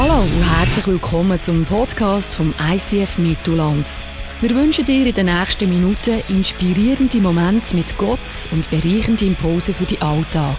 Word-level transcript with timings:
Hallo 0.00 0.20
und 0.20 0.58
herzlich 0.58 0.86
willkommen 0.86 1.40
zum 1.40 1.64
Podcast 1.64 2.32
vom 2.32 2.54
ICF 2.72 3.18
Mittelland. 3.18 3.84
Wir 4.40 4.50
wünschen 4.50 4.84
dir 4.84 5.04
in 5.04 5.12
den 5.12 5.26
nächsten 5.26 5.68
Minuten 5.68 6.22
inspirierende 6.28 7.18
Momente 7.18 7.74
mit 7.74 7.98
Gott 7.98 8.46
und 8.52 8.70
bereichende 8.70 9.24
Impulse 9.24 9.74
für 9.74 9.86
den 9.86 10.00
Alltag. 10.00 10.56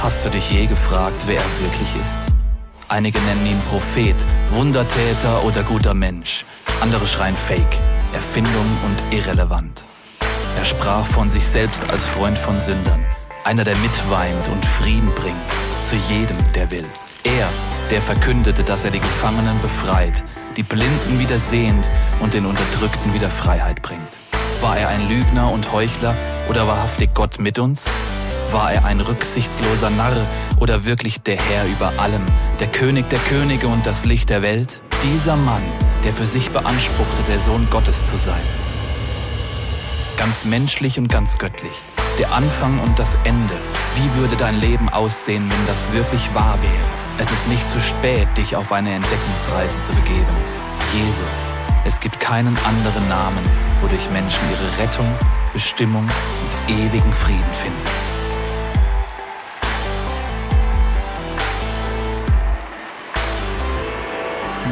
Hast 0.00 0.24
du 0.24 0.30
dich 0.30 0.50
je 0.50 0.64
gefragt, 0.64 1.20
wer 1.26 1.36
er 1.36 1.60
wirklich 1.60 2.00
ist? 2.00 2.20
Einige 2.88 3.18
nennen 3.18 3.46
ihn 3.46 3.60
Prophet, 3.68 4.16
Wundertäter 4.52 5.44
oder 5.44 5.62
guter 5.64 5.92
Mensch. 5.92 6.46
Andere 6.80 7.06
schreien 7.06 7.36
Fake, 7.36 7.76
Erfindung 8.14 8.78
und 8.86 9.14
irrelevant. 9.14 9.84
Er 10.56 10.64
sprach 10.64 11.04
von 11.04 11.28
sich 11.28 11.46
selbst 11.46 11.90
als 11.90 12.06
Freund 12.06 12.38
von 12.38 12.58
Sündern, 12.58 13.04
einer, 13.46 13.62
der 13.62 13.76
mitweint 13.76 14.48
und 14.48 14.66
Frieden 14.66 15.08
bringt 15.14 15.36
zu 15.84 15.94
jedem, 15.94 16.36
der 16.56 16.68
will. 16.72 16.84
Er, 17.22 17.48
der 17.90 18.02
verkündete, 18.02 18.64
dass 18.64 18.84
er 18.84 18.90
die 18.90 18.98
Gefangenen 18.98 19.60
befreit, 19.62 20.24
die 20.56 20.64
Blinden 20.64 21.20
wieder 21.20 21.38
sehend 21.38 21.88
und 22.18 22.34
den 22.34 22.44
Unterdrückten 22.44 23.14
wieder 23.14 23.30
Freiheit 23.30 23.82
bringt. 23.82 24.00
War 24.60 24.76
er 24.76 24.88
ein 24.88 25.08
Lügner 25.08 25.52
und 25.52 25.70
Heuchler 25.70 26.16
oder 26.48 26.66
wahrhaftig 26.66 27.10
Gott 27.14 27.38
mit 27.38 27.60
uns? 27.60 27.84
War 28.50 28.72
er 28.72 28.84
ein 28.84 29.00
rücksichtsloser 29.00 29.90
Narr 29.90 30.26
oder 30.58 30.84
wirklich 30.84 31.22
der 31.22 31.36
Herr 31.36 31.66
über 31.66 31.92
allem, 32.02 32.22
der 32.58 32.66
König 32.66 33.08
der 33.10 33.20
Könige 33.20 33.68
und 33.68 33.86
das 33.86 34.04
Licht 34.04 34.28
der 34.28 34.42
Welt? 34.42 34.80
Dieser 35.04 35.36
Mann, 35.36 35.62
der 36.02 36.12
für 36.12 36.26
sich 36.26 36.50
beanspruchte, 36.50 37.22
der 37.28 37.38
Sohn 37.38 37.68
Gottes 37.70 38.08
zu 38.08 38.18
sein. 38.18 38.42
Ganz 40.16 40.44
menschlich 40.44 40.98
und 40.98 41.08
ganz 41.08 41.38
göttlich. 41.38 41.74
Der 42.18 42.32
Anfang 42.32 42.80
und 42.80 42.98
das 42.98 43.14
Ende. 43.24 43.54
Wie 43.94 44.20
würde 44.20 44.36
dein 44.36 44.58
Leben 44.58 44.88
aussehen, 44.88 45.50
wenn 45.50 45.66
das 45.66 45.92
wirklich 45.92 46.34
wahr 46.34 46.56
wäre? 46.62 47.18
Es 47.18 47.30
ist 47.30 47.46
nicht 47.46 47.68
zu 47.68 47.78
spät, 47.78 48.26
dich 48.38 48.56
auf 48.56 48.72
eine 48.72 48.94
Entdeckungsreise 48.94 49.80
zu 49.82 49.92
begeben. 49.92 50.34
Jesus. 50.94 51.50
Es 51.84 52.00
gibt 52.00 52.18
keinen 52.18 52.56
anderen 52.64 53.06
Namen, 53.10 53.38
wodurch 53.82 54.08
Menschen 54.10 54.40
ihre 54.50 54.82
Rettung, 54.82 55.06
Bestimmung 55.52 56.04
und 56.04 56.74
ewigen 56.74 57.12
Frieden 57.12 57.44
finden. 57.62 58.06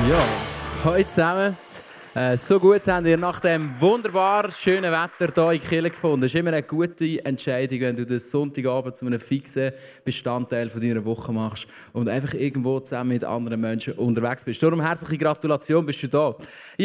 Ja, 0.08 0.18
hallo 0.84 1.04
zusammen. 1.04 1.56
Äh, 2.16 2.36
so 2.36 2.60
gut 2.60 2.86
habt 2.86 3.08
ihr 3.08 3.16
nach 3.16 3.40
dem 3.40 3.72
wunderbar 3.80 4.48
schönen 4.52 4.92
Wetter 4.92 5.50
hier 5.50 5.60
in 5.60 5.68
Kiel 5.68 5.90
gefunden. 5.90 6.22
Es 6.22 6.32
ist 6.32 6.38
immer 6.38 6.52
eine 6.52 6.62
gute 6.62 7.24
Entscheidung, 7.24 7.80
wenn 7.80 7.96
du 7.96 8.06
den 8.06 8.20
Sonntagabend 8.20 8.94
zu 8.94 9.04
einem 9.04 9.18
fixen 9.18 9.72
Bestandteil 10.04 10.68
von 10.68 10.80
deiner 10.80 11.04
Woche 11.04 11.32
machst 11.32 11.66
und 11.92 12.08
einfach 12.08 12.34
irgendwo 12.34 12.78
zusammen 12.78 13.14
mit 13.14 13.24
anderen 13.24 13.60
Menschen 13.60 13.94
unterwegs 13.94 14.44
bist. 14.44 14.62
Darum 14.62 14.80
herzliche 14.80 15.18
Gratulation, 15.18 15.84
bist 15.84 16.04
du 16.04 16.06
da. 16.06 16.36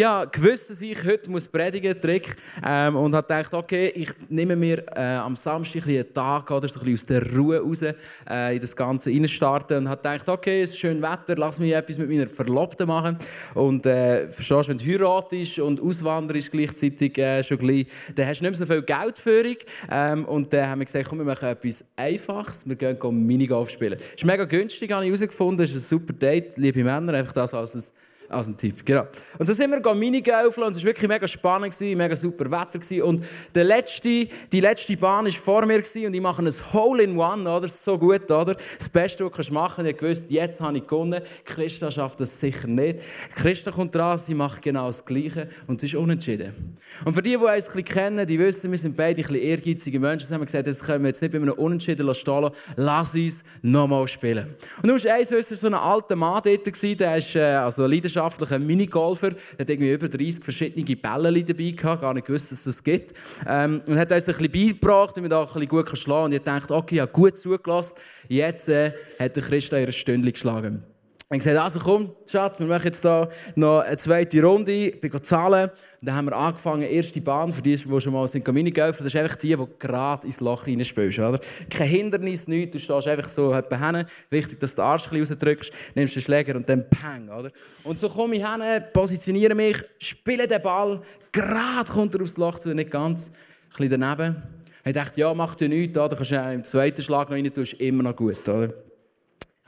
Habe 0.04 0.32
gewusst, 0.32 0.72
dass 0.72 0.82
ich 0.82 0.98
heute 1.06 1.30
muss 1.30 1.48
predigen 1.48 2.02
Trick 2.02 2.36
ähm, 2.66 2.96
und 2.96 3.14
habe 3.14 3.28
gedacht, 3.28 3.54
okay, 3.54 3.90
ich 3.94 4.10
nehme 4.30 4.56
mir 4.56 4.84
äh, 4.96 5.18
am 5.18 5.36
Samstag 5.36 5.86
ein 5.86 5.96
einen 5.96 6.12
Tag 6.12 6.50
oder 6.50 6.68
so 6.68 6.80
ein 6.80 6.92
aus 6.92 7.06
der 7.06 7.32
Ruhe 7.32 7.60
raus 7.60 7.84
äh, 7.84 8.56
in 8.56 8.62
das 8.62 8.76
Ganze 8.76 9.12
reinstarten 9.12 9.78
und 9.78 9.90
habe 9.90 10.02
gedacht, 10.02 10.28
okay, 10.28 10.64
es 10.64 10.72
ist 10.72 10.80
schön 10.80 11.00
Wetter, 11.04 11.36
lass 11.38 11.60
mich 11.60 11.72
etwas 11.72 12.00
mit 12.00 12.10
meiner 12.10 12.26
Verlobten 12.26 12.88
machen 12.88 13.16
und 13.54 13.86
äh, 13.86 14.32
verstehst, 14.32 14.70
wenn 14.70 14.80
du 14.80 14.86
heiratest, 14.86 15.19
ist 15.32 15.60
und 15.60 15.82
auswanderst 15.82 16.52
gleichzeitig 16.52 17.18
äh, 17.18 17.44
schon 17.44 17.58
gleich, 17.58 17.88
dann 18.16 18.28
hast 18.28 18.40
du 18.40 18.46
nicht 18.46 18.60
mehr 18.60 18.68
so 18.68 18.74
viel 18.74 18.82
Geldführung. 18.82 19.58
Ähm, 19.92 20.26
und 20.26 20.52
dann 20.54 20.70
haben 20.70 20.80
wir 20.80 20.86
gesagt, 20.86 21.08
komm, 21.08 21.20
wir 21.20 21.26
machen 21.26 21.50
etwas 21.50 21.86
Einfaches. 21.96 22.68
Wir 22.68 22.76
gehen, 22.76 23.00
gehen 23.00 23.26
Minigolf 23.26 23.70
spielen. 23.70 24.00
Ist 24.16 24.26
mega 24.26 24.46
günstig, 24.46 24.92
habe 24.92 25.06
ich 25.06 25.10
herausgefunden. 25.10 25.66
Ist 25.66 25.74
ein 25.74 25.80
super 25.80 26.14
Date, 26.14 26.58
liebe 26.58 26.84
Männer. 26.84 27.14
Einfach 27.14 27.34
das 27.34 27.54
als 27.54 27.76
ein 27.76 27.84
als 28.30 28.48
ein 28.48 28.56
Tipp, 28.56 28.86
genau. 28.86 29.08
Und 29.38 29.46
so 29.46 29.54
sind 29.54 29.72
wir 29.72 29.96
Minigolfen 29.96 30.64
und 30.64 30.72
es 30.72 30.78
war 30.78 30.86
wirklich 30.86 31.08
mega 31.08 31.28
spannend, 31.28 31.76
mega 31.80 32.16
super 32.16 32.46
Wetter. 32.52 33.06
Und 33.06 33.26
der 33.56 33.64
letzte, 33.64 34.28
die 34.52 34.62
letzte 34.62 34.96
Bahn 34.96 35.26
war 35.26 35.32
vor 35.32 35.66
mir 35.66 35.78
und 35.78 36.14
ich 36.14 36.22
mache 36.22 36.44
ein 36.44 36.54
Hole-in-One, 36.74 37.50
oder? 37.50 37.68
So 37.68 37.98
gut, 37.98 38.30
oder? 38.30 38.56
Das 38.78 38.90
Beste, 38.90 39.30
was 39.30 39.48
du 39.48 39.54
machen 39.54 39.86
kannst. 39.86 40.02
Ich 40.02 40.10
wusste, 40.10 40.34
jetzt 40.34 40.62
habe 40.62 40.78
ich 40.78 40.86
gewonnen. 40.86 41.22
Christa 41.44 41.90
schafft 41.90 42.20
das 42.20 42.40
sicher 42.40 42.68
nicht. 42.68 43.00
Christa 43.36 43.72
kommt 43.72 43.96
dran, 43.96 44.18
sie 44.20 44.36
macht 44.36 44.62
genau 44.62 44.88
das 44.88 45.04
Gleiche 45.04 45.48
und 45.68 45.82
es 45.82 45.92
ist 45.92 45.96
unentschieden. 45.96 46.78
Und 47.04 47.14
für 47.14 47.22
die, 47.22 47.32
die 47.32 47.36
uns 47.38 47.48
ein 47.48 47.56
bisschen 47.56 47.84
kennen, 47.86 48.28
die 48.28 48.38
wissen, 48.38 48.70
wir 48.70 48.78
sind 48.78 48.96
beide 48.96 49.22
ein 49.22 49.28
bisschen 49.28 49.42
ehrgeizige 49.42 50.00
Menschen. 50.00 50.28
Sie 50.28 50.34
haben 50.34 50.46
gesagt, 50.46 50.68
das 50.68 50.82
können 50.82 51.04
wir 51.04 51.10
jetzt 51.10 51.22
nicht 51.22 51.32
bei 51.32 51.38
einem 51.38 51.54
Unentschieden 51.54 52.06
lassen. 52.06 52.50
Lass 52.76 53.16
uns 53.16 53.44
nochmal 53.62 54.08
spielen. 54.08 54.56
Und 54.82 54.90
du 54.90 54.94
hast 54.94 55.08
eins, 55.08 55.30
so 55.30 55.68
ein 55.68 55.74
alter 55.74 56.16
Mann 56.16 56.42
dort, 56.44 56.84
der 57.00 57.18
ist 57.18 57.36
äh, 57.36 57.40
also 57.40 57.86
Leidenschaft 57.86 58.19
leidenschaftlicher 58.20 58.60
Minigolfer. 58.60 59.32
Er 59.58 59.60
hat 59.60 59.70
irgendwie 59.70 59.94
über 59.94 60.10
30 60.10 60.44
verschiedene 60.44 60.96
Bälle 60.96 61.44
dabei 61.44 61.72
gehabt, 61.72 62.02
gar 62.02 62.14
nicht 62.14 62.28
gewusst, 62.28 62.52
dass 62.52 62.60
es 62.60 62.76
das 62.76 62.84
gibt. 62.84 63.14
Ähm, 63.48 63.82
und 63.86 63.98
hat 63.98 64.12
uns 64.12 64.28
ein 64.28 64.36
bisschen 64.36 64.52
beigebracht, 64.52 65.16
wie 65.18 65.22
man 65.22 65.30
da 65.30 65.42
ein 65.42 65.48
bisschen 65.48 65.68
gut 65.68 65.98
schlagen 65.98 66.14
kann. 66.14 66.26
Und 66.26 66.34
ich 66.34 66.44
dachte, 66.44 66.76
okay, 66.76 66.96
ich 66.96 67.02
habe 67.02 67.12
gut 67.12 67.38
zugelassen. 67.38 67.96
Jetzt 68.28 68.70
äh, 68.70 68.92
hat 69.20 69.36
der 69.36 69.44
Christa 69.44 69.78
ihre 69.78 69.92
Stunde 69.92 70.32
geschlagen. 70.32 70.84
Ich 71.32 71.38
gesagt, 71.38 71.58
also 71.60 71.80
komm, 71.80 72.16
Schatz, 72.26 72.58
wir 72.58 72.66
machen 72.66 72.86
jetzt 72.86 73.04
hier 73.04 73.30
noch 73.54 73.82
eine 73.82 73.98
zweite 73.98 74.42
Runde. 74.42 74.72
Ich 74.72 75.00
bin 75.00 75.24
zahlen. 75.24 75.70
Und 75.70 76.08
dann 76.08 76.16
haben 76.16 76.26
wir 76.26 76.36
angefangen, 76.36 76.82
erste 76.82 77.22
Bahn, 77.22 77.54
für 77.54 77.62
die, 77.62 77.76
die 77.76 78.02
schon 78.02 78.14
mal 78.14 78.28
sind 78.28 78.48
Minigolfen, 78.48 79.04
das 79.04 79.14
ist 79.14 79.20
einfach 79.20 79.36
die, 79.36 79.56
die 79.56 79.68
gerade 79.78 80.26
ins 80.26 80.40
Loch 80.40 80.66
reinspielst. 80.66 81.20
Oder? 81.20 81.40
Kein 81.70 81.88
Hindernis, 81.88 82.48
nichts, 82.48 82.72
du 82.72 82.80
stehst 82.80 83.08
einfach 83.08 83.30
so 83.30 83.56
hin. 83.56 84.06
Wichtig, 84.32 84.60
dass 84.60 84.72
du 84.72 84.82
den 84.82 84.86
Arsch 84.86 85.12
ein 85.12 85.20
rausdrückst, 85.20 85.72
nimmst 85.94 86.16
den 86.16 86.24
Schläger 86.24 86.56
und 86.56 86.68
dann 86.68 86.90
pang. 86.90 87.30
Oder? 87.30 87.52
Und 87.84 88.00
so 88.00 88.10
komme 88.10 88.36
ich 88.36 88.44
hin, 88.44 88.84
positioniere 88.92 89.54
mich, 89.54 89.78
spiele 90.00 90.48
den 90.48 90.64
Ball, 90.64 91.00
gerade 91.32 91.92
kommt 91.92 92.16
er 92.16 92.24
aufs 92.24 92.38
Loch 92.38 92.58
zu, 92.58 92.74
nicht 92.74 92.90
ganz, 92.90 93.30
ein 93.30 93.34
bisschen 93.78 94.02
daneben. 94.02 94.42
Ich 94.84 94.94
dachte, 94.94 95.20
ja, 95.20 95.32
mach 95.36 95.54
dir 95.54 95.70
nichts, 95.70 95.94
da 95.94 96.08
kannst 96.08 96.32
du 96.32 96.36
im 96.36 96.64
zweiten 96.64 97.04
Schlag 97.04 97.30
noch 97.30 97.36
rein 97.36 97.46
ist 97.46 97.74
immer 97.74 98.02
noch 98.02 98.16
gut. 98.16 98.50
Oder? 98.50 98.89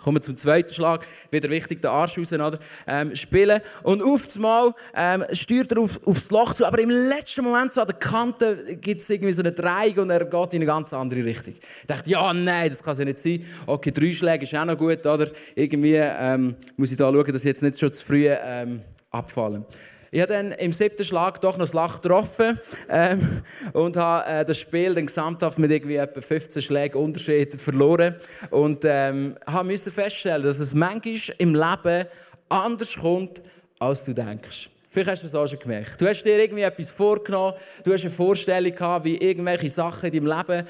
Kommen 0.04 0.18
wir 0.18 0.22
zum 0.22 0.36
zweiten 0.36 0.74
Schlag. 0.74 1.06
Wieder 1.30 1.50
wichtig, 1.50 1.82
den 1.82 1.92
Arsch 1.92 2.18
oder? 2.18 2.60
Ähm, 2.88 3.16
spielen. 3.16 3.62
Und 3.84 4.02
auf 4.02 4.24
einmal 4.36 4.74
ähm, 4.96 5.24
steuert 5.32 5.72
er 5.72 5.80
auf, 5.80 6.00
aufs 6.06 6.32
Loch 6.32 6.54
zu. 6.56 6.66
Aber 6.66 6.80
im 6.80 6.90
letzten 6.90 7.44
Moment, 7.44 7.72
so 7.72 7.82
an 7.82 7.88
der 7.88 7.98
Kante, 7.98 8.78
gibt 8.82 9.02
es 9.02 9.10
irgendwie 9.10 9.32
so 9.32 9.42
eine 9.42 9.52
Dreieck 9.52 9.98
und 9.98 10.10
er 10.10 10.26
geht 10.26 10.54
in 10.54 10.60
eine 10.60 10.66
ganz 10.66 10.92
andere 10.92 11.24
Richtung. 11.24 11.54
Ich 11.54 11.88
dachte, 11.88 12.10
ja, 12.10 12.34
nein, 12.34 12.70
das 12.70 12.82
kann 12.82 12.98
ja 12.98 13.06
nicht 13.06 13.20
sein. 13.20 13.46
Okay, 13.68 13.92
drei 13.92 14.12
Schläge 14.12 14.44
ist 14.44 14.56
auch 14.56 14.66
noch 14.66 14.78
gut, 14.78 15.06
oder? 15.06 15.30
Irgendwie 15.56 15.96
ähm, 15.96 16.56
muss 16.76 16.92
ich 16.92 16.98
da 16.98 17.12
schauen, 17.12 17.32
dass 17.32 17.42
ich 17.42 17.48
jetzt 17.48 17.62
nicht 17.62 17.80
schon 17.80 17.94
zu 17.94 18.04
früh 18.04 18.28
ähm, 18.28 18.82
abfallen. 19.12 19.66
Ich 20.14 20.20
habe 20.20 20.34
dann 20.34 20.52
im 20.52 20.74
siebten 20.74 21.06
Schlag 21.06 21.40
doch 21.40 21.54
noch 21.54 21.64
das 21.64 21.72
Lach 21.72 22.02
getroffen 22.02 22.60
ähm, 22.90 23.42
und 23.72 23.96
habe 23.96 24.30
äh, 24.30 24.44
das 24.44 24.60
Spiel 24.60 24.94
dann 24.94 25.06
gesamthaft 25.06 25.58
mit 25.58 25.72
irgendwie 25.72 25.96
etwa 25.96 26.20
15 26.20 26.62
Schlägen 26.62 27.02
Unterschied 27.02 27.56
verloren 27.56 28.16
und 28.50 28.84
ähm, 28.84 29.38
habe 29.48 29.78
feststellen, 29.78 30.44
dass 30.44 30.60
es 30.60 30.74
manchmal 30.74 31.36
im 31.38 31.56
Leben 31.56 32.08
anders 32.50 32.94
kommt, 32.94 33.42
als 33.80 34.04
du 34.04 34.14
denkst. 34.14 34.70
Vielleicht 34.90 35.12
hast 35.12 35.24
du 35.24 35.28
es 35.28 35.34
auch 35.36 35.48
schon 35.48 35.60
gemerkt. 35.60 36.02
Du 36.02 36.06
hast 36.06 36.24
dir 36.24 36.38
irgendwie 36.38 36.64
etwas 36.64 36.92
vorgenommen, 36.92 37.54
du 37.86 37.94
hast 37.94 38.02
eine 38.02 38.12
Vorstellung 38.12 38.76
gehabt, 38.76 39.06
wie 39.06 39.16
irgendwelche 39.16 39.70
Sachen 39.70 40.12
in 40.12 40.26
deinem 40.26 40.38
Leben 40.38 40.68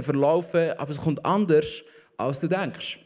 verlaufen 0.00 0.70
aber 0.78 0.92
es 0.92 0.98
kommt 0.98 1.26
anders, 1.26 1.82
als 2.16 2.38
du 2.38 2.46
denkst. 2.46 3.00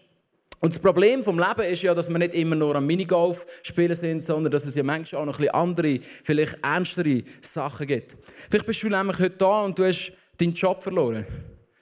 Und 0.60 0.74
das 0.74 0.82
Problem 0.82 1.24
vom 1.24 1.38
Leben 1.38 1.62
ist 1.62 1.82
ja, 1.82 1.94
dass 1.94 2.10
wir 2.10 2.18
nicht 2.18 2.34
immer 2.34 2.54
nur 2.54 2.76
am 2.76 2.86
Minigolf 2.86 3.46
spielen 3.62 3.94
sind, 3.94 4.22
sondern 4.22 4.52
dass 4.52 4.64
es 4.64 4.74
ja 4.74 4.82
manchmal 4.82 5.22
auch 5.22 5.26
noch 5.26 5.40
ein 5.40 5.48
andere, 5.48 6.00
vielleicht 6.22 6.58
ernstere 6.62 7.22
Sachen 7.40 7.86
gibt. 7.86 8.16
Vielleicht 8.50 8.66
bist 8.66 8.82
du 8.82 8.88
nämlich 8.88 9.18
heute 9.18 9.36
da 9.38 9.62
und 9.62 9.78
du 9.78 9.84
hast 9.84 10.12
deinen 10.36 10.52
Job 10.52 10.82
verloren. 10.82 11.26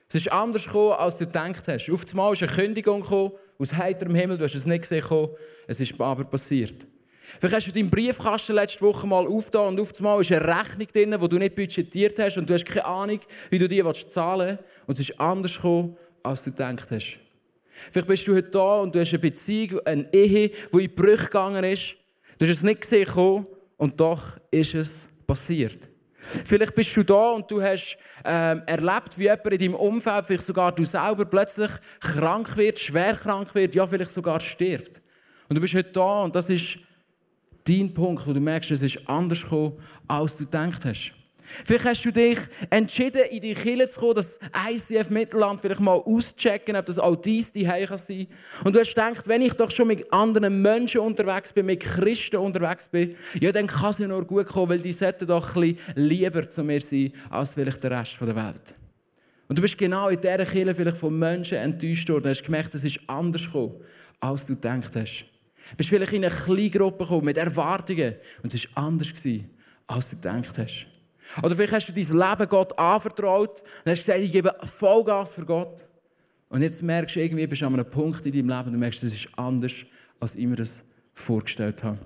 Es 0.09 0.15
ist 0.15 0.33
anders 0.33 0.65
gekommen, 0.65 0.93
als 0.93 1.19
du 1.19 1.26
gedacht 1.26 1.67
hast. 1.67 1.91
Auf 1.91 2.05
einmal 2.08 2.32
ist 2.32 2.43
eine 2.43 2.53
Kündigung 2.53 3.03
gekommen, 3.03 3.32
aus 3.58 3.73
heiterem 3.73 4.14
Himmel, 4.14 4.38
du 4.38 4.44
hast 4.44 4.55
es 4.55 4.64
nicht 4.64 4.82
gesehen, 4.82 5.05
es 5.67 5.81
ist 5.81 6.00
aber 6.00 6.25
passiert. 6.25 6.87
Vielleicht 7.41 7.56
hast 7.56 7.67
du 7.67 7.73
deinen 7.73 7.91
Briefkasten 7.91 8.55
letzte 8.55 8.81
Woche 8.81 9.06
mal 9.06 9.26
aufgetan 9.26 9.69
und 9.69 9.81
auf 9.81 9.93
einmal 9.99 10.20
ist 10.20 10.32
eine 10.32 10.47
Rechnung 10.47 10.87
drin, 10.87 11.17
die 11.20 11.29
du 11.29 11.38
nicht 11.38 11.56
budgetiert 11.56 12.19
hast 12.19 12.38
und 12.38 12.49
du 12.49 12.55
hast 12.55 12.64
keine 12.64 12.85
Ahnung, 12.87 13.20
wie 13.50 13.58
du 13.58 13.69
die 13.69 13.82
zahlen 14.08 14.58
willst. 14.58 14.88
Und 14.88 14.99
es 14.99 15.11
ist 15.11 15.20
anders 15.20 15.56
gekommen, 15.56 15.97
als 16.23 16.44
du 16.44 16.50
gedacht 16.50 16.91
hast. 16.91 17.28
Vielleicht 17.91 18.09
bist 18.09 18.27
du 18.27 18.35
heute 18.35 18.51
da 18.51 18.81
und 18.81 18.95
du 18.95 19.01
hast 19.01 19.11
eine 19.11 19.19
Beziehung, 19.19 19.81
eine 19.85 20.13
Ehe, 20.13 20.51
die 20.73 20.85
in 20.85 20.95
Brüche 20.95 21.25
gegangen 21.25 21.65
ist. 21.65 21.95
Du 22.39 22.45
hast 22.45 22.53
es 22.53 22.63
nicht 22.63 22.81
gesehen 22.81 23.47
und 23.77 24.01
doch 24.01 24.39
ist 24.51 24.75
es 24.75 25.09
passiert. 25.27 25.89
Vielleicht 26.45 26.75
bist 26.75 26.97
du 26.97 27.03
da 27.05 27.31
und 27.31 27.51
du 27.51 27.63
hast 27.63 27.97
ähm, 28.25 28.63
erlebt, 28.67 29.17
wie 29.17 29.25
jemand 29.25 29.53
in 29.53 29.59
deinem 29.59 29.75
Umfeld, 29.75 30.27
vielleicht 30.27 30.47
sogar 30.47 30.73
du 30.73 30.85
selber, 30.85 31.25
plötzlich 31.25 31.71
krank 32.01 32.57
wird, 32.57 32.79
schwer 32.79 33.15
krank 33.15 33.55
wird, 33.55 33.75
ja, 33.75 33.87
vielleicht 33.87 34.11
sogar 34.11 34.41
stirbt. 34.41 35.01
Und 35.49 35.57
du 35.57 35.61
bist 35.61 35.75
heute 35.75 35.91
da 35.93 36.23
und 36.23 36.35
das 36.35 36.51
ist 36.51 36.79
dein 37.67 37.95
Punkt, 37.95 38.27
wo 38.27 38.33
du 38.33 38.41
merkst, 38.41 38.71
es 38.71 38.83
ist 38.83 38.99
anders 39.09 39.43
gekommen, 39.43 39.79
als 40.07 40.37
du 40.37 40.45
gedacht 40.45 40.85
hast. 40.85 41.13
Vielleicht 41.65 41.85
hast 41.85 42.05
du 42.05 42.11
dich 42.11 42.39
entschieden, 42.71 43.23
in 43.31 43.41
die 43.41 43.55
Kirche 43.55 43.89
zu 43.89 44.00
kommen, 44.00 44.15
das 44.15 44.39
ICF 44.69 45.11
Mittelland 45.11 45.61
vielleicht 45.61 45.81
mal 45.81 45.95
auszuchecken, 45.95 46.77
ob 46.77 46.87
das 46.87 46.99
auch 46.99 47.17
dies 47.17 47.53
sein 47.53 47.87
kann. 47.87 48.27
Und 48.65 48.75
du 48.75 48.81
hast 48.81 48.95
gedacht, 48.95 49.29
wenn 49.29 49.43
ich 49.43 49.55
doch 49.55 49.71
schon 49.71 49.89
mit 49.89 50.12
anderen 50.12 50.62
Menschen 50.62 51.00
unterwegs 51.00 51.53
bin, 51.53 51.67
mit 51.67 51.81
Christen 51.81 52.37
unterwegs 52.37 52.89
bin, 52.89 53.15
ja, 53.41 53.53
dann 53.53 53.67
kann 53.67 53.91
es 53.91 53.99
ja 53.99 54.09
nur 54.09 54.25
gut 54.25 54.47
kommen, 54.47 54.71
weil 54.71 54.81
die 54.81 54.93
sollten 54.93 55.27
doch 55.27 55.56
ein 55.56 55.75
bisschen 55.75 56.09
lieber 56.09 56.49
zu 56.49 56.62
mir 56.62 56.81
sein, 56.81 57.12
als 57.31 57.55
vielleicht 57.55 57.83
der 57.83 57.93
Rest 57.93 58.17
der 58.21 58.37
Welt. 58.37 58.75
Und 59.49 59.56
du 59.56 59.62
bist 59.62 59.79
genau 59.79 60.09
in 60.09 60.21
dieser 60.21 60.44
Kirche 60.44 60.75
vielleicht 60.75 60.99
von 60.99 61.19
Menschen 61.19 61.56
enttäuscht 61.56 62.09
worden. 62.11 62.25
Du 62.25 62.29
hast 62.31 62.44
gemerkt, 62.44 62.75
es 62.75 62.85
ist 62.85 63.01
anders 63.06 63.44
gekommen, 63.44 63.77
als 64.21 64.47
du 64.47 64.55
gedacht 64.55 64.94
hast. 64.94 65.25
Du 65.71 65.77
bist 65.77 65.89
vielleicht 65.89 66.12
in 66.12 66.25
eine 66.25 66.35
kleine 66.35 66.71
Gruppe 66.71 67.05
gekommen 67.05 67.25
mit 67.25 67.37
Erwartungen 67.37 68.15
und 68.43 68.53
es 68.53 68.65
war 68.75 68.85
anders, 68.85 69.12
als 69.87 70.11
du 70.11 70.17
gedacht 70.17 70.59
hast. 70.59 70.87
Oder 71.43 71.55
vielleicht 71.55 71.73
hast 71.73 71.89
du 71.89 71.93
dein 71.93 72.19
Leben 72.19 72.49
Gott 72.49 72.79
anvertraut 72.79 73.63
und 73.85 73.91
hast 73.91 74.01
gesagt, 74.01 74.21
ich 74.21 74.33
gebe 74.33 74.55
Vollgas 74.79 75.33
für 75.33 75.45
Gott. 75.45 75.85
Und 76.49 76.63
jetzt 76.63 76.83
merkst 76.83 77.17
du 77.17 77.21
irgendwie, 77.21 77.47
bist 77.47 77.63
du 77.63 77.67
an 77.67 77.75
einem 77.75 77.89
Punkt 77.89 78.25
in 78.25 78.33
deinem 78.33 78.49
Leben 78.49 78.75
und 78.75 78.79
merkst, 78.79 79.03
das 79.03 79.13
ist 79.13 79.29
anders, 79.37 79.73
als 80.19 80.35
ich 80.35 80.47
mir 80.47 80.57
das 80.57 80.83
vorgestellt 81.13 81.85
habe. 81.85 81.99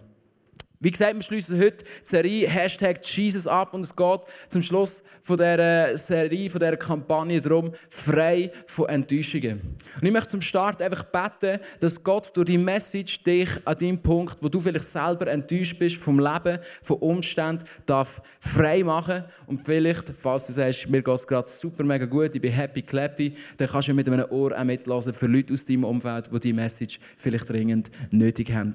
Wie 0.82 0.90
gesagt, 0.90 1.14
wir 1.14 1.22
schließen 1.22 1.60
heute 1.60 1.84
die 1.84 1.84
Serie 2.02 2.48
Hashtag 2.48 3.06
Jesus 3.06 3.46
ab 3.46 3.72
und 3.72 3.82
es 3.82 3.94
geht 3.94 4.20
zum 4.48 4.62
Schluss 4.62 5.04
von 5.22 5.36
dieser 5.36 5.96
Serie, 5.96 6.50
von 6.50 6.58
dieser 6.58 6.76
Kampagne 6.76 7.40
darum, 7.40 7.70
frei 7.88 8.50
von 8.66 8.88
Enttäuschungen. 8.88 9.60
Und 10.00 10.04
ich 10.04 10.10
möchte 10.10 10.30
zum 10.30 10.40
Start 10.40 10.82
einfach 10.82 11.04
beten, 11.04 11.60
dass 11.78 12.02
Gott 12.02 12.36
durch 12.36 12.46
die 12.46 12.58
Message 12.58 13.22
dich 13.22 13.48
an 13.64 13.78
dem 13.78 14.02
Punkt, 14.02 14.42
wo 14.42 14.48
du 14.48 14.58
vielleicht 14.58 14.86
selber 14.86 15.28
enttäuscht 15.28 15.78
bist 15.78 15.98
vom 15.98 16.18
Leben, 16.18 16.58
von 16.82 16.96
Umständen, 16.96 17.62
darf 17.86 18.20
frei 18.40 18.82
machen 18.82 19.22
und 19.46 19.60
vielleicht, 19.60 20.12
falls 20.20 20.46
du 20.46 20.52
sagst, 20.52 20.88
mir 20.88 21.00
geht 21.00 21.14
es 21.14 21.28
gerade 21.28 21.48
super 21.48 21.84
mega 21.84 22.06
gut, 22.06 22.34
ich 22.34 22.42
bin 22.42 22.50
happy, 22.50 22.82
clappy, 22.82 23.34
dann 23.56 23.68
kannst 23.68 23.86
du 23.86 23.94
mit 23.94 24.08
einem 24.08 24.26
Ohr 24.30 24.58
auch 24.58 24.64
mitlassen 24.64 25.12
für 25.12 25.28
Leute 25.28 25.52
aus 25.52 25.64
deinem 25.64 25.84
Umfeld, 25.84 26.28
die 26.34 26.40
diese 26.40 26.54
Message 26.54 26.98
vielleicht 27.16 27.48
dringend 27.48 27.88
nötig 28.10 28.50
haben. 28.50 28.72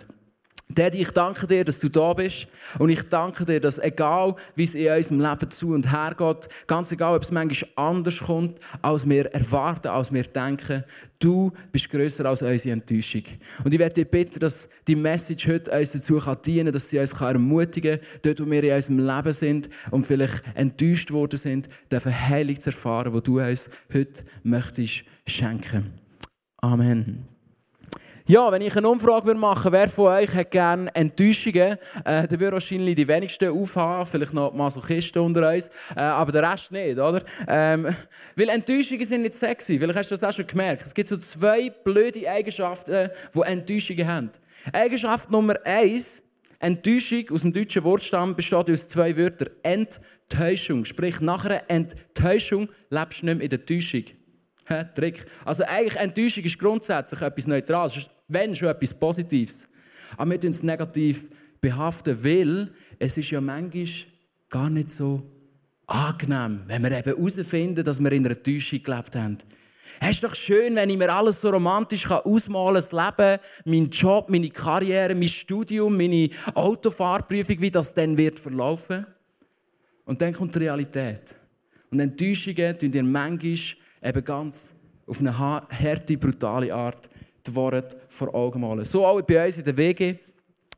Daddy, 0.70 1.02
ich 1.02 1.12
danke 1.12 1.48
dir, 1.48 1.64
dass 1.64 1.80
du 1.80 1.90
da 1.90 2.14
bist. 2.14 2.48
Und 2.78 2.90
ich 2.90 3.02
danke 3.04 3.46
dir, 3.46 3.60
dass 3.60 3.80
egal, 3.80 4.36
wie 4.56 4.66
es 4.66 4.76
in 4.76 4.92
unserem 4.92 5.22
Leben 5.22 5.52
zu 5.52 5.74
und 5.74 5.92
her 5.92 6.14
geht, 6.16 6.50
ganz 6.68 6.92
egal, 6.92 7.16
ob 7.16 7.24
es 7.24 7.32
manchmal 7.32 7.72
anders 7.76 8.20
kommt, 8.20 8.60
als 8.82 9.08
wir 9.08 9.28
erwarten, 9.28 9.88
als 9.88 10.12
wir 10.12 10.24
denken, 10.24 10.84
du 11.20 11.52
bist 11.72 11.90
grösser 11.90 12.26
als 12.26 12.42
unsere 12.42 12.74
Enttäuschung. 12.74 13.24
Und 13.64 13.74
ich 13.74 13.80
werde 13.80 13.96
dir 13.96 14.06
bitten, 14.06 14.40
dass 14.40 14.68
die 14.88 14.96
Message 14.96 15.48
heute 15.48 15.72
uns 15.72 15.92
dazu 15.94 16.20
dienen 16.46 16.66
kann, 16.66 16.74
dass 16.74 16.90
sie 16.90 17.00
uns 17.00 17.14
ermutigen 17.14 18.00
kann, 18.00 18.08
dort, 18.22 18.40
wo 18.42 18.52
wir 18.52 18.64
in 18.64 18.74
unserem 18.74 19.08
Leben 19.08 19.34
sind 19.34 19.70
und 19.90 20.06
vielleicht 20.06 20.44
enttäuscht 20.54 21.12
worden 21.12 21.38
sind, 21.38 21.70
diese 21.90 22.28
Heilung 22.30 22.60
zu 22.60 22.70
erfahren, 22.70 23.14
die 23.14 23.22
du 23.22 23.40
uns 23.40 23.70
heute 23.94 24.24
möchtest 24.44 25.04
schenken. 25.26 25.94
Amen. 26.58 27.37
Ja, 28.30 28.52
wenn 28.52 28.62
ich 28.62 28.76
eine 28.76 28.90
Umfrage 28.90 29.34
machen 29.36 29.72
würde, 29.72 29.78
wer 29.78 29.88
von 29.88 30.08
euch 30.08 30.36
hat 30.36 30.52
gerne 30.52 30.94
Enttäuschungen, 30.94 31.78
äh, 32.04 32.28
dann 32.28 32.40
würde 32.42 32.52
wahrscheinlich 32.52 32.96
die 32.96 33.08
wenigsten 33.08 33.50
aufhaben, 33.50 34.06
vielleicht 34.06 34.34
noch 34.34 34.52
die 34.52 34.58
Masochisten 34.58 35.22
unter 35.22 35.50
uns, 35.50 35.70
äh, 35.96 36.02
aber 36.02 36.34
der 36.34 36.52
Rest 36.52 36.70
nicht, 36.74 37.00
oder? 37.00 37.22
Ähm, 37.48 37.88
weil 38.36 38.50
Enttäuschungen 38.50 39.06
sind 39.06 39.22
nicht 39.22 39.34
sexy, 39.34 39.80
vielleicht 39.80 39.98
hast 39.98 40.12
du 40.12 40.16
das 40.16 40.24
auch 40.26 40.34
schon 40.34 40.46
gemerkt. 40.46 40.86
Es 40.86 40.94
gibt 40.94 41.08
so 41.08 41.16
zwei 41.16 41.70
blöde 41.70 42.30
Eigenschaften, 42.30 43.10
die 43.34 43.40
Enttäuschungen 43.40 44.06
haben. 44.06 44.32
Eigenschaft 44.74 45.32
Nummer 45.32 45.56
eins, 45.64 46.22
Enttäuschung 46.60 47.30
aus 47.32 47.44
dem 47.44 47.54
deutschen 47.54 47.86
Wortstamm 47.86 48.36
besteht 48.36 48.70
aus 48.70 48.90
zwei 48.90 49.16
Wörtern. 49.16 49.52
Enttäuschung. 49.64 50.84
Sprich, 50.84 51.22
nach 51.22 51.46
einer 51.46 51.62
Enttäuschung 51.70 52.68
lebst 52.90 53.22
du 53.22 53.26
nicht 53.28 53.38
mehr 53.38 53.44
in 53.46 53.50
der 53.50 53.66
Täuschung. 53.66 54.04
Trick. 54.96 55.26
Also 55.46 55.64
eigentlich 55.64 55.96
Enttäuschung 55.96 56.44
ist 56.44 56.60
grundsätzlich 56.60 57.22
etwas 57.22 57.48
Neutrales 57.48 58.10
wenn 58.28 58.56
schon 58.56 58.70
etwas 58.70 58.94
Positives. 58.94 59.68
Aber 60.16 60.32
wir 60.32 60.40
tun 60.40 60.52
es 60.52 60.64
negativ 60.64 61.30
behaften, 61.62 62.24
weil 62.24 62.72
es 63.00 63.18
ist 63.18 63.32
ja 63.32 63.42
manchmal 63.42 63.88
gar 64.50 64.70
nicht 64.70 64.90
so 64.90 65.24
angenehm, 65.86 66.62
wenn 66.68 66.84
wir 66.84 66.92
eben 66.92 67.16
herausfinden, 67.16 67.84
dass 67.84 68.00
wir 68.00 68.12
in 68.12 68.26
einer 68.26 68.42
Täuschung 68.42 68.84
gelebt 68.84 69.16
haben. 69.16 69.38
Es 70.00 70.10
ist 70.12 70.24
doch 70.24 70.36
schön, 70.36 70.76
wenn 70.76 70.90
ich 70.90 70.98
mir 70.98 71.12
alles 71.12 71.42
so 71.42 71.50
romantisch 71.50 72.06
ausmalen 72.10 72.76
kann, 72.76 72.76
das 72.76 72.92
Leben, 72.92 73.42
mein 73.66 73.90
Job, 73.90 74.30
meine 74.30 74.50
Karriere, 74.50 75.16
mein 75.16 75.30
Studium, 75.30 75.96
meine 75.96 76.30
Autofahrprüfung, 76.54 77.62
wie 77.62 77.72
das 77.72 77.94
dann 77.94 78.18
wird 78.18 78.40
verlaufen. 78.40 79.06
Und 80.06 80.22
dann 80.22 80.34
kommt 80.34 80.56
die 80.56 80.60
Realität. 80.60 81.36
Und 81.90 82.00
Enttäuschungen 82.00 82.78
tun 82.78 82.92
dir 82.92 83.04
manchmal 83.04 83.58
eben 84.04 84.26
ganz 84.26 84.76
auf 85.06 85.20
eine 85.20 85.38
harte, 85.38 86.18
brutale 86.18 86.74
Art 86.74 87.10
die 87.48 87.56
Worte 87.56 87.96
vor 88.10 88.34
Augen 88.34 88.62
malen. 88.62 88.86
So 88.86 89.06
auch 89.06 89.22
bei 89.22 89.46
uns 89.46 89.58
in 89.58 89.64
der 89.64 89.78
WG. 89.78 90.16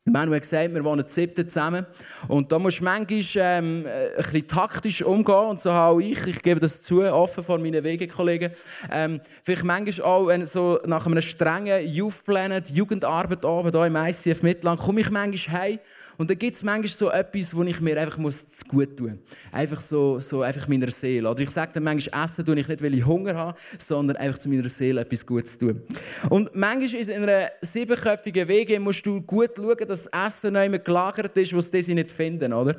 Manu 0.05 0.33
hat 0.33 0.41
gesagt, 0.41 0.73
wir 0.73 0.83
wohnen 0.83 1.07
siebten 1.07 1.47
zusammen. 1.47 1.85
Und 2.27 2.51
da 2.51 2.57
musst 2.57 2.79
du 2.79 2.83
manchmal 2.83 3.27
ähm, 3.35 3.85
ein 3.85 4.15
bisschen 4.17 4.47
taktisch 4.47 5.01
umgehen. 5.03 5.35
Und 5.35 5.59
so 5.59 5.71
auch 5.71 5.99
ich, 5.99 6.25
ich 6.25 6.41
gebe 6.41 6.59
das 6.59 6.81
zu, 6.81 7.01
offen 7.03 7.43
vor 7.43 7.59
meinen 7.59 7.83
WG-Kollegen. 7.83 8.51
Ähm, 8.91 9.21
vielleicht 9.43 9.63
manchmal 9.63 10.07
auch 10.07 10.45
so 10.45 10.79
nach 10.85 11.05
einem 11.05 11.21
strengen 11.21 11.85
Youth 11.87 12.25
Planet, 12.25 12.69
Jugendarbeit 12.69 13.45
oben 13.45 13.71
hier 13.71 13.85
im 13.85 13.95
ICF 13.95 14.41
Mittelland, 14.41 14.79
komme 14.79 15.01
ich 15.01 15.09
manchmal 15.09 15.61
heim 15.61 15.79
und 16.19 16.29
dann 16.29 16.37
gibt 16.37 16.53
es 16.53 16.63
manchmal 16.63 16.89
so 16.89 17.09
etwas, 17.09 17.55
wo 17.55 17.63
ich 17.63 17.79
mir 17.79 17.97
einfach 17.97 18.17
muss 18.17 18.45
zu 18.45 18.65
gut 18.65 18.97
tun 18.97 19.21
muss. 19.23 19.53
Einfach 19.53 19.79
so, 19.79 20.19
so 20.19 20.41
einfach 20.41 20.67
meiner 20.67 20.91
Seele. 20.91 21.29
Oder 21.29 21.39
ich 21.39 21.49
sage 21.49 21.71
dann 21.73 21.83
manchmal, 21.83 22.25
essen 22.25 22.45
tue 22.45 22.59
ich 22.59 22.67
nicht, 22.67 22.83
weil 22.83 22.93
ich 22.93 23.05
Hunger 23.05 23.35
habe, 23.35 23.57
sondern 23.77 24.17
einfach 24.17 24.37
zu 24.37 24.49
meiner 24.49 24.67
Seele 24.67 24.99
etwas 24.99 25.25
Gutes 25.25 25.57
tun. 25.57 25.81
Und 26.29 26.53
manchmal 26.53 26.99
ist 26.99 27.07
in 27.07 27.23
einer 27.23 27.47
siebenköpfigen 27.61 28.49
Wege 28.49 28.81
musst 28.81 29.05
du 29.05 29.21
gut 29.21 29.51
schauen, 29.55 29.87
dass 29.87 30.09
das 30.09 30.27
Essen 30.27 30.55
noch 30.55 30.63
immer 30.65 30.79
gelagert 30.79 31.37
ist, 31.37 31.55
wo 31.55 31.61
sie 31.61 31.93
nicht 31.93 32.11
finden, 32.11 32.51
oder? 32.51 32.75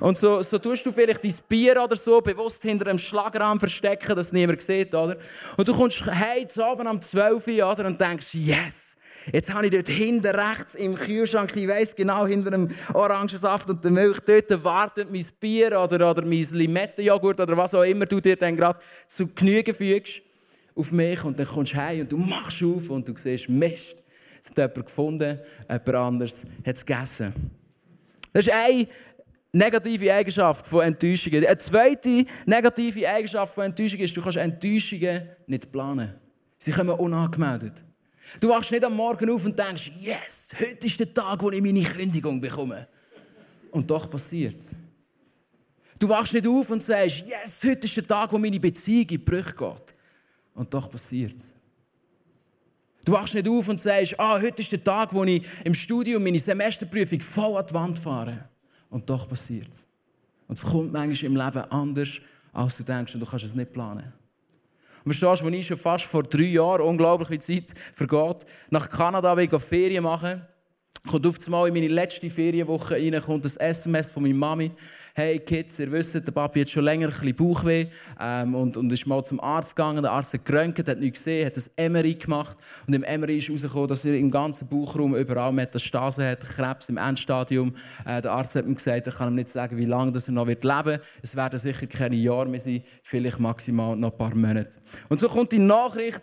Und 0.00 0.16
so, 0.16 0.42
so 0.42 0.58
tust 0.58 0.84
du 0.84 0.90
vielleicht 0.90 1.22
dein 1.22 1.34
Bier 1.48 1.80
oder 1.80 1.94
so 1.94 2.20
bewusst 2.20 2.60
hinter 2.62 2.88
einem 2.88 2.98
Schlagrahmen 2.98 3.60
verstecken, 3.60 4.16
dass 4.16 4.32
niemand 4.32 4.62
sieht, 4.62 4.92
oder? 4.96 5.16
Und 5.56 5.68
du 5.68 5.72
kommst 5.72 6.04
heim, 6.04 6.48
zu 6.48 6.64
Abend 6.64 6.90
um 6.90 7.00
12 7.00 7.46
Uhr, 7.46 7.70
oder? 7.70 7.86
Und 7.86 8.00
denkst, 8.00 8.34
yes! 8.34 8.96
Jetzt 9.32 9.52
habe 9.52 9.66
ich 9.66 9.72
dort 9.72 9.88
hinten 9.88 10.26
rechts 10.26 10.74
im 10.74 10.94
Kühlschrank, 10.94 11.54
ich 11.54 11.68
weiss 11.68 11.94
genau, 11.94 12.26
hinter 12.26 12.50
dem 12.50 12.68
Orangensaft 12.94 13.68
und 13.68 13.84
der 13.84 13.90
Milch, 13.90 14.18
dort 14.20 14.64
wartet 14.64 15.10
mein 15.10 15.24
Bier 15.38 15.80
oder, 15.80 16.10
oder 16.10 16.22
mein 16.24 16.46
Limettenjoghurt 16.52 17.40
oder 17.40 17.56
was 17.56 17.74
auch 17.74 17.82
immer 17.82 18.06
du 18.06 18.20
dir 18.20 18.36
dann 18.36 18.56
gerade 18.56 18.78
zu 19.06 19.28
Genüge 19.28 19.74
fügst 19.74 20.22
auf 20.74 20.90
mich 20.90 21.22
und 21.22 21.38
dann 21.38 21.46
kommst 21.46 21.72
du 21.72 21.76
heim 21.76 22.00
und 22.00 22.12
du 22.12 22.16
machst 22.16 22.62
auf 22.62 22.88
und 22.90 23.06
du 23.06 23.14
siehst, 23.16 23.48
Mist, 23.48 24.02
es 24.40 24.50
hat 24.50 24.56
jemand 24.56 24.86
gefunden, 24.86 25.38
jemand 25.68 25.88
anderes 25.88 26.44
hat 26.64 26.76
es 26.76 26.86
gegessen. 26.86 27.34
Das 28.32 28.46
ist 28.46 28.52
eine 28.52 28.88
negative 29.52 30.12
Eigenschaft 30.12 30.66
von 30.66 30.82
Enttäuschungen. 30.82 31.44
Eine 31.44 31.58
zweite 31.58 32.24
negative 32.46 33.08
Eigenschaft 33.08 33.54
von 33.54 33.64
Enttäuschungen 33.64 34.04
ist, 34.04 34.16
du 34.16 34.22
kannst 34.22 34.38
Enttäuschungen 34.38 35.28
nicht 35.46 35.70
planen. 35.70 36.14
Sie 36.58 36.70
kommen 36.70 36.90
unangemeldet. 36.90 37.84
Du 38.38 38.48
wachst 38.48 38.70
nicht 38.70 38.84
am 38.84 38.94
Morgen 38.94 39.28
auf 39.30 39.44
und 39.44 39.58
denkst, 39.58 39.90
yes, 39.98 40.50
heute 40.58 40.86
ist 40.86 41.00
der 41.00 41.12
Tag, 41.12 41.42
wo 41.42 41.50
ich 41.50 41.60
meine 41.60 41.82
Kündigung 41.82 42.40
bekomme. 42.40 42.86
Und 43.70 43.90
doch 43.90 44.08
passiert 44.08 44.58
es. 44.58 44.74
Du 45.98 46.08
wachst 46.08 46.32
nicht 46.32 46.46
auf 46.46 46.70
und 46.70 46.82
sagst, 46.82 47.24
yes, 47.26 47.62
heute 47.64 47.86
ist 47.86 47.96
der 47.96 48.06
Tag, 48.06 48.32
wo 48.32 48.38
meine 48.38 48.60
Beziehung 48.60 49.08
in 49.08 49.24
Brüche 49.24 49.54
geht. 49.54 49.94
Und 50.54 50.72
doch 50.72 50.90
passiert 50.90 51.36
es. 51.36 51.52
Du 53.04 53.12
wachst 53.12 53.34
nicht 53.34 53.48
auf 53.48 53.68
und 53.68 53.80
sagst, 53.80 54.18
ah, 54.18 54.40
heute 54.40 54.62
ist 54.62 54.70
der 54.72 54.82
Tag, 54.82 55.12
wo 55.12 55.24
ich 55.24 55.44
im 55.64 55.74
Studium 55.74 56.22
meine 56.22 56.38
Semesterprüfung 56.38 57.20
voll 57.20 57.56
an 57.56 57.66
die 57.66 57.74
Wand 57.74 57.98
fahre. 57.98 58.48
Und 58.90 59.08
doch 59.08 59.28
passiert 59.28 59.68
es. 59.70 59.86
Und 60.46 60.58
es 60.58 60.62
kommt 60.62 60.92
manchmal 60.92 61.30
im 61.30 61.36
Leben 61.36 61.70
anders, 61.70 62.10
als 62.52 62.76
du 62.76 62.82
denkst, 62.82 63.14
und 63.14 63.20
du 63.20 63.26
kannst 63.26 63.44
es 63.44 63.54
nicht 63.54 63.72
planen. 63.72 64.12
Und 65.04 65.14
verstehst 65.14 65.42
du, 65.42 65.46
als 65.46 65.54
ich 65.54 65.66
schon 65.66 65.78
fast 65.78 66.04
vor 66.04 66.22
drei 66.22 66.42
Jahren, 66.42 66.82
unglaublich 66.82 67.30
wie 67.30 67.38
Zeit 67.38 67.74
vergeht, 67.94 68.44
nach 68.70 68.88
Kanada 68.88 69.36
will 69.36 69.58
Ferien 69.58 70.04
machen, 70.04 70.42
kommt 71.08 71.26
auf 71.26 71.36
einmal 71.46 71.68
in 71.68 71.74
meine 71.74 71.88
letzte 71.88 72.28
Ferienwoche 72.28 72.94
rein, 72.94 73.20
kommt 73.20 73.46
ein 73.46 73.56
SMS 73.56 74.10
von 74.10 74.22
meiner 74.22 74.34
Mami 74.34 74.72
hey 75.14 75.38
Kids, 75.38 75.78
ihr 75.78 75.90
wisst, 75.90 76.14
der 76.14 76.20
Papi 76.32 76.60
hat 76.60 76.70
schon 76.70 76.84
länger 76.84 77.08
ein 77.08 77.12
bisschen 77.12 77.36
Bauchweh 77.36 77.86
ähm, 78.20 78.54
und, 78.54 78.76
und 78.76 78.92
ist 78.92 79.06
mal 79.06 79.24
zum 79.24 79.40
Arzt 79.40 79.74
gegangen. 79.74 80.02
Der 80.02 80.12
Arzt 80.12 80.32
hat 80.32 80.44
geröntgt, 80.44 80.88
hat 80.88 80.98
nichts 80.98 81.20
gesehen, 81.20 81.46
hat 81.46 81.56
ein 81.56 81.92
MRI 81.92 82.14
gemacht 82.14 82.56
und 82.86 82.94
im 82.94 83.02
MRI 83.02 83.38
ist 83.38 83.48
herausgekommen, 83.48 83.88
dass 83.88 84.04
er 84.04 84.14
im 84.14 84.30
ganzen 84.30 84.68
Bauchraum 84.68 85.14
überall 85.14 85.52
Metastasen 85.52 86.24
hat, 86.24 86.40
Krebs 86.40 86.88
im 86.88 86.96
Endstadium. 86.96 87.74
Äh, 88.04 88.20
der 88.20 88.32
Arzt 88.32 88.54
hat 88.54 88.66
ihm 88.66 88.74
gesagt, 88.74 89.06
er 89.06 89.12
kann 89.12 89.28
ihm 89.28 89.36
nicht 89.36 89.48
sagen, 89.48 89.76
wie 89.76 89.86
lange 89.86 90.12
er 90.16 90.32
noch 90.32 90.46
leben 90.46 90.84
wird. 90.84 91.04
Es 91.22 91.36
werden 91.36 91.58
sicher 91.58 91.86
keine 91.86 92.16
Jahre 92.16 92.48
mehr 92.48 92.60
sein, 92.60 92.82
vielleicht 93.02 93.38
maximal 93.38 93.96
noch 93.96 94.12
ein 94.12 94.18
paar 94.18 94.34
Monate. 94.34 94.78
Und 95.08 95.20
so 95.20 95.28
kommt 95.28 95.52
die 95.52 95.58
Nachricht 95.58 96.22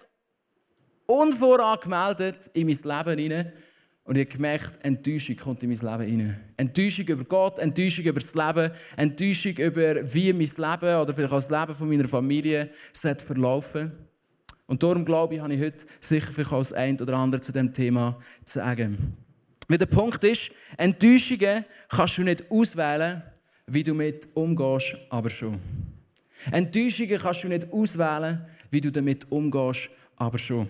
unvorangemeldet 1.06 2.52
in 2.54 2.68
mein 2.68 3.06
Leben 3.06 3.20
hinein 3.20 3.54
Und 4.08 4.16
ich 4.16 4.26
habe 4.26 4.36
gemerkt, 4.38 4.86
Enttäuschung 4.86 5.36
kommt 5.36 5.64
in 5.64 5.70
mein 5.70 5.80
Leben 5.80 6.22
rein. 6.22 6.40
Enttäuschung 6.56 7.06
über 7.06 7.26
Gott, 7.26 7.60
Enttäuschung 7.60 8.06
über 8.06 8.22
das 8.22 8.34
Leben, 8.34 8.72
Enttäuschung 8.96 9.52
über 9.58 10.14
wie 10.14 10.32
mein 10.32 10.40
Leben 10.40 11.02
oder 11.02 11.14
vielleicht 11.14 11.34
auch 11.34 11.44
das 11.44 11.50
Leben 11.50 11.76
von 11.76 11.90
meiner 11.90 12.08
Familie 12.08 12.70
sollte 12.94 13.26
verlaufen. 13.26 13.92
Und 14.66 14.82
darum 14.82 15.04
glaube 15.04 15.36
ich, 15.36 15.42
habe 15.42 15.54
ich 15.54 15.62
heute 15.62 15.86
sicher 16.00 16.32
vielleicht 16.32 16.54
als 16.54 16.72
ein 16.72 16.98
oder 17.02 17.18
andere 17.18 17.42
zu 17.42 17.52
dem 17.52 17.74
Thema 17.74 18.18
zu 18.46 18.60
sagen. 18.60 19.18
Weil 19.68 19.78
der 19.78 19.88
Punkt 19.88 20.24
ist, 20.24 20.52
Enttäuschungen 20.78 21.66
kannst 21.90 22.18
du 22.18 22.24
nicht 22.24 22.50
auswählen, 22.50 23.24
wie 23.66 23.84
du 23.84 23.92
damit 23.92 24.30
umgehst, 24.34 24.96
aber 25.10 25.30
schon. 25.30 25.60
Enttäuschungen 26.50 27.20
kannst 27.20 27.44
du 27.44 27.50
nicht 27.50 27.74
auswählen, 27.74 28.46
wie 28.72 28.80
du 28.80 28.90
damit 28.90 29.30
umgehst, 29.30 29.90
aber 30.16 30.38
schon. 30.38 30.70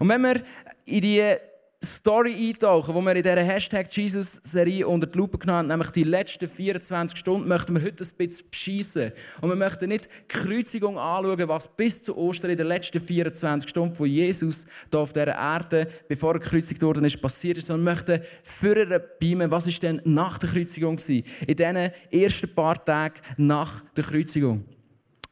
Und 0.00 0.08
wenn 0.08 0.22
wir 0.22 0.42
in 0.84 1.00
die 1.02 1.36
Story 1.84 2.34
eintauchen, 2.34 2.92
die 2.92 3.00
wir 3.02 3.14
in 3.14 3.22
dieser 3.22 3.42
Hashtag 3.42 3.86
Jesus-Serie 3.96 4.88
unter 4.88 5.06
die 5.06 5.16
Lupe 5.16 5.38
haben, 5.46 5.68
nämlich 5.68 5.90
die 5.90 6.02
letzten 6.02 6.48
24 6.48 7.16
Stunden, 7.16 7.46
möchten 7.46 7.72
wir 7.76 7.82
heute 7.82 8.02
ein 8.02 8.16
bisschen 8.16 8.50
beschissen. 8.50 9.12
Und 9.40 9.50
wir 9.50 9.56
möchten 9.56 9.88
nicht 9.88 10.06
die 10.06 10.38
Kreuzigung 10.38 10.98
anschauen, 10.98 11.48
was 11.48 11.68
bis 11.76 12.02
zu 12.02 12.16
Ostern 12.16 12.50
in 12.50 12.56
den 12.56 12.66
letzten 12.66 13.00
24 13.00 13.70
Stunden 13.70 13.94
von 13.94 14.08
Jesus 14.08 14.66
hier 14.90 14.98
auf 14.98 15.12
dieser 15.12 15.36
Erde, 15.36 15.86
bevor 16.08 16.34
er 16.34 16.40
gekreuzigt 16.40 16.82
worden 16.82 17.04
ist, 17.04 17.22
passiert 17.22 17.58
ist, 17.58 17.68
sondern 17.68 17.86
wir 17.86 17.92
möchten 17.92 18.26
früher 18.42 18.98
beamen, 18.98 19.48
was 19.50 19.68
ist 19.68 19.80
denn 19.80 20.00
nach 20.04 20.38
der 20.38 20.50
Kreuzigung 20.50 20.96
gewesen? 20.96 21.24
In 21.46 21.54
diesen 21.54 21.90
ersten 22.10 22.54
paar 22.54 22.84
Tagen 22.84 23.20
nach 23.36 23.84
der 23.94 24.02
Kreuzigung. 24.02 24.64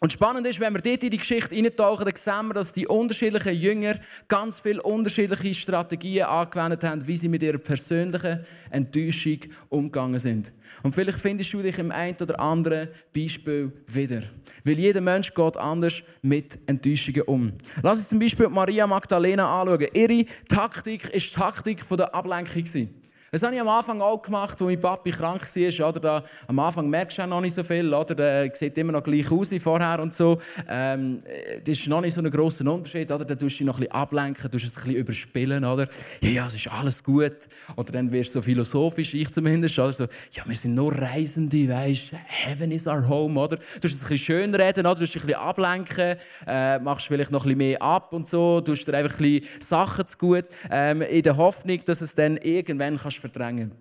Und 0.06 0.12
spannend 0.12 0.46
ist, 0.46 0.60
wenn 0.60 0.72
wir 0.72 0.80
dort 0.80 1.02
in 1.02 1.10
die 1.10 1.18
Geschichte 1.18 1.52
eintauchen, 1.52 2.04
dann 2.04 2.14
sehen 2.14 2.46
wir, 2.46 2.54
dass 2.54 2.72
die 2.72 2.86
unterschiedlichen 2.86 3.54
Jünger 3.54 3.96
ganz 4.28 4.60
viele 4.60 4.80
unterschiedliche 4.80 5.52
Strategien 5.52 6.26
angewendet 6.26 6.84
haben, 6.84 7.04
wie 7.08 7.16
sie 7.16 7.28
mit 7.28 7.42
ihrer 7.42 7.58
persönlichen 7.58 8.46
Enttäuschung 8.70 9.40
umgegangen 9.68 10.20
sind. 10.20 10.52
Und 10.84 10.94
vielleicht 10.94 11.18
findest 11.18 11.52
du 11.52 11.60
dich 11.60 11.76
im 11.78 11.90
einen 11.90 12.16
oder 12.22 12.38
anderen 12.38 12.86
Beispiel 13.12 13.72
wieder. 13.88 14.22
Weil 14.62 14.78
jeder 14.78 15.00
Mensch 15.00 15.34
geht 15.34 15.56
anders 15.56 16.00
mit 16.22 16.56
Enttäuschungen 16.68 17.22
um. 17.22 17.52
Lass 17.82 17.98
uns 17.98 18.08
zum 18.08 18.20
Beispiel 18.20 18.48
Maria 18.48 18.86
Magdalena 18.86 19.60
anschauen. 19.60 19.88
Ihre 19.92 20.24
Taktik 20.48 21.02
war 21.02 21.10
die 21.10 21.30
Taktik 21.30 21.88
der 21.88 22.14
Ablenkung. 22.14 22.88
Das 23.32 23.42
habe 23.42 23.54
ich 23.54 23.60
am 23.60 23.68
Anfang 23.68 24.00
auch 24.00 24.22
gemacht, 24.22 24.52
als 24.52 24.60
mein 24.60 24.80
Papi 24.80 25.10
krank 25.10 25.42
war. 25.42 25.88
Oder 25.88 26.00
da, 26.00 26.24
am 26.46 26.58
Anfang 26.58 26.88
merkst 26.88 27.18
du 27.18 27.22
auch 27.22 27.26
noch 27.26 27.40
nicht 27.40 27.54
so 27.54 27.64
viel. 27.64 27.92
Oder? 27.92 28.14
Der 28.14 28.54
sieht 28.54 28.78
immer 28.78 28.92
noch 28.92 29.02
gleich 29.02 29.30
aus 29.30 29.50
wie 29.50 29.58
vorher 29.58 30.00
und 30.00 30.14
so. 30.14 30.38
Ähm, 30.68 31.22
das 31.64 31.78
ist 31.78 31.88
noch 31.88 32.00
nicht 32.00 32.14
so 32.14 32.20
ein 32.20 32.30
grosser 32.30 32.70
Unterschied. 32.70 33.10
Oder? 33.10 33.24
Dann 33.24 33.38
tust 33.38 33.56
du 33.56 33.58
dich 33.58 33.66
noch 33.66 33.76
ein 33.76 33.80
bisschen 33.80 33.94
ablenken, 33.94 34.50
tust 34.50 34.64
es 34.64 34.76
ein 34.76 34.84
bisschen 34.84 35.00
überspielen. 35.00 35.64
Oder? 35.64 35.88
Ja, 36.20 36.30
ja, 36.30 36.46
es 36.46 36.54
ist 36.54 36.68
alles 36.68 37.02
gut. 37.02 37.48
Oder 37.74 37.92
dann 37.92 38.12
wirst 38.12 38.30
du 38.30 38.34
so 38.34 38.42
philosophisch, 38.42 39.12
ich 39.12 39.30
zumindest. 39.32 39.78
Oder? 39.78 39.92
So, 39.92 40.04
ja, 40.32 40.44
wir 40.44 40.54
sind 40.54 40.74
nur 40.74 40.92
Reisende, 40.92 41.68
weißt 41.68 42.12
Heaven 42.26 42.70
is 42.70 42.86
our 42.86 43.08
home. 43.08 43.40
Oder? 43.40 43.56
Du 43.56 43.88
es 43.88 43.92
ein 43.92 44.00
bisschen 44.00 44.18
schön 44.18 44.54
reden, 44.54 44.86
oder? 44.86 44.94
du 44.94 45.00
dich 45.04 45.16
ein 45.16 45.26
bisschen 45.26 45.40
ablenken, 45.40 46.16
äh, 46.46 46.78
machst 46.78 47.06
vielleicht 47.06 47.30
noch 47.30 47.44
ein 47.44 47.48
bisschen 47.48 47.58
mehr 47.58 47.82
ab 47.82 48.12
und 48.12 48.28
so. 48.28 48.60
Du 48.60 48.74
dir 48.74 48.94
einfach 48.94 49.18
ein 49.18 49.40
bisschen 49.40 49.60
Sachen 49.60 50.06
zu 50.06 50.16
gut, 50.18 50.44
ähm, 50.70 51.02
in 51.02 51.22
der 51.22 51.36
Hoffnung, 51.36 51.80
dass 51.84 52.00
es 52.00 52.14
dann 52.14 52.36
irgendwann 52.36 52.98
kannst 52.98 53.25
verdrängen. 53.30 53.72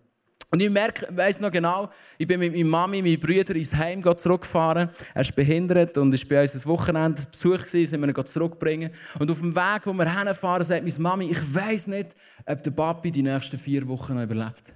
Und 0.51 0.61
ich 0.61 0.69
merke, 0.69 1.07
weiss 1.09 1.39
noch 1.41 1.51
genau, 1.51 1.89
ich 2.17 2.27
bin 2.27 2.39
mit 2.39 2.53
meiner 2.53 2.65
Mami, 2.65 3.01
meinen 3.01 3.19
Brüdern 3.19 3.57
ins 3.57 3.75
Heim 3.75 4.01
zurückgefahren. 4.01 4.89
Er 5.13 5.21
ist 5.21 5.35
behindert 5.35 5.97
und 5.97 6.13
ist 6.13 6.29
bei 6.29 6.41
uns 6.41 6.55
ein 6.55 6.65
Wochenende 6.65 7.23
Besuch 7.29 7.65
gewesen, 7.65 7.85
sind 7.85 8.01
wir 8.01 8.07
ihn 8.07 8.25
zurückbringen. 8.25 8.91
Und 9.19 9.29
auf 9.29 9.39
dem 9.39 9.55
Weg, 9.55 9.81
wo 9.83 9.93
wir 9.93 10.09
hinfahren, 10.09 10.63
sagt 10.63 10.83
meine 10.83 10.99
Mami, 10.99 11.31
ich 11.31 11.53
weiss 11.53 11.87
nicht, 11.87 12.15
ob 12.45 12.63
der 12.63 12.71
Papi 12.71 13.11
die 13.11 13.23
nächsten 13.23 13.57
vier 13.57 13.87
Wochen 13.87 14.13
noch 14.15 14.23
überlebt. 14.23 14.73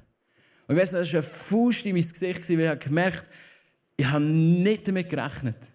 Und 0.68 0.76
ich 0.76 0.82
weiss 0.82 0.92
nicht, 0.92 1.02
das 1.02 1.14
war 1.14 1.22
ein 1.22 1.24
Fuß 1.24 1.82
in 1.84 1.94
mein 1.94 2.10
Gesicht, 2.10 2.50
weil 2.50 2.74
ich 2.74 2.80
gemerkt, 2.80 3.26
ich 3.96 4.06
habe 4.06 4.24
nicht 4.24 4.88
damit 4.88 5.10
gerechnet. 5.10 5.70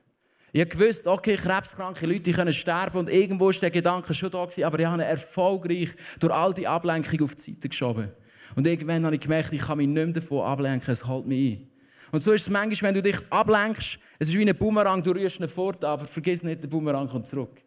Ich 0.52 0.60
habe 0.60 0.70
gewusst, 0.70 1.06
okay, 1.06 1.36
krebskranke 1.36 2.06
Leute 2.06 2.30
können 2.32 2.52
sterben 2.52 2.98
und 2.98 3.08
irgendwo 3.08 3.46
war 3.46 3.52
der 3.54 3.70
Gedanke 3.70 4.12
schon 4.14 4.30
da 4.30 4.42
aber 4.42 4.78
ich 4.78 4.86
habe 4.86 4.96
ihn 4.96 5.00
erfolgreich 5.00 5.90
durch 6.20 6.32
all 6.32 6.52
die 6.54 6.68
Ablenkung 6.68 7.22
auf 7.22 7.34
die 7.34 7.52
Seite 7.52 7.68
geschoben. 7.68 8.12
Und 8.54 8.66
irgendwann 8.66 9.04
habe 9.04 9.14
ich 9.14 9.20
gemerkt, 9.20 9.52
ich 9.52 9.62
kann 9.62 9.78
mich 9.78 9.86
nicht 9.86 10.04
mehr 10.04 10.12
davon 10.14 10.44
ablenken, 10.44 10.92
es 10.92 11.06
hält 11.06 11.26
mich 11.26 11.58
ein. 11.58 11.68
Und 12.12 12.22
so 12.22 12.32
ist 12.32 12.42
es 12.42 12.50
manchmal, 12.50 12.94
wenn 12.94 13.02
du 13.02 13.10
dich 13.10 13.18
ablenkst, 13.30 13.98
es 14.18 14.28
ist 14.28 14.34
wie 14.34 14.48
ein 14.48 14.56
Boomerang, 14.56 15.02
du 15.02 15.10
rührst 15.10 15.40
ihn 15.40 15.48
fort, 15.48 15.84
aber 15.84 16.04
vergiss 16.06 16.42
nicht, 16.42 16.62
der 16.62 16.68
Boomerang 16.68 17.08
kommt 17.08 17.26
zurück. 17.26 17.64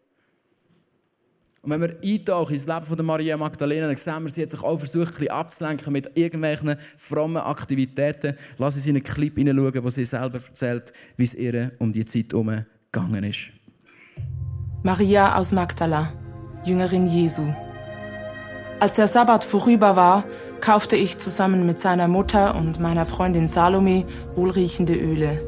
Und 1.60 1.70
wenn 1.70 1.80
wir 1.80 1.98
eintauchen 2.02 2.54
ins 2.54 2.66
Leben 2.66 2.86
von 2.86 3.04
Maria 3.04 3.36
Magdalena, 3.36 3.88
dann 3.88 3.96
sehen 3.96 4.22
wir, 4.22 4.30
sie 4.30 4.42
hat 4.42 4.52
sich 4.52 4.62
auch 4.62 4.78
versucht, 4.78 5.20
ein 5.20 5.28
abzulenken 5.28 5.92
mit 5.92 6.10
irgendwelchen 6.16 6.76
frommen 6.96 7.42
Aktivitäten. 7.42 8.36
Lass 8.56 8.76
uns 8.76 8.86
in 8.86 8.96
einen 8.96 9.02
Clip 9.02 9.36
hineinschauen, 9.36 9.84
wo 9.84 9.90
sie 9.90 10.04
selber 10.04 10.38
erzählt, 10.38 10.92
wie 11.16 11.24
es 11.24 11.34
ihr 11.34 11.72
um 11.78 11.92
die 11.92 12.04
Zeit 12.04 12.32
herum 12.32 12.64
gegangen 12.90 13.24
ist. 13.24 13.50
Maria 14.82 15.36
aus 15.36 15.52
Magdala, 15.52 16.12
Jüngerin 16.64 17.06
Jesu. 17.06 17.42
Als 18.80 18.94
der 18.94 19.08
Sabbat 19.08 19.42
vorüber 19.44 19.96
war, 19.96 20.24
kaufte 20.60 20.96
ich 20.96 21.18
zusammen 21.18 21.66
mit 21.66 21.78
seiner 21.78 22.08
Mutter 22.08 22.54
und 22.54 22.80
meiner 22.80 23.06
Freundin 23.06 23.48
Salome 23.48 24.04
wohlriechende 24.34 24.94
Öle. 24.94 25.40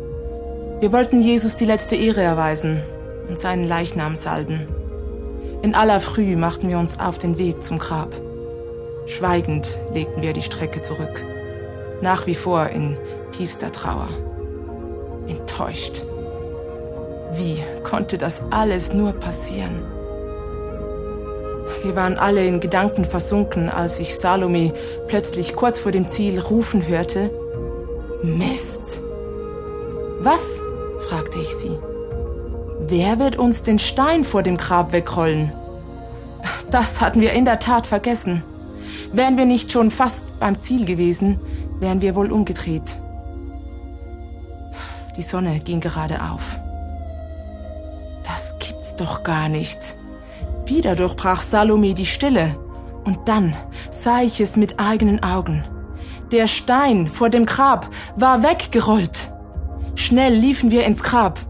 Wir 0.80 0.92
wollten 0.92 1.20
Jesus 1.20 1.56
die 1.56 1.64
letzte 1.64 1.96
Ehre 1.96 2.22
erweisen 2.22 2.82
und 3.28 3.38
seinen 3.38 3.64
Leichnam 3.64 4.16
salben. 4.16 4.68
In 5.62 5.74
aller 5.74 6.00
Früh 6.00 6.36
machten 6.36 6.68
wir 6.68 6.78
uns 6.78 6.98
auf 6.98 7.18
den 7.18 7.36
Weg 7.36 7.62
zum 7.62 7.78
Grab. 7.78 8.14
Schweigend 9.06 9.78
legten 9.92 10.22
wir 10.22 10.32
die 10.32 10.42
Strecke 10.42 10.80
zurück, 10.80 11.24
nach 12.00 12.26
wie 12.26 12.34
vor 12.34 12.68
in 12.68 12.96
tiefster 13.32 13.70
Trauer. 13.70 14.08
Enttäuscht. 15.26 16.04
Wie 17.34 17.58
konnte 17.82 18.18
das 18.18 18.42
alles 18.50 18.92
nur 18.92 19.12
passieren? 19.12 19.99
Wir 21.82 21.96
waren 21.96 22.18
alle 22.18 22.46
in 22.46 22.60
Gedanken 22.60 23.04
versunken, 23.04 23.68
als 23.68 23.98
ich 23.98 24.16
Salome 24.16 24.72
plötzlich 25.08 25.56
kurz 25.56 25.78
vor 25.78 25.92
dem 25.92 26.08
Ziel 26.08 26.38
rufen 26.38 26.86
hörte. 26.86 27.30
Mist. 28.22 29.02
Was? 30.20 30.60
fragte 31.08 31.38
ich 31.38 31.54
sie. 31.54 31.78
Wer 32.80 33.18
wird 33.18 33.36
uns 33.36 33.62
den 33.62 33.78
Stein 33.78 34.24
vor 34.24 34.42
dem 34.42 34.56
Grab 34.56 34.92
wegrollen? 34.92 35.52
Das 36.70 37.00
hatten 37.00 37.20
wir 37.20 37.32
in 37.32 37.44
der 37.44 37.58
Tat 37.58 37.86
vergessen. 37.86 38.42
Wären 39.12 39.36
wir 39.36 39.46
nicht 39.46 39.72
schon 39.72 39.90
fast 39.90 40.38
beim 40.38 40.60
Ziel 40.60 40.84
gewesen, 40.84 41.40
wären 41.80 42.00
wir 42.00 42.14
wohl 42.14 42.30
umgedreht. 42.30 42.98
Die 45.16 45.22
Sonne 45.22 45.60
ging 45.60 45.80
gerade 45.80 46.20
auf. 46.30 46.58
Das 48.24 48.54
gibt's 48.58 48.96
doch 48.96 49.22
gar 49.22 49.48
nicht. 49.48 49.96
Wieder 50.70 50.94
durchbrach 50.94 51.42
Salome 51.42 51.94
die 51.94 52.06
Stille. 52.06 52.56
Und 53.04 53.26
dann 53.26 53.56
sah 53.90 54.22
ich 54.22 54.40
es 54.40 54.56
mit 54.56 54.78
eigenen 54.78 55.20
Augen. 55.20 55.64
Der 56.30 56.46
Stein 56.46 57.08
vor 57.08 57.28
dem 57.28 57.44
Grab 57.44 57.90
war 58.14 58.44
weggerollt. 58.44 59.32
Schnell 59.96 60.32
liefen 60.32 60.70
wir 60.70 60.84
ins 60.84 61.02
Grab. 61.02 61.40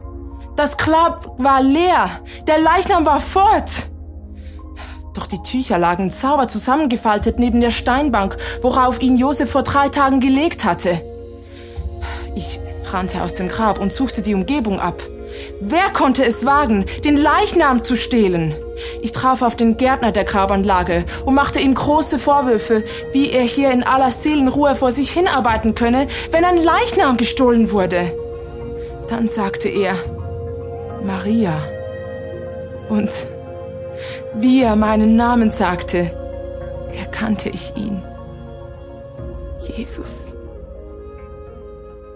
Das 0.56 0.78
Grab 0.78 1.34
war 1.36 1.60
leer. 1.60 2.08
Der 2.46 2.60
Leichnam 2.60 3.04
war 3.04 3.20
fort. 3.20 3.90
Doch 5.12 5.26
die 5.26 5.42
Tücher 5.42 5.76
lagen 5.76 6.08
sauber 6.08 6.48
zusammengefaltet 6.48 7.38
neben 7.38 7.60
der 7.60 7.72
Steinbank, 7.72 8.38
worauf 8.62 9.02
ihn 9.02 9.18
Josef 9.18 9.50
vor 9.50 9.64
drei 9.64 9.90
Tagen 9.90 10.20
gelegt 10.20 10.64
hatte. 10.64 10.98
Ich 12.34 12.58
rannte 12.86 13.22
aus 13.22 13.34
dem 13.34 13.48
Grab 13.48 13.80
und 13.80 13.92
suchte 13.92 14.22
die 14.22 14.32
Umgebung 14.32 14.80
ab. 14.80 15.02
Wer 15.60 15.90
konnte 15.92 16.24
es 16.24 16.44
wagen, 16.46 16.86
den 17.04 17.16
Leichnam 17.16 17.84
zu 17.84 17.96
stehlen? 17.96 18.54
Ich 19.02 19.12
traf 19.12 19.42
auf 19.42 19.56
den 19.56 19.76
Gärtner 19.76 20.12
der 20.12 20.24
Grabanlage 20.24 21.04
und 21.24 21.34
machte 21.34 21.60
ihm 21.60 21.74
große 21.74 22.18
Vorwürfe, 22.18 22.84
wie 23.12 23.30
er 23.30 23.42
hier 23.42 23.70
in 23.70 23.82
aller 23.82 24.10
Seelenruhe 24.10 24.74
vor 24.74 24.92
sich 24.92 25.10
hinarbeiten 25.10 25.74
könne, 25.74 26.06
wenn 26.30 26.44
ein 26.44 26.62
Leichnam 26.62 27.16
gestohlen 27.16 27.72
wurde. 27.72 28.12
Dann 29.08 29.28
sagte 29.28 29.68
er, 29.68 29.94
Maria. 31.04 31.52
Und 32.88 33.10
wie 34.34 34.62
er 34.62 34.76
meinen 34.76 35.16
Namen 35.16 35.50
sagte, 35.50 36.10
erkannte 36.96 37.48
ich 37.48 37.72
ihn. 37.76 38.02
Jesus. 39.76 40.32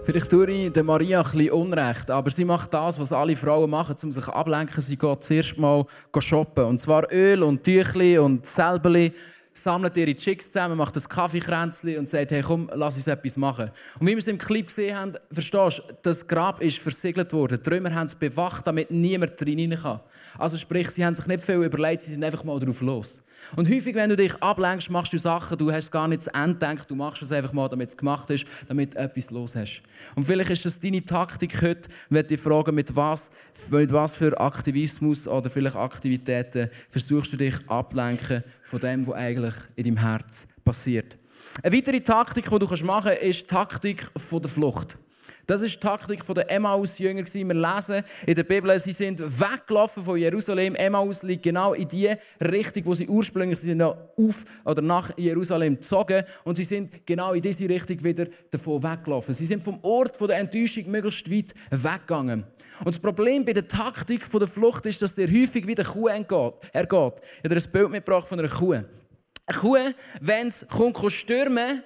Vielleicht 0.05 0.29
tue 0.29 0.51
ich 0.51 0.71
der 0.71 0.83
Maria 0.83 1.23
ein 1.23 1.49
Unrecht, 1.49 2.11
aber 2.11 2.29
sie 2.29 2.45
macht 2.45 2.71
das, 2.71 2.99
was 2.99 3.11
alle 3.11 3.35
Frauen 3.35 3.71
machen, 3.71 3.95
um 4.03 4.11
sich 4.11 4.27
ablenken. 4.27 4.79
Sie 4.79 4.95
geht 4.95 5.23
zuerst 5.23 5.57
mal 5.57 5.83
shoppen. 6.19 6.65
Und 6.65 6.79
zwar 6.79 7.11
Öl 7.11 7.41
und 7.41 7.63
Tüchli 7.63 8.19
und 8.19 8.45
Selberli. 8.45 9.11
sammelt 9.51 9.97
ihre 9.97 10.13
Chicks 10.13 10.51
zusammen, 10.51 10.77
macht 10.77 10.95
ein 10.95 11.03
Kaffeekränzchen 11.03 11.97
und 11.97 12.09
sagt, 12.09 12.31
hey 12.31 12.43
komm, 12.43 12.69
lass 12.73 12.95
uns 12.95 13.07
etwas 13.07 13.35
machen. 13.35 13.71
Und 13.99 14.05
wie 14.05 14.11
wir 14.11 14.19
es 14.19 14.27
im 14.27 14.37
Clip 14.37 14.67
gesehen 14.67 14.95
haben, 14.95 15.13
verstehst 15.31 15.79
du, 15.79 15.93
das 16.03 16.27
Grab 16.27 16.61
ist 16.61 16.77
versiegelt 16.77 17.33
worden. 17.33 17.59
Die 17.65 17.69
Römer 17.69 17.95
haben 17.95 18.05
es 18.05 18.13
bewacht, 18.13 18.67
damit 18.67 18.91
niemand 18.91 19.39
drin 19.41 19.75
kann. 19.81 20.01
Also 20.37 20.57
sprich, 20.57 20.89
sie 20.91 21.03
haben 21.03 21.15
sich 21.15 21.25
nicht 21.25 21.43
viel 21.43 21.63
überlegt, 21.63 22.03
sie 22.03 22.11
sind 22.11 22.23
einfach 22.23 22.43
mal 22.43 22.59
drauf 22.59 22.81
los. 22.81 23.23
Und 23.55 23.69
häufig, 23.69 23.95
wenn 23.95 24.09
du 24.09 24.15
dich 24.15 24.33
ablenkst, 24.41 24.89
machst 24.89 25.13
du 25.13 25.17
Sachen, 25.17 25.57
du 25.57 25.71
hast 25.71 25.91
gar 25.91 26.07
nicht 26.07 26.23
zu 26.23 26.33
Ende 26.33 26.53
gedacht, 26.53 26.89
du 26.89 26.95
machst 26.95 27.21
es 27.21 27.31
einfach 27.31 27.53
mal, 27.53 27.69
damit 27.69 27.89
es 27.89 27.97
gemacht 27.97 28.29
ist, 28.29 28.45
damit 28.67 28.95
du 28.95 28.99
etwas 28.99 29.31
los 29.31 29.55
hast. 29.55 29.81
Und 30.15 30.25
vielleicht 30.25 30.49
ist 30.49 30.65
das 30.65 30.79
deine 30.79 31.03
Taktik 31.03 31.61
heute, 31.61 31.89
wenn 32.09 32.27
dich 32.27 32.39
fragen, 32.39 32.75
mit 32.75 32.95
was, 32.95 33.29
mit 33.69 33.91
was 33.91 34.15
für 34.15 34.39
Aktivismus 34.39 35.27
oder 35.27 35.49
vielleicht 35.49 35.75
Aktivitäten 35.75 36.69
versuchst 36.89 37.33
du 37.33 37.37
dich 37.37 37.55
ablenken 37.67 38.43
von 38.63 38.79
dem, 38.79 39.05
was 39.07 39.15
eigentlich 39.15 39.55
in 39.75 39.83
deinem 39.83 39.97
Herz 39.97 40.47
passiert. 40.63 41.17
Eine 41.63 41.75
weitere 41.75 42.01
Taktik, 42.01 42.49
die 42.49 42.59
du 42.59 42.85
machen 42.85 43.11
kannst, 43.11 43.21
ist 43.21 43.41
die 43.41 43.47
Taktik 43.47 44.09
der 44.13 44.49
Flucht. 44.49 44.97
Das 45.45 45.61
ist 45.61 45.75
die 45.75 45.79
Taktik 45.79 46.25
der 46.25 46.49
Emmaus-Jünger. 46.51 47.23
Wir 47.25 47.53
lesen 47.53 48.03
in 48.25 48.35
der 48.35 48.43
Bibel, 48.43 48.77
sie 48.79 48.91
sind 48.91 49.21
weggelaufen 49.21 50.03
von 50.03 50.17
Jerusalem. 50.17 50.73
Emmaus 50.75 51.21
liegt 51.21 51.43
genau 51.43 51.73
in 51.73 51.87
die 51.87 52.11
Richtung, 52.41 52.85
wo 52.85 52.95
sie 52.95 53.07
ursprünglich 53.07 53.59
sind, 53.59 53.81
auf 53.81 54.43
oder 54.65 54.81
nach 54.81 55.15
Jerusalem 55.17 55.75
gezogen. 55.75 56.23
Und 56.43 56.55
sie 56.55 56.63
sind 56.63 57.05
genau 57.05 57.33
in 57.33 57.41
diese 57.41 57.69
Richtung 57.69 58.03
wieder 58.03 58.25
davon 58.49 58.81
weggelaufen. 58.81 59.33
Sie 59.35 59.45
sind 59.45 59.63
vom 59.63 59.79
Ort 59.83 60.19
der 60.19 60.37
Enttäuschung 60.37 60.89
möglichst 60.89 61.29
weit 61.29 61.53
weggegangen. 61.69 62.45
Und 62.79 62.87
das 62.87 62.99
Problem 62.99 63.45
bei 63.45 63.53
der 63.53 63.67
Taktik 63.67 64.29
der 64.29 64.47
Flucht 64.47 64.85
ist, 64.87 65.01
dass 65.01 65.15
der 65.15 65.27
häufig 65.27 65.67
wieder 65.67 65.83
Kuh 65.83 66.07
entgeht. 66.07 66.53
Er 66.73 66.85
geht. 66.85 67.13
Ich 67.43 67.49
habe 67.49 67.55
ein 67.55 67.71
Bild 67.71 67.91
mitgebracht 67.91 68.27
von 68.27 68.39
einer 68.39 68.49
Kuh. 68.49 68.73
Eine 68.73 69.57
Kuh, 69.59 69.77
wenn 70.21 70.47
es 70.47 70.65
stürmen 71.09 71.83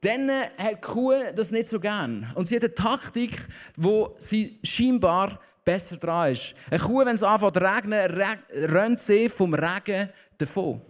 dann 0.00 0.30
hat 0.30 0.70
die 0.72 0.80
Kuh 0.80 1.14
das 1.34 1.50
nicht 1.50 1.68
so 1.68 1.78
gern. 1.78 2.30
Und 2.34 2.46
sie 2.46 2.56
hat 2.56 2.64
eine 2.64 2.74
Taktik, 2.74 3.46
wo 3.76 4.14
sie 4.18 4.58
scheinbar 4.64 5.38
besser 5.64 5.96
dran 5.96 6.32
ist. 6.32 6.54
Eine 6.70 6.80
Kuh, 6.80 7.04
wenn 7.04 7.14
es 7.14 7.22
anfängt 7.22 7.54
zu 7.54 7.60
regnen, 7.62 8.10
rennt 8.50 8.98
sie 8.98 9.28
vom 9.28 9.52
Regen 9.54 10.08
davon. 10.38 10.80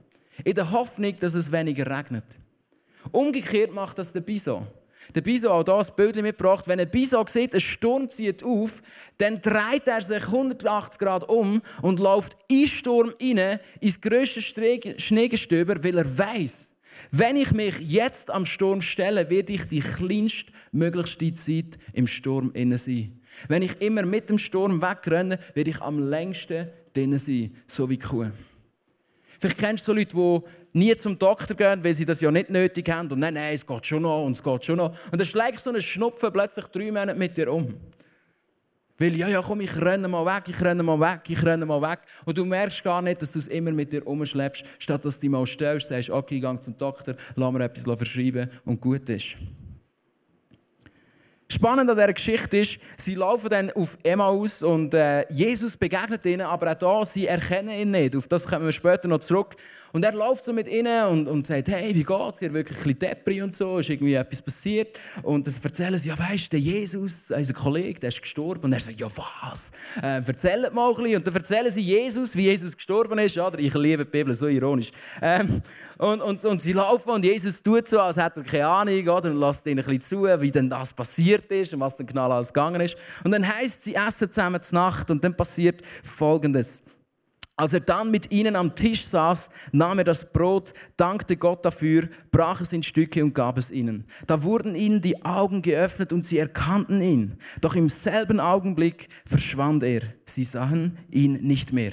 In 0.45 0.55
der 0.55 0.71
Hoffnung, 0.71 1.15
dass 1.19 1.35
es 1.35 1.51
weniger 1.51 1.87
regnet. 1.87 2.25
Umgekehrt 3.11 3.73
macht 3.73 3.99
das 3.99 4.13
der 4.13 4.21
Bison. 4.21 4.67
Der 5.15 5.23
Bison 5.23 5.51
hat 5.51 5.67
hier 5.67 5.77
ein 5.77 5.97
Bild 5.97 6.17
mitgebracht. 6.17 6.69
Wenn 6.69 6.79
ein 6.79 6.91
Bison 6.91 7.27
sieht, 7.27 7.55
ein 7.55 7.61
Sturm 7.61 8.09
zieht 8.09 8.45
auf, 8.45 8.81
dann 9.19 9.41
dreht 9.41 9.89
er 9.89 10.03
sich 10.03 10.23
180 10.25 11.01
Grad 11.01 11.29
um 11.29 11.61
und 11.83 11.99
läuft 11.99 12.37
in 12.49 12.67
Sturm 12.67 13.13
rein, 13.21 13.59
ins 13.81 14.01
grösste 14.01 14.41
Schneegestöber, 14.41 15.83
weil 15.83 15.99
er 15.99 16.19
weiß, 16.19 16.70
wenn 17.11 17.37
ich 17.37 17.53
mich 17.53 17.79
jetzt 17.81 18.31
am 18.31 18.47
Sturm 18.47 18.81
stelle, 18.83 19.29
werde 19.31 19.53
ich 19.53 19.65
die 19.65 19.81
kleinstmöglichste 19.81 21.35
Zeit 21.35 21.79
im 21.93 22.07
Sturm 22.07 22.53
innen 22.55 22.79
sein. 22.79 23.21
Wenn 23.49 23.63
ich 23.63 23.81
immer 23.81 24.03
mit 24.03 24.31
dem 24.31 24.39
Sturm 24.39 24.81
wegrenne, 24.81 25.39
werde 25.55 25.71
ich 25.71 25.81
am 25.81 25.99
längsten 25.99 26.69
drinnen 26.93 27.19
sein, 27.19 27.55
so 27.67 27.89
wie 27.89 27.97
die 27.97 28.07
Kuh. 28.07 28.31
Vielleicht 29.39 29.59
kennst 29.59 29.89
du 29.89 29.93
so 29.93 29.97
Leute, 29.97 30.15
die 30.15 30.79
nie 30.79 30.97
zum 30.97 31.19
Doktor 31.19 31.55
gehen, 31.55 31.83
weil 31.83 31.95
sie 31.95 32.05
das 32.05 32.21
ja 32.21 32.31
nicht 32.31 32.51
nötig 32.51 32.89
haben. 32.91 33.11
Und 33.11 33.21
nein, 33.21 33.35
nein, 33.35 33.55
es 33.55 33.67
geht 33.67 33.87
schon 33.87 34.03
noch 34.03 34.25
und 34.25 34.33
es 34.33 34.43
geht 34.43 34.65
schon 34.65 34.77
noch. 34.77 34.91
Und 35.11 35.19
dann 35.19 35.27
schlägt 35.27 35.61
so 35.61 35.71
ein 35.71 35.81
Schnupfen 35.81 36.31
plötzlich 36.33 36.67
drei 36.67 36.87
Monate 36.93 37.15
mit 37.15 37.37
dir 37.37 37.51
um. 37.51 37.75
Weil, 39.01 39.17
ja, 39.17 39.29
ja, 39.29 39.41
komm, 39.41 39.63
ich 39.63 39.75
renne 39.81 40.09
mal 40.09 40.27
weg, 40.27 40.45
ich 40.49 40.61
renne 40.61 40.83
mal 40.83 41.01
weg, 41.01 41.23
ich 41.27 41.43
renne 41.43 41.65
mal 41.65 41.81
weg. 41.81 42.01
Und 42.27 42.37
du 42.37 42.45
merkst 42.45 42.85
gar 42.85 43.01
nicht, 43.01 43.23
dass 43.23 43.33
du 43.33 43.39
es 43.39 43.47
immer 43.47 43.71
mit 43.71 43.91
dir 43.91 44.07
umschleppst, 44.07 44.63
statt 44.79 45.03
dass 45.07 45.15
du 45.15 45.23
dich 45.23 45.31
mal 45.31 45.47
stellst, 45.47 45.89
sagst, 45.89 46.11
okay, 46.11 46.35
ich 46.35 46.43
gehe 46.43 46.61
zum 46.61 46.77
Doktor, 46.77 47.15
lass 47.35 47.53
mir 47.53 47.65
etwas 47.65 47.97
verschreiben 47.97 48.51
und 48.67 48.79
gut 48.79 49.09
ist. 49.09 49.37
Spannend 51.61 51.91
an 51.91 51.97
dieser 51.97 52.15
Geschichte 52.15 52.57
ist, 52.57 52.79
sie 52.97 53.17
laufen 53.17 53.51
dann 53.51 53.71
auf 53.73 53.99
Emmaus 54.03 54.63
und 54.63 54.95
äh, 54.95 55.31
Jesus 55.31 55.77
begegnet 55.77 56.25
ihnen, 56.25 56.41
aber 56.41 56.73
auch 56.73 56.75
da, 56.75 57.05
sie 57.05 57.27
erkennen 57.27 57.79
ihn 57.79 57.91
nicht. 57.91 58.17
Auf 58.17 58.27
das 58.29 58.47
kommen 58.47 58.65
wir 58.65 58.73
später 58.73 59.09
noch 59.09 59.21
zurück. 59.21 59.57
Und 59.93 60.05
er 60.05 60.13
läuft 60.13 60.45
so 60.45 60.53
mit 60.53 60.69
ihnen 60.69 61.07
und, 61.07 61.29
und 61.29 61.47
sagt, 61.47 61.69
hey, 61.69 61.95
wie 61.95 62.05
geht's? 62.05 62.41
Ihr 62.41 62.53
wirklich 62.53 62.79
ein 62.79 62.85
bisschen 62.85 62.99
Depri 63.01 63.43
und 63.43 63.55
so, 63.55 63.79
ist 63.79 63.91
irgendwie 63.91 64.15
etwas 64.15 64.41
passiert. 64.41 65.01
Und 65.23 65.47
dann 65.47 65.55
erzählen 65.63 65.99
sie, 65.99 66.09
ja 66.09 66.19
weißt 66.19 66.45
du, 66.45 66.51
der 66.51 66.61
Jesus, 66.61 67.31
unser 67.31 67.55
Kollege, 67.55 67.99
der 67.99 68.11
ist 68.11 68.23
gestorben. 68.23 68.65
Und 68.65 68.73
er 68.73 68.81
sagt, 68.81 69.01
ja 69.01 69.09
was? 69.17 69.73
Äh, 70.01 70.23
erzählt 70.25 70.73
mal 70.73 70.91
ein 70.91 70.95
bisschen. 70.95 71.17
Und 71.17 71.27
dann 71.27 71.35
erzählen 71.35 71.73
sie 71.73 71.83
Jesus, 71.83 72.37
wie 72.37 72.43
Jesus 72.43 72.77
gestorben 72.77 73.19
ist. 73.19 73.37
Oder? 73.37 73.59
Ich 73.59 73.75
liebe 73.75 74.05
die 74.05 74.11
Bibel, 74.11 74.33
so 74.33 74.47
ironisch. 74.47 74.93
Ähm, 75.21 75.61
und, 75.99 76.23
und, 76.23 76.45
und 76.45 76.63
sie 76.63 76.73
laufen 76.73 77.11
und 77.11 77.25
Jesus 77.25 77.61
tut 77.61 77.89
so, 77.89 78.01
als 78.01 78.17
hätte 78.17 78.41
er 78.41 78.45
keine 78.45 78.69
Ahnung. 78.69 79.09
Oder? 79.09 79.31
Und 79.31 79.41
lässt 79.41 79.67
ihnen 79.67 79.81
ein 79.81 79.85
bisschen 79.85 80.03
zu, 80.03 80.41
wie 80.41 80.51
denn 80.53 80.71
das 80.71 80.95
passiert 80.95 81.50
ist 81.51 81.75
und 81.75 81.81
was 81.81 81.97
dann 81.97 82.07
genau 82.07 82.31
alles 82.31 82.53
gegangen 82.53 82.81
ist. 82.81 82.97
Und 83.25 83.33
dann 83.33 83.47
heisst 83.47 83.85
sie 83.85 83.95
essen 83.95 84.31
zusammen 84.31 84.61
zur 84.63 84.79
Nacht 84.79 85.11
und 85.11 85.23
dann 85.23 85.37
passiert 85.37 85.83
Folgendes. 86.03 86.83
Als 87.57 87.75
er 87.75 87.81
dann 87.81 88.11
mit 88.11 88.33
ihnen 88.33 88.57
am 88.57 88.75
Tisch 88.75 89.05
saß, 89.05 89.51
nahm 89.73 89.99
er 89.99 90.05
das 90.05 90.33
Brot, 90.33 90.73
dankte 90.97 91.37
Gott 91.37 91.63
dafür, 91.63 92.09
brach 92.31 92.63
es 92.63 92.73
in 92.73 92.83
Stücke 92.83 93.23
und 93.23 93.35
gab 93.35 93.59
es 93.59 93.71
ihnen. 93.71 94.07
Da 94.27 94.43
wurden 94.43 94.75
ihnen 94.75 95.03
die 95.03 95.23
Augen 95.27 95.61
geöffnet 95.61 96.15
und 96.15 96.25
sie 96.25 96.39
erkannten 96.39 97.03
ihn. 97.03 97.35
Doch 97.61 97.77
im 97.77 97.91
selben 97.91 98.41
Augenblick 98.41 99.09
verschwand 99.27 99.83
er. 99.83 100.01
Sie 100.25 100.45
sahen 100.45 100.97
ihn 101.11 101.35
nicht 101.35 101.75
mehr. 101.75 101.93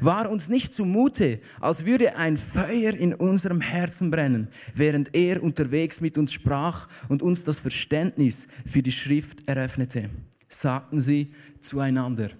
War 0.00 0.30
uns 0.30 0.48
nicht 0.48 0.72
zumute, 0.72 1.40
als 1.60 1.84
würde 1.84 2.16
ein 2.16 2.36
Feuer 2.36 2.94
in 2.94 3.14
unserem 3.14 3.60
Herzen 3.60 4.10
brennen, 4.10 4.48
während 4.74 5.14
er 5.14 5.42
unterwegs 5.42 6.00
mit 6.00 6.18
uns 6.18 6.32
sprach 6.32 6.88
und 7.08 7.22
uns 7.22 7.44
das 7.44 7.58
Verständnis 7.58 8.46
für 8.64 8.82
die 8.82 8.92
Schrift 8.92 9.48
eröffnete, 9.48 10.10
sagten 10.48 11.00
sie 11.00 11.32
zueinander. 11.60 12.30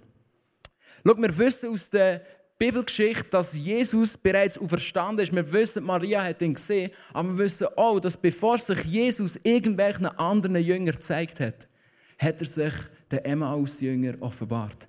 Schau, 1.05 1.17
wir 1.17 1.37
wissen 1.37 1.69
aus 1.69 1.89
der 1.89 2.21
Bibelgeschichte, 2.57 3.29
dass 3.29 3.53
Jesus 3.53 4.17
bereits 4.17 4.57
auferstanden 4.57 5.23
ist. 5.23 5.35
Wir 5.35 5.51
wissen, 5.51 5.83
Maria 5.83 6.23
hat 6.23 6.41
ihn 6.41 6.53
gesehen, 6.53 6.89
aber 7.13 7.29
wir 7.29 7.37
wissen 7.39 7.67
auch, 7.75 7.99
dass 7.99 8.15
bevor 8.15 8.57
sich 8.57 8.81
Jesus 8.85 9.37
irgendwelchen 9.43 10.05
anderen 10.05 10.55
Jüngern 10.55 10.95
gezeigt 10.95 11.41
hat, 11.41 11.67
hat 12.17 12.39
er 12.39 12.47
sich 12.47 12.73
den 13.11 13.19
Emmaus-Jünger 13.19 14.15
offenbart. 14.21 14.87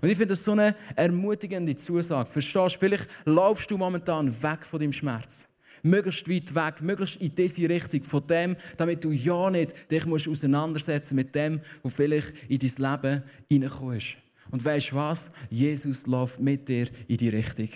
Und 0.00 0.08
ich 0.08 0.16
finde 0.16 0.34
das 0.34 0.44
so 0.44 0.52
eine 0.52 0.74
ermutigende 0.94 1.74
Zusage. 1.76 2.30
Verstehst 2.30 2.76
du, 2.76 2.78
vielleicht 2.78 3.08
laufst 3.24 3.70
du 3.70 3.78
momentan 3.78 4.30
weg 4.42 4.64
von 4.64 4.80
deinem 4.80 4.92
Schmerz. 4.92 5.48
Möglichst 5.82 6.28
weit 6.28 6.54
weg, 6.54 6.82
möglichst 6.82 7.16
in 7.16 7.34
diese 7.34 7.68
Richtung 7.68 8.02
von 8.04 8.26
dem, 8.26 8.56
damit 8.76 9.04
du 9.04 9.10
ja 9.10 9.50
nicht 9.50 9.90
dich 9.90 10.04
musst 10.06 10.28
auseinandersetzen 10.28 11.14
mit 11.14 11.34
dem, 11.34 11.60
was 11.82 11.94
vielleicht 11.94 12.32
in 12.48 12.58
dein 12.58 12.90
Leben 12.90 13.22
hineingekommen. 13.48 14.02
Und 14.50 14.64
weißt 14.64 14.92
du 14.92 14.96
was? 14.96 15.30
Jesus 15.50 16.06
läuft 16.06 16.40
mit 16.40 16.68
dir 16.68 16.88
in 17.08 17.16
die 17.16 17.28
Richtung. 17.28 17.68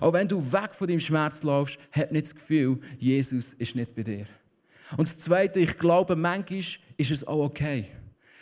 Auch 0.00 0.12
wenn 0.12 0.28
du 0.28 0.40
weg 0.52 0.74
von 0.74 0.88
deinem 0.88 1.00
Schmerz 1.00 1.42
laufst, 1.42 1.78
hab 1.92 2.10
nicht 2.10 2.26
das 2.26 2.34
Gefühl, 2.34 2.78
Jesus 2.98 3.52
ist 3.54 3.74
nicht 3.74 3.94
bei 3.94 4.02
dir. 4.02 4.26
Und 4.96 5.08
das 5.08 5.18
Zweite, 5.18 5.60
ich 5.60 5.78
glaube, 5.78 6.16
manchmal 6.16 6.62
ist 6.96 7.10
es 7.10 7.26
auch 7.26 7.44
okay. 7.44 7.86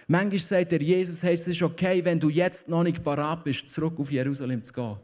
Manchmal 0.06 0.38
sagt 0.38 0.72
der 0.72 0.82
Jesus, 0.82 1.22
hey, 1.22 1.34
es 1.34 1.46
ist 1.46 1.62
okay, 1.62 2.04
wenn 2.04 2.20
du 2.20 2.28
jetzt 2.28 2.68
noch 2.68 2.82
nicht 2.82 3.02
parat 3.02 3.44
bist, 3.44 3.68
zurück 3.68 3.98
auf 3.98 4.10
Jerusalem 4.10 4.62
zu 4.62 4.72
gehen. 4.72 4.96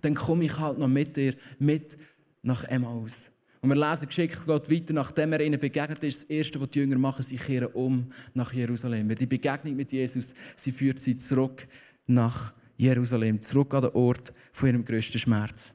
Dann 0.00 0.14
komme 0.14 0.44
ich 0.44 0.58
halt 0.58 0.78
noch 0.78 0.88
mit 0.88 1.16
dir, 1.16 1.34
mit 1.58 1.96
nach 2.42 2.64
Emmaus. 2.64 3.30
Und 3.60 3.70
wir 3.70 3.76
lesen 3.76 4.06
geschickt 4.06 4.46
Gott 4.46 4.70
weiter, 4.70 4.94
nachdem 4.94 5.32
er 5.32 5.40
ihnen 5.40 5.58
begegnet 5.58 6.04
ist, 6.04 6.22
das 6.22 6.30
Erste, 6.30 6.60
was 6.60 6.70
die 6.70 6.78
Jünger 6.78 6.98
machen, 6.98 7.22
sie 7.22 7.36
kehren 7.36 7.68
um 7.72 8.06
nach 8.34 8.52
Jerusalem. 8.52 9.08
Weil 9.08 9.16
die 9.16 9.26
Begegnung 9.26 9.74
mit 9.74 9.92
Jesus, 9.92 10.32
sie 10.54 10.70
führt 10.70 11.00
sie 11.00 11.16
zurück 11.16 11.66
nach 12.06 12.54
Jerusalem, 12.76 13.40
zurück 13.40 13.74
an 13.74 13.82
den 13.82 13.90
Ort 13.90 14.32
von 14.52 14.68
ihrem 14.68 14.84
grössten 14.84 15.18
Schmerz. 15.18 15.72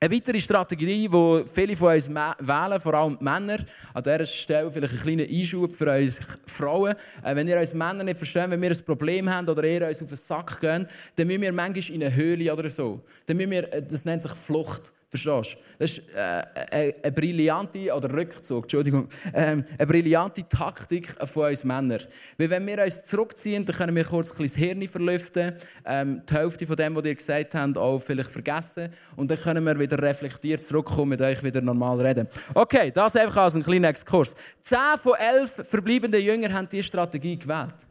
Eine 0.00 0.14
weitere 0.14 0.38
Strategie, 0.38 1.08
die 1.08 1.44
viele 1.52 1.74
von 1.74 1.92
uns 1.92 2.08
wählen, 2.08 2.80
vor 2.80 2.94
allem 2.94 3.18
die 3.18 3.24
Männer, 3.24 3.58
an 3.92 4.02
dieser 4.04 4.26
Stelle 4.26 4.70
vielleicht 4.70 4.94
ein 4.94 5.00
kleiner 5.00 5.24
Einschub 5.24 5.72
für 5.72 5.92
uns 5.92 6.20
Frauen. 6.46 6.94
Äh, 7.24 7.34
wenn 7.34 7.48
ihr 7.48 7.58
uns 7.58 7.74
Männer 7.74 8.04
nicht 8.04 8.16
versteht, 8.16 8.48
wenn 8.48 8.62
wir 8.62 8.70
ein 8.70 8.84
Problem 8.84 9.28
haben 9.28 9.48
oder 9.48 9.64
ihr 9.64 9.88
uns 9.88 10.00
auf 10.00 10.08
den 10.08 10.16
Sack 10.16 10.60
gehen, 10.60 10.86
dann 11.16 11.26
müssen 11.26 11.42
wir 11.42 11.52
manchmal 11.52 11.96
in 11.96 12.04
eine 12.04 12.14
Höhle 12.14 12.52
oder 12.52 12.70
so. 12.70 13.00
Dann 13.26 13.38
müssen 13.38 13.50
wir, 13.50 13.72
äh, 13.72 13.82
das 13.82 14.04
nennt 14.04 14.22
sich 14.22 14.30
Flucht. 14.30 14.92
Verstehst 15.10 15.54
du? 15.54 15.58
Das 15.78 15.90
ist 15.92 16.02
äh, 16.14 16.92
eine, 17.02 17.12
brillante, 17.12 17.94
oder 17.94 18.12
Rückzug, 18.12 18.64
Entschuldigung, 18.64 19.08
ähm, 19.32 19.64
eine 19.78 19.86
brillante 19.86 20.46
Taktik 20.46 21.14
von 21.26 21.48
uns 21.48 21.64
Männern. 21.64 22.02
Weil 22.36 22.50
wenn 22.50 22.66
wir 22.66 22.84
uns 22.84 23.04
zurückziehen, 23.04 23.64
dann 23.64 23.74
können 23.74 23.96
wir 23.96 24.04
kurz 24.04 24.30
ein 24.38 24.42
das 24.42 24.54
Hirn 24.54 24.86
verlüften, 24.86 25.54
ähm, 25.86 26.22
die 26.28 26.34
Hälfte 26.34 26.66
von 26.66 26.76
dem, 26.76 26.94
was 26.94 27.06
ihr 27.06 27.14
gesagt 27.14 27.54
habt, 27.54 27.78
auch 27.78 27.98
vielleicht 28.00 28.30
vergessen 28.30 28.90
und 29.16 29.30
dann 29.30 29.38
können 29.38 29.64
wir 29.64 29.78
wieder 29.78 29.98
reflektiert 30.02 30.62
zurückkommen, 30.62 31.10
mit 31.10 31.22
euch 31.22 31.42
wieder 31.42 31.62
normal 31.62 32.02
reden. 32.02 32.28
Okay, 32.52 32.90
das 32.90 33.16
einfach 33.16 33.44
als 33.44 33.54
ein 33.54 33.62
kleiner 33.62 33.88
Exkurs. 33.88 34.34
Zehn 34.60 34.98
von 35.02 35.14
elf 35.14 35.52
verbleibenden 35.70 36.20
Jüngern 36.20 36.52
haben 36.52 36.68
diese 36.68 36.82
Strategie 36.82 37.38
gewählt. 37.38 37.86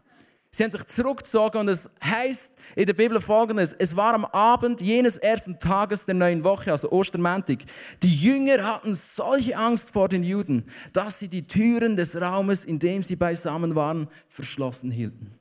Sie 0.52 0.64
haben 0.64 0.72
sich 0.72 0.86
zurückgezogen 0.86 1.60
und 1.60 1.68
es 1.68 1.90
heißt 2.04 2.58
in 2.76 2.86
der 2.86 2.94
Bibel 2.94 3.20
folgendes: 3.20 3.74
Es 3.74 3.96
war 3.96 4.14
am 4.14 4.26
Abend 4.26 4.82
jenes 4.82 5.18
ersten 5.18 5.60
Tages 5.60 6.06
der 6.06 6.16
neuen 6.16 6.44
Woche, 6.44 6.72
also 6.72 6.90
Ostermäntig. 6.92 7.66
Die 8.02 8.16
Jünger 8.16 8.64
hatten 8.64 8.94
solche 8.94 9.58
Angst 9.58 9.90
vor 9.90 10.10
den 10.10 10.24
Juden, 10.24 10.64
dass 10.94 11.20
sie 11.20 11.28
die 11.28 11.46
Türen 11.46 11.96
des 11.96 12.20
Raumes, 12.20 12.66
in 12.66 12.80
dem 12.80 13.04
sie 13.04 13.16
beisammen 13.16 13.76
waren, 13.76 14.08
verschlossen 14.28 14.90
hielten. 14.90 15.38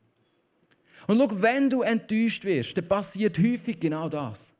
Und 1.06 1.18
schau, 1.18 1.28
wenn 1.40 1.70
du 1.70 1.82
enttäuscht 1.82 2.44
wirst, 2.44 2.76
dann 2.76 2.88
passiert 2.88 3.38
häufig 3.38 3.78
genau 3.78 4.08
das. 4.08 4.52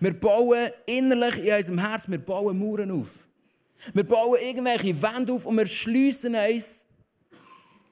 Wir 0.00 0.18
bauen 0.18 0.70
innerlich 0.86 1.38
in 1.44 1.54
unserem 1.54 1.78
Herz, 1.78 2.08
wir 2.08 2.18
bauen 2.18 2.58
Mauern 2.58 2.90
auf. 2.90 3.26
Wir 3.92 4.04
bauen 4.04 4.38
irgendwelche 4.40 5.00
Wände 5.02 5.32
auf 5.32 5.46
und 5.46 5.56
wir 5.56 5.66
schliessen 5.66 6.34
uns 6.34 6.83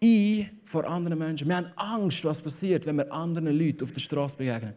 ein 0.03 0.61
vor 0.65 0.85
anderen 0.85 1.19
Menschen. 1.19 1.49
Wir 1.49 1.57
haben 1.57 1.73
Angst, 1.77 2.25
was 2.25 2.41
passiert, 2.41 2.87
wenn 2.87 2.97
wir 2.97 3.13
anderen 3.13 3.57
Leuten 3.57 3.85
auf 3.85 3.93
der 3.93 4.01
Straße 4.01 4.37
begegnen. 4.37 4.75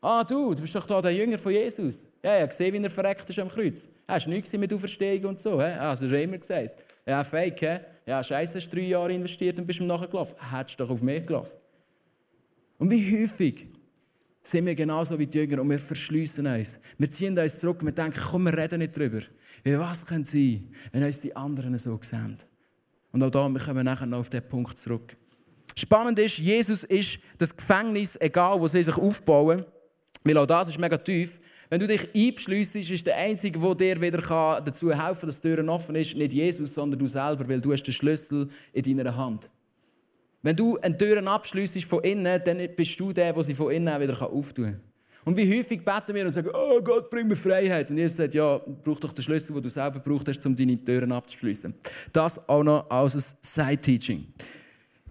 Ah, 0.00 0.22
du, 0.22 0.54
du 0.54 0.60
bist 0.60 0.74
doch 0.74 0.86
da 0.86 1.00
der 1.00 1.14
Jünger 1.14 1.38
von 1.38 1.52
Jesus. 1.52 2.06
Ja, 2.22 2.34
ich 2.34 2.40
habe 2.42 2.48
gesehen, 2.48 2.74
wie 2.74 2.82
er 2.82 2.90
verreckt 2.90 3.30
ist 3.30 3.38
am 3.38 3.48
Kreuz. 3.48 3.88
Hast 4.06 4.26
du 4.26 4.30
nichts 4.30 4.52
mit 4.52 4.72
Auferstehung 4.72 5.30
und 5.30 5.40
so? 5.40 5.58
He? 5.58 5.64
Ah, 5.64 5.92
das 5.92 6.02
hast 6.02 6.10
du 6.10 6.22
immer 6.22 6.36
gesagt. 6.36 6.84
Ja, 7.06 7.24
fake, 7.24 7.60
he? 7.60 7.78
Ja, 8.04 8.22
scheiße, 8.22 8.58
hast 8.58 8.68
du 8.68 8.76
drei 8.76 8.82
Jahre 8.82 9.14
investiert 9.14 9.58
und 9.58 9.66
bist 9.66 9.80
ihm 9.80 9.86
nachgelaufen. 9.86 10.36
Hättest 10.50 10.78
du 10.78 10.84
doch 10.84 10.90
auf 10.90 11.02
mich 11.02 11.24
gelassen. 11.24 11.58
Und 12.76 12.90
wie 12.90 13.22
häufig 13.22 13.66
sind 14.42 14.66
wir 14.66 14.74
genauso 14.74 15.18
wie 15.18 15.26
die 15.26 15.38
Jünger 15.38 15.62
und 15.62 15.70
wir 15.70 15.78
verschließen 15.78 16.46
uns. 16.46 16.78
Wir 16.98 17.08
ziehen 17.08 17.38
uns 17.38 17.60
zurück 17.60 17.80
und 17.80 17.86
wir 17.86 17.92
denken, 17.92 18.20
komm, 18.30 18.44
wir 18.44 18.58
reden 18.58 18.80
nicht 18.80 18.94
darüber. 18.94 19.20
Wie 19.62 19.78
was 19.78 20.04
könnte 20.04 20.30
sein, 20.30 20.68
wenn 20.92 21.02
uns 21.02 21.20
die 21.20 21.34
anderen 21.34 21.78
so 21.78 21.98
sehen? 22.02 22.36
Und 23.14 23.22
auch 23.22 23.30
da, 23.30 23.48
wir 23.48 23.60
kommen 23.60 23.84
nachher 23.84 24.06
noch 24.06 24.18
auf 24.18 24.28
diesen 24.28 24.48
Punkt 24.48 24.76
zurück. 24.76 25.16
Spannend 25.76 26.18
ist, 26.18 26.38
Jesus 26.38 26.82
ist 26.82 27.20
das 27.38 27.56
Gefängnis, 27.56 28.16
egal 28.20 28.60
wo 28.60 28.66
sie 28.66 28.82
sich 28.82 28.96
aufbauen, 28.96 29.64
weil 30.24 30.36
auch 30.36 30.46
das 30.46 30.66
ist 30.68 30.80
mega 30.80 30.98
tief. 30.98 31.40
Wenn 31.70 31.78
du 31.78 31.86
dich 31.86 32.08
einschliessest, 32.12 32.90
ist 32.90 33.06
der 33.06 33.16
Einzige, 33.16 33.56
der 33.60 33.74
dir 33.76 34.00
wieder 34.00 34.18
dazu 34.60 34.90
helfen 34.90 35.20
kann, 35.20 35.28
dass 35.28 35.40
die 35.40 35.54
Tür 35.54 35.68
offen 35.68 35.94
ist, 35.94 36.16
nicht 36.16 36.32
Jesus, 36.32 36.74
sondern 36.74 36.98
du 36.98 37.06
selber, 37.06 37.48
weil 37.48 37.60
du 37.60 37.72
hast 37.72 37.84
den 37.84 37.94
Schlüssel 37.94 38.48
in 38.72 38.96
deiner 38.96 39.16
Hand. 39.16 39.48
Wenn 40.42 40.56
du 40.56 40.76
eine 40.80 40.98
Tür 40.98 41.24
abschliessest 41.24 41.86
von 41.86 42.02
innen, 42.02 42.42
dann 42.44 42.68
bist 42.74 42.98
du 42.98 43.12
der, 43.12 43.32
der 43.32 43.44
sie 43.44 43.54
von 43.54 43.70
innen 43.70 44.00
wieder 44.00 44.20
auftun 44.20 44.64
kann. 44.64 44.80
Und 45.24 45.36
wie 45.36 45.58
häufig 45.58 45.84
beten 45.84 46.14
wir 46.14 46.26
und 46.26 46.32
sagen, 46.32 46.50
oh 46.52 46.80
Gott, 46.82 47.08
bring 47.08 47.26
mir 47.26 47.36
Freiheit. 47.36 47.90
Und 47.90 47.96
Jesus 47.96 48.16
sagt, 48.18 48.34
ja, 48.34 48.58
brauch 48.58 49.00
doch 49.00 49.12
den 49.12 49.22
Schlüssel, 49.22 49.54
den 49.54 49.62
du 49.62 49.68
selber 49.70 49.98
brauchst, 49.98 50.44
um 50.46 50.54
deine 50.54 50.82
Türen 50.82 51.12
abzuschließen. 51.12 51.74
Das 52.12 52.48
auch 52.48 52.62
noch 52.62 52.90
als 52.90 53.14
ein 53.14 53.24
Side-Teaching. 53.42 54.26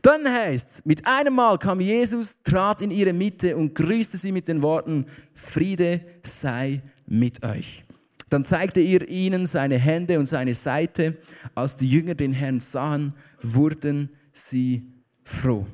Dann 0.04 0.28
heißt 0.28 0.70
es, 0.70 0.86
mit 0.86 1.08
einem 1.08 1.34
Mal 1.34 1.58
kam 1.58 1.80
Jesus, 1.80 2.38
trat 2.44 2.82
in 2.82 2.92
ihre 2.92 3.14
Mitte 3.14 3.56
und 3.56 3.74
grüßte 3.74 4.18
sie 4.18 4.34
mit 4.34 4.50
den 4.50 4.62
Worten, 4.62 5.06
Friede 5.34 6.02
sei 6.24 6.82
mit 7.08 7.44
euch. 7.44 7.84
Dann 8.30 8.44
zeigte 8.44 8.82
er 8.82 9.08
ihnen 9.08 9.46
seine 9.46 9.78
Hände 9.78 10.20
und 10.20 10.26
seine 10.26 10.56
Seite. 10.56 11.18
Als 11.56 11.76
die 11.78 11.90
Jünger 11.90 12.16
den 12.16 12.34
Herrn 12.34 12.60
sahen, 12.60 13.14
wurden 13.42 14.10
sie 14.34 14.84
froh. 15.24 15.66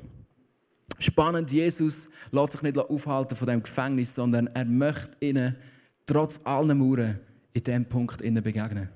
Spannend, 0.99 1.51
Jesus 1.51 2.09
lässt 2.31 2.51
sich 2.51 2.61
nicht 2.61 2.77
aufhalten 2.77 3.35
von 3.35 3.47
dem 3.47 3.63
Gefängnis, 3.63 4.13
sondern 4.13 4.47
er 4.47 4.65
möchte 4.65 5.17
ihnen 5.21 5.55
trotz 6.05 6.39
allen 6.43 6.77
Mauern 6.77 7.19
in 7.53 7.63
diesem 7.63 7.85
Punkt 7.85 8.17
begegnen. 8.17 8.89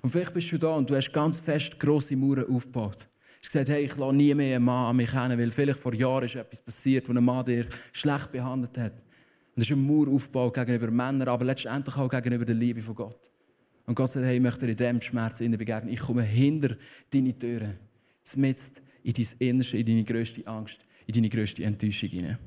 Und 0.00 0.10
vielleicht 0.10 0.34
bist 0.34 0.50
du 0.50 0.58
da 0.58 0.74
und 0.74 0.88
du 0.88 0.96
hast 0.96 1.12
ganz 1.12 1.38
fest 1.38 1.78
grosse 1.78 2.16
Mauern 2.16 2.46
aufgebaut. 2.48 3.00
Du 3.00 3.46
hast 3.46 3.52
gesagt, 3.52 3.68
hey, 3.68 3.84
ich 3.84 3.96
lasse 3.96 4.14
nie 4.14 4.34
mehr 4.34 4.56
einen 4.56 4.64
Mann 4.64 4.90
an 4.90 4.96
mich 4.96 5.10
kennen, 5.10 5.38
weil 5.38 5.50
vielleicht 5.50 5.78
vor 5.78 5.94
Jahren 5.94 6.24
ist 6.24 6.36
etwas 6.36 6.60
passiert, 6.60 7.08
wo 7.08 7.12
ein 7.12 7.24
Mann 7.24 7.44
dir 7.44 7.66
schlecht 7.92 8.32
behandelt 8.32 8.78
hat. 8.78 8.92
Und 8.92 9.56
das 9.56 9.68
ist 9.68 9.72
ein 9.72 9.86
Mauer 9.86 10.08
aufgebaut 10.08 10.54
gegenüber 10.54 10.90
Männern, 10.90 11.28
aber 11.28 11.44
letztendlich 11.44 11.96
auch 11.96 12.08
gegenüber 12.08 12.44
der 12.44 12.54
Liebe 12.54 12.80
von 12.80 12.94
Gott. 12.94 13.30
Und 13.84 13.94
Gott 13.94 14.10
sagt, 14.10 14.24
hey, 14.24 14.36
ich 14.36 14.42
möchte 14.42 14.60
dir 14.64 14.70
in 14.70 14.76
diesem 14.76 15.00
Schmerz 15.00 15.38
begegnen. 15.38 15.92
Ich 15.92 16.00
komme 16.00 16.22
hinter 16.22 16.76
deine 17.12 17.36
Türen, 17.38 17.78
mitten 18.36 18.80
in 19.02 19.12
dein 19.12 19.26
Innerste, 19.38 19.76
in 19.76 19.86
deine 19.86 20.04
grösste 20.04 20.46
Angst, 20.46 20.78
in 21.06 21.14
deine 21.14 21.28
grösste 21.28 21.64
Enttäuschung 21.64 22.10
hinein. 22.10 22.38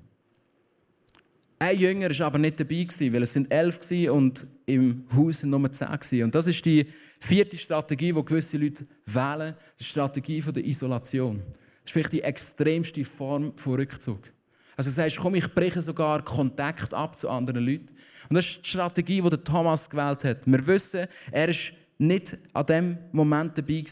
Ein 1.57 1.79
Jünger 1.79 2.19
war 2.19 2.27
aber 2.27 2.37
nicht 2.37 2.59
dabei, 2.59 2.85
weil 3.13 3.23
es 3.23 3.33
sind 3.33 3.51
elf 3.51 3.79
und 4.11 4.45
im 4.65 5.05
Haus 5.15 5.39
sind 5.39 5.49
nur 5.49 5.71
zehn. 5.71 6.23
Und 6.23 6.35
das 6.35 6.47
ist 6.47 6.63
die 6.65 6.85
vierte 7.19 7.57
Strategie, 7.57 8.11
die 8.11 8.25
gewisse 8.25 8.57
Leute 8.57 8.85
wählen, 9.05 9.55
die 9.79 9.83
Strategie 9.83 10.41
der 10.41 10.65
Isolation. 10.65 11.37
Das 11.37 11.85
ist 11.85 11.91
vielleicht 11.91 12.11
die 12.11 12.21
extremste 12.21 13.05
Form 13.05 13.53
von 13.55 13.75
Rückzug. 13.75 14.31
Also 14.75 14.89
du 14.89 14.95
sagst, 14.95 15.17
komm, 15.17 15.35
ich 15.35 15.47
breche 15.53 15.81
sogar 15.81 16.23
Kontakt 16.23 16.93
ab 16.93 17.17
zu 17.17 17.29
anderen 17.29 17.65
Leuten. 17.65 17.95
Und 18.29 18.35
das 18.35 18.45
ist 18.45 18.65
die 18.65 18.69
Strategie, 18.69 19.21
die 19.21 19.37
Thomas 19.37 19.89
gewählt 19.89 20.23
hat. 20.25 20.45
Wir 20.45 20.67
wissen, 20.67 21.07
er 21.31 21.47
ist 21.47 21.71
nicht 21.97 22.37
an 22.51 22.65
dem 22.65 22.97
Moment 23.11 23.57
dabei 23.57 23.83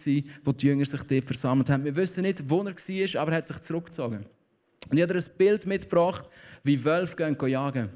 wo 0.43 0.51
die 0.51 0.67
Jünger 0.67 0.85
sich 0.85 1.01
dort 1.03 1.23
versammelt 1.23 1.69
haben. 1.69 1.85
Wir 1.85 1.95
wissen 1.95 2.23
nicht, 2.23 2.49
wo 2.49 2.61
er 2.61 2.75
war, 2.75 3.21
aber 3.21 3.31
er 3.31 3.37
hat 3.37 3.47
sich 3.47 3.59
zurückgezogen. 3.61 4.25
Und 4.89 4.97
ich 4.97 5.03
habe 5.03 5.13
dir 5.13 5.19
ein 5.19 5.37
Bild 5.37 5.65
mitgebracht, 5.65 6.25
wie 6.63 6.83
Wölfe 6.83 7.15
gehen, 7.15 7.37
jagen. 7.49 7.89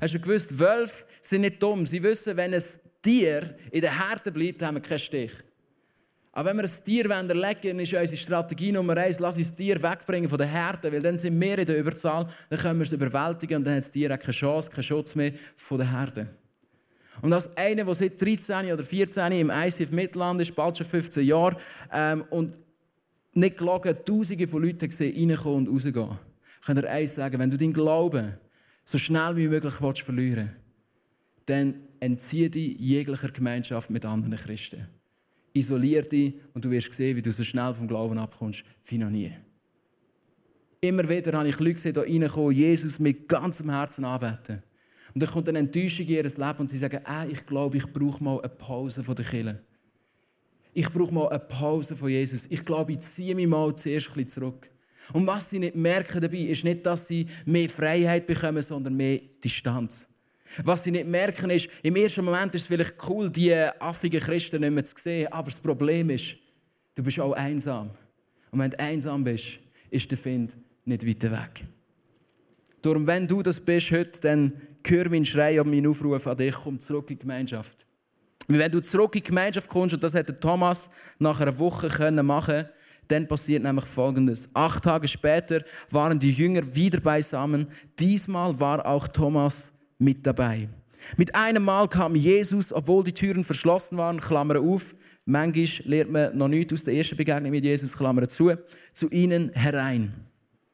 Hast 0.00 0.14
du 0.14 0.20
gewusst, 0.20 0.58
Wölfe 0.58 1.04
sind 1.20 1.42
nicht 1.42 1.62
dumm. 1.62 1.84
Sie 1.84 2.02
wissen, 2.02 2.36
wenn 2.36 2.54
ein 2.54 2.62
Tier 3.02 3.56
in 3.70 3.80
der 3.80 3.98
Härte 3.98 4.30
bleibt, 4.32 4.62
haben 4.62 4.76
wir 4.76 4.82
keinen 4.82 4.98
Stich. 4.98 5.32
Aber 6.32 6.50
wenn 6.50 6.58
wir 6.58 6.64
ein 6.64 6.84
Tier 6.84 7.10
erlegen 7.10 7.80
ist 7.80 7.92
unsere 7.92 8.16
Strategie 8.16 8.70
Nummer 8.70 8.96
eins, 8.96 9.18
lass 9.18 9.36
uns 9.36 9.48
das 9.48 9.56
Tier 9.56 9.82
wegbringen 9.82 10.28
von 10.28 10.38
der 10.38 10.46
Härte, 10.46 10.92
weil 10.92 11.00
dann 11.00 11.18
sind 11.18 11.40
wir 11.40 11.58
in 11.58 11.66
der 11.66 11.78
Überzahl, 11.78 12.26
dann 12.48 12.58
können 12.58 12.78
wir 12.78 12.86
es 12.86 12.92
überwältigen 12.92 13.58
und 13.58 13.64
dann 13.64 13.74
hat 13.74 13.82
das 13.82 13.90
Tier 13.90 14.14
auch 14.14 14.18
keine 14.18 14.32
Chance, 14.32 14.70
keinen 14.70 14.84
Schutz 14.84 15.14
mehr 15.14 15.32
von 15.56 15.78
der 15.78 15.90
Härte. 15.90 16.28
Und 17.20 17.32
als 17.32 17.54
einer, 17.56 17.84
der 17.84 17.94
seit 17.94 18.20
13 18.20 18.72
oder 18.72 18.82
14 18.82 19.32
im 19.32 19.50
ICF 19.50 19.90
Mittelland 19.90 20.40
ist, 20.40 20.54
bald 20.54 20.78
schon 20.78 20.86
15 20.86 21.26
Jahre, 21.26 21.56
ähm, 21.92 22.24
und 22.30 22.56
nicht 23.32 23.58
gelogen, 23.58 23.96
Tausende 24.04 24.46
von 24.46 24.62
Leuten 24.62 24.88
gesehen, 24.88 25.30
reinkommen 25.30 25.68
und 25.68 25.74
rausgehen, 25.74 26.18
kann 26.64 26.76
er 26.76 26.90
eins 26.90 27.14
sagen, 27.14 27.38
wenn 27.38 27.50
du 27.50 27.56
deinen 27.56 27.72
Glauben 27.72 28.34
so 28.84 28.98
schnell 28.98 29.36
wie 29.36 29.48
möglich 29.48 29.80
willst 29.80 30.02
verlieren 30.02 30.50
dann 31.50 31.74
entziehe 31.98 32.48
dich 32.48 32.78
jeglicher 32.78 33.30
Gemeinschaft 33.30 33.90
mit 33.90 34.04
anderen 34.04 34.36
Christen. 34.36 34.86
Isoliere 35.52 36.06
dich 36.06 36.34
und 36.54 36.64
du 36.64 36.70
wirst 36.70 36.92
sehen, 36.92 37.16
wie 37.16 37.22
du 37.22 37.32
so 37.32 37.42
schnell 37.42 37.74
vom 37.74 37.88
Glauben 37.88 38.18
abkommst, 38.18 38.62
wie 38.84 38.98
noch 38.98 39.10
nie. 39.10 39.32
Immer 40.80 41.08
wieder 41.08 41.36
habe 41.36 41.48
ich 41.48 41.58
Leute 41.58 41.74
gesehen, 41.74 41.94
die 41.94 42.00
reinkommen, 42.00 42.52
Jesus 42.52 43.00
mit 43.00 43.28
ganzem 43.28 43.68
Herzen 43.68 44.04
anbeten. 44.04 44.62
Und 45.12 45.22
dann 45.22 45.28
kommt 45.28 45.48
eine 45.48 45.58
Enttäuschung 45.58 46.06
in 46.06 46.12
ihr 46.12 46.22
Leben 46.22 46.58
und 46.58 46.70
sie 46.70 46.76
sagen, 46.76 47.00
ah, 47.04 47.26
ich 47.26 47.44
glaube, 47.44 47.78
ich 47.78 47.92
brauche 47.92 48.22
mal 48.22 48.38
eine 48.38 48.48
Pause 48.48 49.02
von 49.02 49.16
der 49.16 49.24
Kirche. 49.24 49.60
Ich 50.72 50.90
brauche 50.90 51.12
mal 51.12 51.28
eine 51.28 51.38
Pause 51.40 51.96
von 51.96 52.08
Jesus. 52.08 52.46
Ich 52.48 52.64
glaube, 52.64 52.92
ich 52.92 53.00
ziehe 53.00 53.34
mich 53.34 53.46
mal 53.46 53.74
zuerst 53.74 54.08
ein 54.08 54.14
bisschen 54.14 54.28
zurück. 54.28 54.70
Und 55.12 55.26
was 55.26 55.50
sie 55.50 55.58
nicht 55.58 55.74
merken 55.74 56.20
dabei, 56.20 56.38
ist 56.38 56.64
nicht, 56.64 56.86
dass 56.86 57.08
sie 57.08 57.26
mehr 57.44 57.68
Freiheit 57.68 58.26
bekommen, 58.26 58.62
sondern 58.62 58.96
mehr 58.96 59.20
Distanz. 59.42 60.06
Was 60.64 60.84
sie 60.84 60.90
nicht 60.90 61.06
merken 61.06 61.50
ist, 61.50 61.68
im 61.82 61.96
ersten 61.96 62.24
Moment 62.24 62.54
ist 62.54 62.62
es 62.62 62.66
vielleicht 62.66 62.94
cool, 63.08 63.30
die 63.30 63.54
affigen 63.54 64.20
Christen 64.20 64.60
nicht 64.60 64.72
mehr 64.72 64.84
zu 64.84 64.94
sehen, 64.96 65.32
aber 65.32 65.50
das 65.50 65.60
Problem 65.60 66.10
ist, 66.10 66.36
du 66.94 67.02
bist 67.02 67.20
auch 67.20 67.32
einsam. 67.32 67.90
Und 68.50 68.58
wenn 68.58 68.70
du 68.70 68.78
einsam 68.80 69.22
bist, 69.22 69.58
ist 69.90 70.10
der 70.10 70.18
Find 70.18 70.56
nicht 70.84 71.06
weiter 71.06 71.30
weg. 71.30 71.64
Darum, 72.82 73.06
wenn 73.06 73.28
du 73.28 73.42
das 73.42 73.60
bist 73.60 73.90
heute, 73.92 74.20
dann 74.20 74.52
hör 74.86 75.08
meinen 75.08 75.24
Schrei 75.24 75.60
und 75.60 75.70
meinen 75.70 75.86
Aufruf 75.86 76.26
an 76.26 76.36
dich, 76.36 76.54
komm 76.54 76.80
zurück 76.80 77.10
in 77.10 77.16
die 77.16 77.20
Gemeinschaft. 77.20 77.86
Wenn 78.58 78.72
du 78.72 78.80
zurück 78.80 79.14
in 79.14 79.22
die 79.22 79.28
Gemeinschaft 79.28 79.68
kommst, 79.68 79.94
und 79.94 80.02
das 80.02 80.14
hätte 80.14 80.38
Thomas 80.38 80.90
nach 81.18 81.40
einer 81.40 81.58
Woche 81.58 81.88
können 81.88 82.26
machen 82.26 82.66
dann 83.10 83.26
passiert 83.26 83.62
nämlich 83.62 83.84
Folgendes. 83.84 84.48
Acht 84.54 84.84
Tage 84.84 85.08
später 85.08 85.62
waren 85.90 86.18
die 86.18 86.30
Jünger 86.30 86.74
wieder 86.74 87.00
beisammen. 87.00 87.66
Diesmal 87.98 88.58
war 88.58 88.86
auch 88.86 89.08
Thomas 89.08 89.72
mit 89.98 90.26
dabei. 90.26 90.68
Mit 91.16 91.34
einem 91.34 91.64
Mal 91.64 91.88
kam 91.88 92.14
Jesus, 92.14 92.72
obwohl 92.72 93.04
die 93.04 93.12
Türen 93.12 93.42
verschlossen 93.42 93.96
waren, 93.98 94.20
Klammer 94.20 94.60
auf, 94.60 94.94
manchmal 95.24 95.68
lernt 95.84 96.12
man 96.12 96.36
noch 96.36 96.48
nichts 96.48 96.74
aus 96.74 96.84
der 96.84 96.94
ersten 96.94 97.16
Begegnung 97.16 97.50
mit 97.50 97.64
Jesus, 97.64 97.96
Klammer 97.96 98.28
zu, 98.28 98.52
zu 98.92 99.08
ihnen 99.10 99.50
herein. 99.54 100.12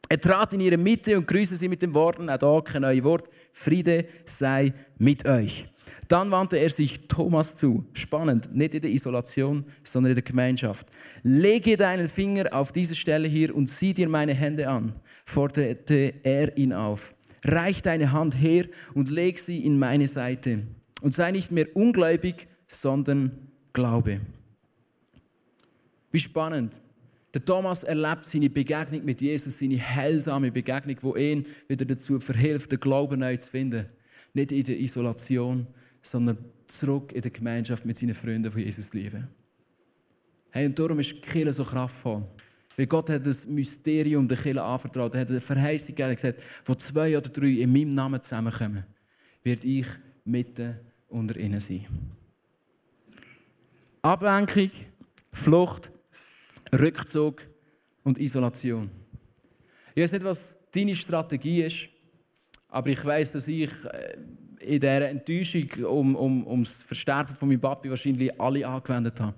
Er 0.08 0.20
trat 0.20 0.52
in 0.52 0.60
ihre 0.60 0.76
Mitte 0.76 1.16
und 1.16 1.26
grüßte 1.26 1.56
sie 1.56 1.68
mit 1.68 1.82
den 1.82 1.94
Worten, 1.94 2.28
auch 2.28 2.38
da 2.38 2.60
kein 2.60 2.82
neues 2.82 3.02
Wort, 3.02 3.28
Friede 3.52 4.06
sei 4.24 4.72
mit 4.98 5.26
euch. 5.26 5.68
Dann 6.08 6.30
wandte 6.30 6.56
er 6.58 6.68
sich 6.68 7.08
Thomas 7.08 7.56
zu. 7.56 7.84
Spannend, 7.92 8.54
nicht 8.54 8.74
in 8.74 8.82
der 8.82 8.90
Isolation, 8.90 9.64
sondern 9.82 10.10
in 10.12 10.16
der 10.16 10.22
Gemeinschaft. 10.22 10.88
Lege 11.22 11.76
deinen 11.76 12.08
Finger 12.08 12.54
auf 12.54 12.72
diese 12.72 12.94
Stelle 12.94 13.26
hier 13.26 13.54
und 13.54 13.68
sieh 13.68 13.92
dir 13.92 14.08
meine 14.08 14.34
Hände 14.34 14.68
an, 14.68 14.94
forderte 15.24 16.14
er 16.22 16.56
ihn 16.56 16.72
auf. 16.72 17.14
Reich 17.44 17.82
deine 17.82 18.12
Hand 18.12 18.40
her 18.40 18.66
und 18.94 19.10
leg 19.10 19.38
sie 19.38 19.64
in 19.64 19.78
meine 19.78 20.08
Seite. 20.08 20.62
Und 21.00 21.14
sei 21.14 21.30
nicht 21.30 21.50
mehr 21.50 21.74
ungläubig, 21.76 22.46
sondern 22.68 23.50
glaube. 23.72 24.20
Wie 26.10 26.20
spannend. 26.20 26.80
Der 27.34 27.44
Thomas 27.44 27.84
erlebt 27.84 28.24
seine 28.24 28.48
Begegnung 28.48 29.04
mit 29.04 29.20
Jesus, 29.20 29.58
seine 29.58 29.78
heilsame 29.78 30.50
Begegnung, 30.50 30.96
wo 31.02 31.16
ihn 31.16 31.44
wieder 31.68 31.84
dazu 31.84 32.18
verhilft, 32.18 32.72
den 32.72 32.80
Glauben 32.80 33.20
neu 33.20 33.36
zu 33.36 33.50
finden. 33.50 33.86
Nicht 34.32 34.52
in 34.52 34.64
der 34.64 34.80
Isolation, 34.80 35.66
sondern 36.06 36.38
zurück 36.66 37.12
in 37.12 37.22
der 37.22 37.30
Gemeinschaft 37.30 37.84
mit 37.84 37.96
seinen 37.96 38.14
Freunden, 38.14 38.52
die 38.54 38.62
Jesus 38.62 38.92
lieben. 38.94 39.26
Hey, 40.50 40.66
und 40.66 40.78
darum 40.78 40.98
ist 41.00 41.10
die 41.10 41.20
Kirche 41.20 41.52
so 41.52 41.64
kraftvoll. 41.64 42.24
Weil 42.76 42.86
Gott 42.86 43.10
hat 43.10 43.26
das 43.26 43.46
Mysterium 43.46 44.28
der 44.28 44.36
Kirche 44.36 44.62
anvertraut. 44.62 45.14
Er 45.14 45.22
hat 45.22 45.30
eine 45.30 45.40
Verheißung 45.40 45.94
gegeben, 45.94 46.14
gesagt, 46.14 46.42
wo 46.64 46.74
zwei 46.74 47.16
oder 47.16 47.28
drei 47.28 47.48
in 47.48 47.72
meinem 47.72 47.94
Namen 47.94 48.22
zusammenkommen, 48.22 48.84
wird 49.42 49.64
ich 49.64 49.86
mitten 50.24 50.76
unter 51.08 51.36
ihnen 51.36 51.60
sein. 51.60 51.86
Ablenkung, 54.02 54.70
Flucht, 55.32 55.90
Rückzug 56.72 57.42
und 58.04 58.18
Isolation. 58.18 58.90
Ich 59.94 60.02
weiß 60.02 60.12
nicht, 60.12 60.24
was 60.24 60.56
deine 60.72 60.94
Strategie 60.94 61.62
ist, 61.62 61.88
aber 62.68 62.90
ich 62.90 63.04
weiß, 63.04 63.32
dass 63.32 63.48
ich 63.48 63.70
äh, 63.84 64.18
in 64.60 64.80
dieser 64.80 65.08
Enttäuschung 65.08 65.68
um, 65.84 66.16
um, 66.16 66.46
um 66.46 66.64
das 66.64 66.82
Versterben 66.82 67.34
von 67.34 67.48
meinem 67.48 67.60
Papi 67.60 67.90
wahrscheinlich 67.90 68.40
alle 68.40 68.66
angewendet 68.66 69.20
habe. 69.20 69.34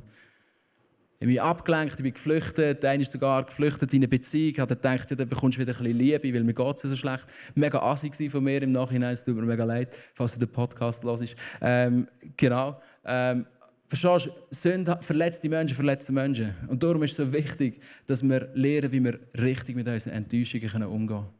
Ich 1.20 1.26
bin 1.26 1.38
abgelenkt, 1.40 1.94
ich 1.94 2.02
bin 2.02 2.12
geflüchtet, 2.12 2.84
einer 2.84 3.02
ist 3.02 3.10
sogar 3.10 3.42
geflüchtet 3.44 3.92
in 3.92 3.98
eine 3.98 4.08
Beziehung, 4.08 4.56
hat 4.58 4.68
gedacht, 4.68 5.10
ja, 5.10 5.16
dann 5.16 5.28
bekommst 5.28 5.58
du 5.58 5.62
wieder 5.62 5.72
ein 5.72 5.78
bisschen 5.78 5.98
Liebe, 5.98 6.32
weil 6.32 6.44
mir 6.44 6.54
geht 6.54 6.76
es 6.76 6.82
so 6.82 6.94
schlecht. 6.94 7.26
Mega 7.56 7.80
assig 7.80 8.30
von 8.30 8.44
mir 8.44 8.62
im 8.62 8.70
Nachhinein, 8.70 9.14
es 9.14 9.24
tut 9.24 9.34
mir 9.34 9.42
mega 9.42 9.64
leid, 9.64 9.96
falls 10.14 10.34
du 10.34 10.38
den 10.38 10.52
Podcast 10.52 11.02
hörst. 11.02 11.34
Ähm, 11.60 12.06
genau. 12.36 12.80
Ähm, 13.04 13.46
Verstehst 13.88 14.26
du, 14.26 14.30
Sünde 14.50 14.98
verletzte 15.00 15.48
Menschen 15.48 15.74
verletzte 15.74 16.12
Menschen. 16.12 16.54
Und 16.68 16.82
darum 16.82 17.02
ist 17.02 17.12
es 17.12 17.16
so 17.16 17.32
wichtig, 17.32 17.80
dass 18.06 18.22
wir 18.22 18.50
lernen, 18.52 18.92
wie 18.92 19.02
wir 19.02 19.18
richtig 19.34 19.76
mit 19.76 19.88
unseren 19.88 20.12
Enttäuschungen 20.12 20.84
umgehen 20.84 21.06
können. 21.06 21.37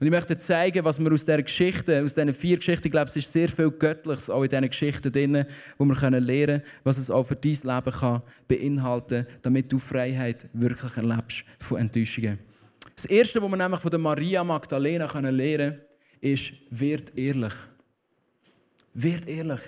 Und 0.00 0.06
ich 0.06 0.12
möchte 0.12 0.36
zeigen, 0.36 0.84
was 0.84 1.00
wir 1.00 1.12
aus 1.12 1.24
dieser 1.24 1.42
Geschichte, 1.42 2.02
aus 2.02 2.14
diesen 2.14 2.32
vier 2.32 2.56
Geschichten, 2.56 2.86
ich 2.86 2.92
glaube, 2.92 3.08
es 3.08 3.16
ist 3.16 3.32
sehr 3.32 3.48
viel 3.48 3.70
Göttliches 3.70 4.30
auch 4.30 4.44
in 4.44 4.48
diesen 4.48 4.68
Geschichten 4.68 5.10
drin, 5.10 5.44
wo 5.76 5.84
wir 5.84 6.10
lernen 6.10 6.24
können, 6.24 6.62
was 6.84 6.98
es 6.98 7.10
auch 7.10 7.24
für 7.24 7.34
dein 7.34 7.52
Leben 7.52 7.98
kann 7.98 8.22
beinhalten 8.46 9.26
kann, 9.26 9.36
damit 9.42 9.72
du 9.72 9.78
Freiheit 9.80 10.46
wirklich 10.52 10.96
erlebst 10.96 11.42
von 11.58 11.78
Enttäuschungen. 11.78 12.38
Das 12.94 13.06
Erste, 13.06 13.42
was 13.42 13.50
wir 13.50 13.56
nämlich 13.56 13.80
von 13.80 14.00
Maria 14.00 14.44
Magdalena 14.44 15.06
lernen 15.06 15.32
können, 15.32 15.80
ist, 16.20 16.52
wird 16.70 17.16
ehrlich. 17.18 17.54
Wird 18.94 19.28
ehrlich. 19.28 19.60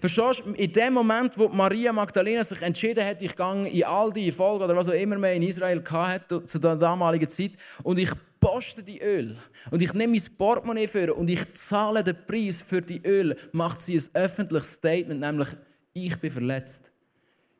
Verstehst 0.00 0.42
du, 0.44 0.52
in 0.52 0.72
dem 0.72 0.92
Moment, 0.92 1.36
wo 1.38 1.48
Maria 1.48 1.92
Magdalena 1.92 2.44
sich 2.44 2.60
entschieden 2.60 3.04
hat, 3.04 3.22
ich 3.22 3.34
gehe 3.34 3.68
in 3.68 3.84
all 3.84 4.12
die 4.12 4.30
Folgen 4.30 4.64
oder 4.64 4.76
was 4.76 4.88
auch 4.88 4.92
immer 4.92 5.18
man 5.18 5.32
in 5.32 5.42
Israel 5.42 5.82
hatte 5.90 6.44
zu 6.44 6.58
der 6.58 6.76
damaligen 6.76 7.28
Zeit 7.28 7.52
und 7.82 7.98
ich 7.98 8.10
poste 8.40 8.82
die 8.82 9.00
Öl 9.00 9.36
und 9.70 9.82
ich 9.82 9.92
nehme 9.94 10.12
mein 10.12 10.36
Portemonnaie 10.36 10.86
für 10.86 11.14
und 11.14 11.28
ich 11.28 11.52
zahle 11.54 12.04
den 12.04 12.16
Preis 12.26 12.62
für 12.62 12.82
die 12.82 13.00
Öl, 13.04 13.36
macht 13.52 13.80
sie 13.80 13.96
ein 13.96 14.04
öffentliches 14.14 14.72
Statement, 14.74 15.20
nämlich 15.20 15.48
ich 15.92 16.16
bin 16.16 16.30
verletzt, 16.30 16.92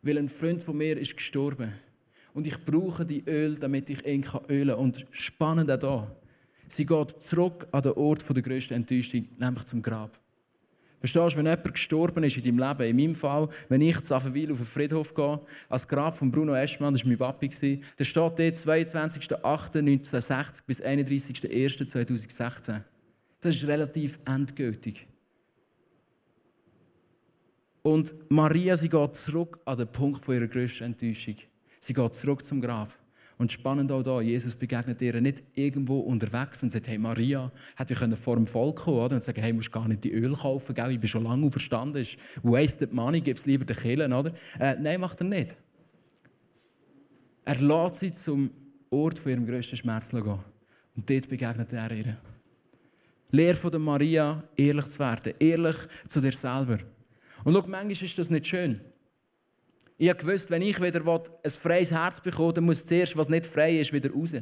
weil 0.02 0.18
ein 0.18 0.28
Freund 0.28 0.62
von 0.62 0.76
mir 0.76 0.96
ist 0.96 1.16
gestorben 1.16 1.72
und 2.34 2.46
ich 2.46 2.64
brauche 2.64 3.04
die 3.04 3.24
Öl, 3.26 3.56
damit 3.58 3.90
ich 3.90 4.06
ihn 4.06 4.24
ölen 4.48 4.68
kann. 4.68 4.78
Und 4.78 5.06
spannend 5.10 5.70
auch 5.84 6.06
hier, 6.06 6.16
sie 6.68 6.86
geht 6.86 7.20
zurück 7.20 7.66
an 7.72 7.82
den 7.82 7.92
Ort 7.92 8.24
der 8.28 8.42
grössten 8.42 8.74
Enttäuschung, 8.74 9.28
nämlich 9.38 9.64
zum 9.64 9.82
Grab. 9.82 10.18
Verstehst 11.00 11.34
du, 11.34 11.38
wenn 11.38 11.46
jemand 11.46 11.74
gestorben 11.74 12.24
ist 12.24 12.36
in 12.36 12.42
deinem 12.42 12.58
Leben, 12.58 12.90
in 12.90 12.96
meinem 12.96 13.14
Fall, 13.14 13.48
wenn 13.68 13.80
ich 13.80 14.00
zu 14.00 14.12
Affenwil 14.14 14.50
auf 14.50 14.58
den 14.58 14.66
Friedhof 14.66 15.14
gehe, 15.14 15.38
als 15.68 15.86
Grab 15.86 16.16
von 16.16 16.32
Bruno 16.32 16.54
Eschmann, 16.54 16.92
das 16.92 17.04
war 17.04 17.08
mein 17.08 17.18
Papi, 17.18 17.48
da 17.96 18.04
steht 18.04 18.16
dort 18.16 18.40
22.08.1960 18.40 20.62
bis 20.66 20.82
31.01.2016. 20.82 22.82
Das 23.40 23.54
ist 23.54 23.64
relativ 23.66 24.18
endgültig. 24.24 25.06
Und 27.82 28.12
Maria, 28.28 28.76
sie 28.76 28.88
geht 28.88 29.14
zurück 29.14 29.60
an 29.64 29.78
den 29.78 29.86
Punkt 29.86 30.26
ihrer 30.28 30.48
grössten 30.48 30.82
Enttäuschung. 30.84 31.36
Sie 31.78 31.94
geht 31.94 32.14
zurück 32.14 32.44
zum 32.44 32.60
Grab. 32.60 32.92
Und 33.38 33.52
spannend 33.52 33.92
auch 33.92 34.02
da, 34.02 34.20
Jesus 34.20 34.56
begegnet 34.56 35.00
ihr 35.00 35.20
nicht 35.20 35.44
irgendwo 35.54 36.00
unterwegs 36.00 36.62
und 36.64 36.72
sagt, 36.72 36.88
hey 36.88 36.98
Maria, 36.98 37.52
hätte 37.76 37.94
ich 37.94 38.18
vor 38.18 38.34
dem 38.34 38.48
Volk 38.48 38.76
kommen 38.76 38.98
oder? 38.98 39.14
und 39.14 39.22
sagen, 39.22 39.40
hey, 39.40 39.52
musst 39.52 39.70
gar 39.70 39.86
nicht 39.86 40.02
die 40.02 40.12
Öl 40.12 40.34
kaufen, 40.34 40.74
gell? 40.74 40.90
ich 40.90 40.98
bin 40.98 41.08
schon 41.08 41.22
lange 41.22 41.46
auferstanden, 41.46 42.02
ist 42.02 42.16
wasted 42.42 42.92
money, 42.92 43.20
gib 43.20 43.36
es 43.36 43.46
lieber 43.46 43.64
den 43.64 43.76
Killen, 43.76 44.12
oder? 44.12 44.32
Äh, 44.58 44.74
nein, 44.80 45.00
macht 45.00 45.20
er 45.20 45.26
nicht. 45.26 45.56
Er 47.44 47.56
lädt 47.60 47.94
sie 47.94 48.12
zum 48.12 48.50
Ort 48.90 49.20
von 49.20 49.30
ihrem 49.30 49.46
grössten 49.46 49.76
Schmerz 49.76 50.10
gehen. 50.10 50.38
Und 50.96 51.08
dort 51.08 51.28
begegnet 51.28 51.72
er 51.72 51.92
ihr. 51.92 52.16
Lehr 53.30 53.54
von 53.54 53.70
der 53.70 53.80
Maria, 53.80 54.42
ehrlich 54.56 54.86
zu 54.88 54.98
werden, 54.98 55.34
ehrlich 55.38 55.76
zu 56.08 56.20
dir 56.20 56.32
selber. 56.32 56.78
Und 57.44 57.54
schau, 57.54 57.64
manchmal 57.68 57.92
ist 57.92 58.18
das 58.18 58.30
nicht 58.30 58.48
schön. 58.48 58.80
Ich 60.00 60.08
habe 60.08 60.20
gewusst, 60.20 60.48
wenn 60.50 60.62
ich 60.62 60.80
wieder 60.80 61.02
ein 61.04 61.50
freies 61.50 61.90
Herz 61.90 62.20
bekomme, 62.20 62.52
dann 62.52 62.64
muss 62.64 62.86
zuerst, 62.86 63.16
was 63.16 63.28
nicht 63.28 63.46
frei 63.46 63.78
ist, 63.80 63.92
wieder 63.92 64.10
raus. 64.12 64.32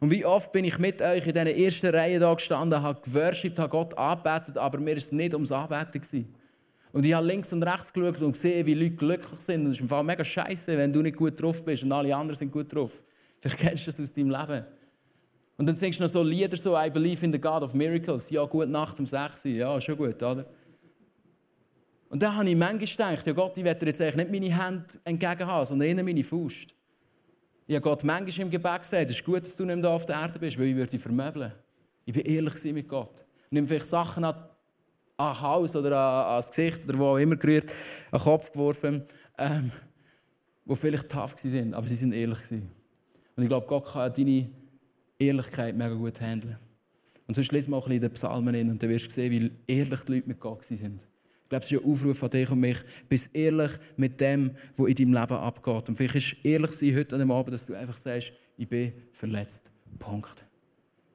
Und 0.00 0.10
wie 0.10 0.24
oft 0.24 0.50
bin 0.50 0.64
ich 0.64 0.78
mit 0.78 1.00
euch 1.00 1.26
in 1.26 1.32
dieser 1.34 1.54
ersten 1.54 1.86
Reihe 1.86 2.18
da 2.18 2.32
gestanden, 2.32 2.82
habe 2.82 3.00
geworshipped, 3.02 3.58
habe 3.58 3.68
Gott 3.68 3.96
angebetet, 3.96 4.56
aber 4.56 4.78
mir 4.78 4.92
war 4.92 4.96
es 4.96 5.12
nicht 5.12 5.34
ums 5.34 5.52
Anbeten. 5.52 6.34
Und 6.92 7.06
ich 7.06 7.12
habe 7.12 7.26
links 7.26 7.52
und 7.52 7.62
rechts 7.62 7.92
geschaut 7.92 8.20
und 8.20 8.32
gesehen, 8.32 8.66
wie 8.66 8.74
Leute 8.74 8.96
glücklich 8.96 9.40
sind. 9.40 9.60
Und 9.60 9.66
es 9.68 9.76
ist 9.76 9.82
im 9.82 9.88
Fall 9.88 10.02
mega 10.02 10.24
scheiße, 10.24 10.76
wenn 10.76 10.92
du 10.92 11.02
nicht 11.02 11.16
gut 11.16 11.40
drauf 11.40 11.64
bist 11.64 11.82
und 11.82 11.92
alle 11.92 12.16
anderen 12.16 12.36
sind 12.36 12.50
gut 12.50 12.74
drauf. 12.74 13.02
Vielleicht 13.40 13.58
kennst 13.58 13.86
du 13.86 13.90
das 13.90 14.00
aus 14.00 14.12
deinem 14.12 14.30
Leben. 14.30 14.64
Und 15.56 15.66
dann 15.66 15.76
singst 15.76 16.00
du 16.00 16.04
noch 16.04 16.10
so 16.10 16.22
Lieder, 16.22 16.56
so 16.56 16.76
I 16.76 16.90
believe 16.90 17.24
in 17.24 17.32
the 17.32 17.40
God 17.40 17.62
of 17.62 17.74
Miracles. 17.74 18.30
Ja, 18.30 18.44
gute 18.44 18.68
Nacht 18.68 18.98
um 18.98 19.06
6 19.06 19.44
Uhr. 19.44 19.50
Ja, 19.52 19.80
schon 19.80 19.96
gut, 19.96 20.22
oder? 20.22 20.46
Und 22.12 22.22
dann 22.22 22.36
habe 22.36 22.46
ich 22.46 22.54
manchmal 22.54 23.14
gedacht, 23.14 23.26
ja 23.26 23.32
Gott, 23.32 23.56
ich 23.56 23.64
werde 23.64 23.86
jetzt 23.86 23.98
eigentlich 24.02 24.16
nicht 24.16 24.30
meine 24.30 24.62
Hände 24.62 24.84
entgegen 25.02 25.46
haben, 25.46 25.64
sondern 25.64 25.88
eher 25.88 26.04
meine 26.04 26.22
Faust. 26.22 26.66
Ich 27.66 27.74
habe 27.74 27.80
Gott 27.80 28.04
manchmal 28.04 28.44
im 28.44 28.50
Gebet 28.50 28.82
gesagt, 28.82 29.10
es 29.10 29.16
ist 29.16 29.24
gut, 29.24 29.46
dass 29.46 29.56
du 29.56 29.64
nicht 29.64 29.80
mehr 29.80 29.88
auf 29.88 30.04
der 30.04 30.16
Erde 30.16 30.38
bist, 30.38 30.58
weil 30.58 30.66
ich 30.66 30.76
würde 30.76 30.98
vermöbeln. 30.98 31.52
Ich 32.04 32.12
bin 32.12 32.22
ehrlich 32.26 32.74
mit 32.74 32.86
Gott. 32.86 33.24
Ich 33.46 33.52
nehme 33.52 33.66
vielleicht 33.66 33.86
Sachen 33.86 34.24
an, 34.24 34.34
an 35.16 35.40
Haus 35.40 35.74
oder 35.74 35.96
an, 35.96 36.26
an 36.32 36.36
das 36.36 36.50
Gesicht 36.50 36.86
oder 36.86 36.98
wo 36.98 37.06
auch 37.06 37.16
immer 37.16 37.36
gerührt, 37.36 37.72
an 38.10 38.18
den 38.18 38.24
Kopf 38.24 38.52
geworfen, 38.52 39.04
ähm, 39.38 39.72
die 40.66 40.76
vielleicht 40.76 41.08
tough 41.08 41.42
waren, 41.42 41.72
aber 41.72 41.88
sie 41.88 41.96
sind 41.96 42.12
ehrlich. 42.12 42.40
Und 42.50 43.42
ich 43.42 43.48
glaube, 43.48 43.66
Gott 43.66 43.86
kann 43.90 44.12
deine 44.12 44.50
Ehrlichkeit 45.18 45.74
mega 45.74 45.94
gut 45.94 46.20
handeln. 46.20 46.58
Und 47.26 47.36
sonst 47.36 47.50
wir 47.50 47.58
auch 47.58 47.62
ein 47.62 47.70
bisschen 47.70 47.92
in 47.92 48.00
den 48.02 48.12
Psalmen 48.12 48.70
und 48.70 48.82
dann 48.82 48.90
wirst 48.90 49.06
du 49.06 49.10
sehen, 49.14 49.32
wie 49.32 49.50
ehrlich 49.66 50.00
die 50.02 50.12
Leute 50.12 50.28
mit 50.28 50.38
Gott 50.38 50.62
sind 50.66 51.06
glaube, 51.52 51.64
es 51.64 51.72
ist 51.72 51.78
ein 51.78 51.90
Aufruf 51.90 52.22
an 52.24 52.30
dich 52.30 52.50
und 52.50 52.60
mich. 52.60 52.78
Bist 53.08 53.34
ehrlich 53.34 53.72
mit 53.96 54.20
dem, 54.20 54.52
was 54.76 54.88
in 54.88 54.94
deinem 54.94 55.12
Leben 55.14 55.34
abgeht. 55.34 55.88
Und 55.88 55.96
vielleicht 55.96 56.14
ist 56.14 56.36
ehrlich 56.44 56.72
sein 56.72 56.96
heute 56.96 57.14
an 57.14 57.20
dem 57.20 57.30
Abend, 57.30 57.52
dass 57.52 57.66
du 57.66 57.74
einfach 57.74 57.96
sagst, 57.96 58.32
ich 58.56 58.68
bin 58.68 58.92
verletzt. 59.12 59.70
Punkt. 59.98 60.44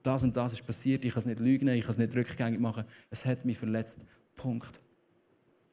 Das 0.04 0.24
und 0.24 0.38
das 0.38 0.54
ist 0.54 0.66
passiert, 0.66 1.04
ich 1.04 1.14
kann 1.14 1.22
es 1.22 1.26
nicht 1.26 1.40
lügen, 1.40 1.68
ich 1.70 1.82
kann 1.82 1.90
es 1.90 1.98
nicht 1.98 2.16
rückgängig 2.16 2.60
machen. 2.60 2.86
Es 3.10 3.26
hat 3.26 3.46
mich 3.46 3.58
verletzt. 3.58 4.06
Punkt. 4.36 4.80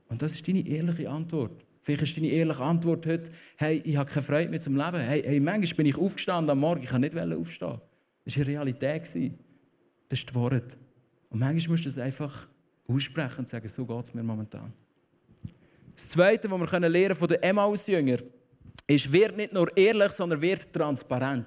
Und 0.08 0.22
das 0.22 0.32
ist 0.32 0.48
deine 0.48 0.66
ehrliche 0.66 1.10
Antwort. 1.10 1.64
Vielleicht 1.82 2.02
ist 2.02 2.16
deine 2.16 2.28
ehrliche 2.28 2.62
Antwort 2.62 3.06
heute, 3.06 3.30
hey, 3.56 3.82
ich 3.84 3.96
habe 3.96 4.10
keine 4.10 4.22
Freude 4.22 4.48
mehr 4.48 4.60
zum 4.60 4.76
Leben. 4.76 4.98
Hey, 4.98 5.22
hey 5.22 5.40
manchmal 5.40 5.76
bin 5.76 5.86
ich 5.86 5.98
aufgestanden 5.98 6.50
am 6.50 6.60
Morgen, 6.60 6.82
ich 6.82 6.88
kann 6.88 7.02
nicht 7.02 7.16
aufstehen. 7.16 7.80
Das 8.24 8.36
war 8.36 8.44
eine 8.44 8.52
Realität. 8.52 9.02
Das 9.02 10.18
ist 10.18 10.30
die 10.30 10.34
Wahrheit. 10.34 10.76
Und 11.28 11.40
manchmal 11.40 11.72
musst 11.72 11.84
du 11.84 11.88
es 11.90 11.98
einfach 11.98 12.48
aussprechen 12.86 13.40
und 13.40 13.48
sagen, 13.48 13.68
so 13.68 13.84
geht 13.84 14.04
es 14.04 14.14
mir 14.14 14.22
momentan. 14.22 14.72
Das 15.94 16.08
Zweite, 16.08 16.50
was 16.50 16.72
wir 16.72 16.88
lernen 16.88 17.14
von 17.14 17.28
den 17.28 17.42
Emmaus-Jüngern, 17.42 18.22
ist, 18.86 19.12
wird 19.12 19.36
nicht 19.36 19.52
nur 19.52 19.74
ehrlich, 19.76 20.12
sondern 20.12 20.40
wird 20.40 20.72
transparent. 20.72 21.46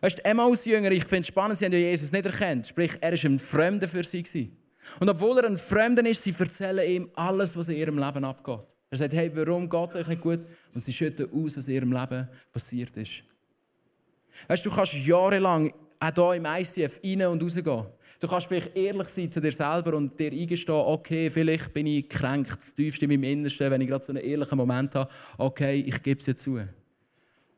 Weißt 0.00 0.18
du, 0.18 0.24
Emmaus-Jünger, 0.24 0.90
ich 0.90 1.04
finde 1.04 1.22
es 1.22 1.28
spannend, 1.28 1.58
sie 1.58 1.64
haben 1.64 1.72
Jesus 1.72 2.12
nicht 2.12 2.26
erkannt. 2.26 2.66
Sprich, 2.66 2.92
er 3.00 3.12
war 3.12 3.24
ein 3.24 3.38
Fremder 3.38 3.88
für 3.88 4.02
sie. 4.02 4.52
Und 5.00 5.08
obwohl 5.08 5.38
er 5.38 5.46
ein 5.46 5.56
Fremder 5.56 6.04
ist, 6.04 6.22
sie 6.22 6.34
erzählen 6.38 6.86
ihm 6.86 7.10
alles, 7.14 7.56
was 7.56 7.68
in 7.68 7.76
ihrem 7.76 7.98
Leben 7.98 8.24
abgeht. 8.24 8.60
Er 8.90 8.98
sagt, 8.98 9.14
hey, 9.14 9.30
warum 9.34 9.68
geht 9.68 9.88
es 9.90 9.96
euch 9.96 10.06
nicht 10.06 10.20
gut? 10.20 10.40
Und 10.74 10.84
sie 10.84 10.92
schütten 10.92 11.28
aus, 11.32 11.56
was 11.56 11.66
in 11.68 11.74
ihrem 11.74 11.92
Leben 11.92 12.28
passiert 12.52 12.96
ist. 12.96 13.22
Weißt 14.46 14.64
du, 14.64 14.68
du 14.68 14.76
kannst 14.76 14.92
jahrelang 14.92 15.72
auch 15.98 16.14
hier 16.14 16.34
im 16.34 16.44
ICF 16.44 17.00
rein 17.02 17.22
und 17.22 17.42
rausgehen. 17.42 17.86
Du 18.24 18.30
kannst 18.30 18.46
vielleicht 18.46 18.74
ehrlich 18.74 19.08
sein 19.08 19.30
zu 19.30 19.38
dir 19.38 19.52
selber 19.52 19.98
und 19.98 20.18
dir 20.18 20.32
eingestehen, 20.32 20.78
okay, 20.78 21.28
vielleicht 21.28 21.74
bin 21.74 21.86
ich 21.86 22.08
kränkt, 22.08 22.56
das 22.56 22.72
tiefste 22.72 23.04
in 23.04 23.10
meinem 23.10 23.24
Innersten, 23.24 23.70
wenn 23.70 23.82
ich 23.82 23.88
gerade 23.88 24.02
so 24.02 24.12
einen 24.12 24.24
ehrlichen 24.24 24.56
Moment 24.56 24.94
habe, 24.94 25.10
okay, 25.36 25.84
ich 25.86 26.02
gebe 26.02 26.18
es 26.18 26.24
dir 26.24 26.34
zu. 26.34 26.58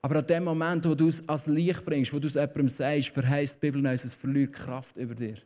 Aber 0.02 0.16
an 0.16 0.26
dem 0.26 0.42
Moment, 0.42 0.85
wo 0.88 0.96
du 0.96 1.07
es 1.07 1.29
als 1.29 1.46
Licht 1.46 1.85
bringst, 1.85 2.12
wo 2.12 2.18
du 2.18 2.26
es 2.26 2.35
jemandem 2.35 2.68
sagst, 2.68 3.11
verheißt 3.11 3.62
die 3.62 3.70
Bibel 3.70 3.87
uns, 3.87 4.02
es 4.02 4.14
verliert 4.14 4.55
Kraft 4.55 4.96
über 4.96 5.14
dir. 5.14 5.37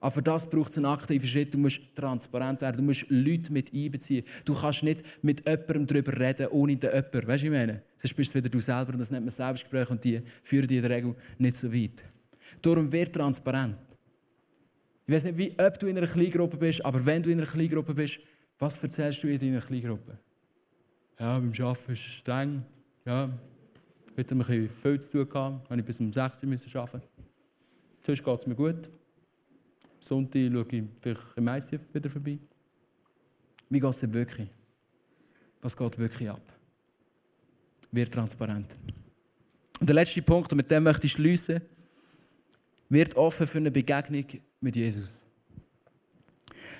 Aber 0.00 0.10
für 0.10 0.22
das 0.22 0.50
braucht 0.50 0.72
es 0.72 0.76
einen 0.76 0.86
aktiven 0.86 1.28
Schritt. 1.28 1.54
Du 1.54 1.58
musst 1.58 1.78
transparent 1.94 2.60
werden. 2.62 2.78
Du 2.78 2.82
musst 2.82 3.04
Leute 3.08 3.52
mit 3.52 3.72
einbeziehen. 3.72 4.24
Du 4.44 4.54
kannst 4.54 4.82
nicht 4.82 5.04
mit 5.22 5.48
jemandem 5.48 5.86
darüber 5.86 6.18
reden, 6.18 6.48
ohne 6.48 6.76
den 6.76 6.90
jemanden. 6.90 7.28
Weißt 7.28 7.42
du, 7.44 7.46
ich 7.46 7.52
meine? 7.52 7.82
Sonst 7.96 8.14
bist 8.14 8.34
du 8.34 8.38
wieder 8.38 8.48
du 8.48 8.60
selber 8.60 8.92
und 8.92 8.98
das 8.98 9.10
nennt 9.12 9.24
man 9.24 9.30
Selbstgespräch 9.30 9.88
und 9.88 10.02
die 10.02 10.20
führen 10.42 10.66
die 10.66 10.78
in 10.78 10.82
der 10.82 10.90
Regel 10.90 11.14
nicht 11.38 11.54
so 11.54 11.72
weit. 11.72 12.02
Darum 12.60 12.90
wird 12.90 13.14
transparent. 13.14 13.85
Ich 15.06 15.14
weiß 15.14 15.24
nicht, 15.24 15.38
wie, 15.38 15.54
ob 15.58 15.78
du 15.78 15.86
in 15.86 15.96
einer 15.96 16.06
Kleingruppe 16.06 16.56
bist, 16.56 16.84
aber 16.84 17.04
wenn 17.06 17.22
du 17.22 17.30
in 17.30 17.38
einer 17.38 17.46
Kleingruppe 17.46 17.94
bist, 17.94 18.18
was 18.58 18.82
erzählst 18.82 19.22
du 19.22 19.28
in 19.28 19.38
deiner 19.38 19.60
Kleingruppe? 19.60 20.18
Ja, 21.18 21.38
beim 21.38 21.52
Arbeiten 21.60 21.92
ist 21.92 22.00
es 22.00 22.04
streng. 22.06 22.64
Ja, 23.04 23.30
heute 24.16 24.34
habe 24.34 24.42
ich 24.42 24.48
ein 24.62 24.68
viel 24.68 25.00
zu 25.00 25.10
tun 25.10 25.28
gehabt. 25.28 25.70
Habe 25.70 25.80
ich 25.80 25.86
bis 25.86 26.00
um 26.00 26.12
6 26.12 26.42
Uhr 26.42 26.82
arbeiten. 26.82 27.06
Sonst 28.04 28.24
geht 28.24 28.40
es 28.40 28.46
mir 28.46 28.54
gut. 28.54 28.90
Sonntag 30.00 30.40
schaue 30.52 30.66
ich 30.70 30.84
vielleicht 31.00 31.22
im 31.36 31.48
ICF 31.48 31.94
wieder 31.94 32.10
vorbei. 32.10 32.38
Wie 33.68 33.80
geht 33.80 33.90
es 33.90 34.00
denn 34.00 34.14
wirklich? 34.14 34.48
Was 35.62 35.76
geht 35.76 35.98
wirklich 35.98 36.30
ab? 36.30 36.42
Wird 37.90 38.12
transparent. 38.12 38.76
Und 39.80 39.88
der 39.88 39.94
letzte 39.94 40.22
Punkt, 40.22 40.50
und 40.52 40.56
mit 40.56 40.70
dem 40.70 40.82
möchte 40.82 41.06
ich 41.06 41.12
schließen, 41.12 41.60
wird 42.88 43.16
offen 43.16 43.46
für 43.46 43.58
eine 43.58 43.70
Begegnung 43.70 44.24
mit 44.66 44.76
Jesus. 44.76 45.24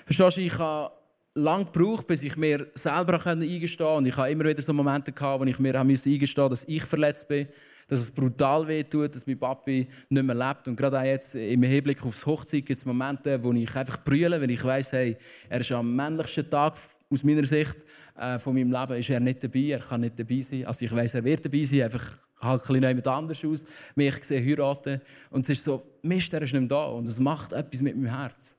Verstehst 0.05 0.37
du, 0.37 0.41
ich 0.41 0.57
habe 0.59 0.93
lange 1.33 1.65
gebraucht, 1.65 2.05
bis 2.07 2.21
ich 2.21 2.35
mir 2.35 2.67
selber 2.75 3.25
eingestehen 3.25 3.87
konnte. 3.87 4.09
Ich 4.09 4.17
habe 4.17 4.31
immer 4.31 4.45
wieder 4.45 4.61
so 4.61 4.73
Momente 4.73 5.11
gehabt, 5.11 5.41
wo 5.41 5.45
ich 5.45 5.59
mir 5.59 5.79
eingestehen 5.79 6.19
musste, 6.19 6.49
dass 6.49 6.63
ich 6.65 6.83
verletzt 6.83 7.27
bin 7.27 7.47
dass 7.89 8.01
es 8.01 8.11
brutal 8.11 8.67
wehtut, 8.67 9.15
dass 9.15 9.25
mein 9.25 9.39
Papi 9.39 9.87
nicht 10.09 10.23
mehr 10.23 10.35
lebt. 10.35 10.67
Und 10.67 10.75
gerade 10.75 10.99
auch 10.99 11.05
jetzt 11.05 11.35
im 11.35 11.63
Hinblick 11.63 12.03
aufs 12.03 12.25
Hochzeit 12.25 12.65
gibt 12.65 12.77
es 12.77 12.85
Momente, 12.85 13.41
wo 13.41 13.53
ich 13.53 13.73
einfach 13.75 14.03
brülle, 14.03 14.41
wenn 14.41 14.49
ich 14.49 14.63
weiß, 14.63 14.91
hey, 14.91 15.17
er 15.47 15.61
ist 15.61 15.71
am 15.71 15.95
männlichsten 15.95 16.49
Tag 16.49 16.77
aus 17.09 17.23
meiner 17.23 17.45
Sicht 17.45 17.85
äh, 18.17 18.39
von 18.39 18.53
meinem 18.53 18.71
Leben 18.71 18.99
ist 18.99 19.09
er 19.09 19.21
nicht 19.21 19.41
dabei, 19.41 19.59
er 19.59 19.79
kann 19.79 20.01
nicht 20.01 20.19
dabei 20.19 20.41
sein. 20.41 20.65
Also 20.65 20.83
ich 20.83 20.93
weiß, 20.93 21.13
er 21.13 21.23
wird 21.23 21.45
dabei 21.45 21.63
sein, 21.63 21.83
einfach 21.83 22.17
halt 22.41 22.61
ein 22.61 22.67
bisschen 22.67 22.83
jemand 22.83 23.07
anders 23.07 23.43
aus, 23.43 23.63
mich 23.95 24.19
gesehen 24.19 24.45
heiraten. 24.45 25.01
Und 25.29 25.41
es 25.41 25.49
ist 25.49 25.63
so, 25.63 25.83
Mist, 26.01 26.33
er 26.33 26.41
ist 26.41 26.53
nicht 26.53 26.61
mehr 26.61 26.69
da 26.69 26.85
und 26.85 27.07
es 27.07 27.19
macht 27.19 27.53
etwas 27.53 27.81
mit 27.81 27.95
meinem 27.95 28.15
Herz. 28.15 28.55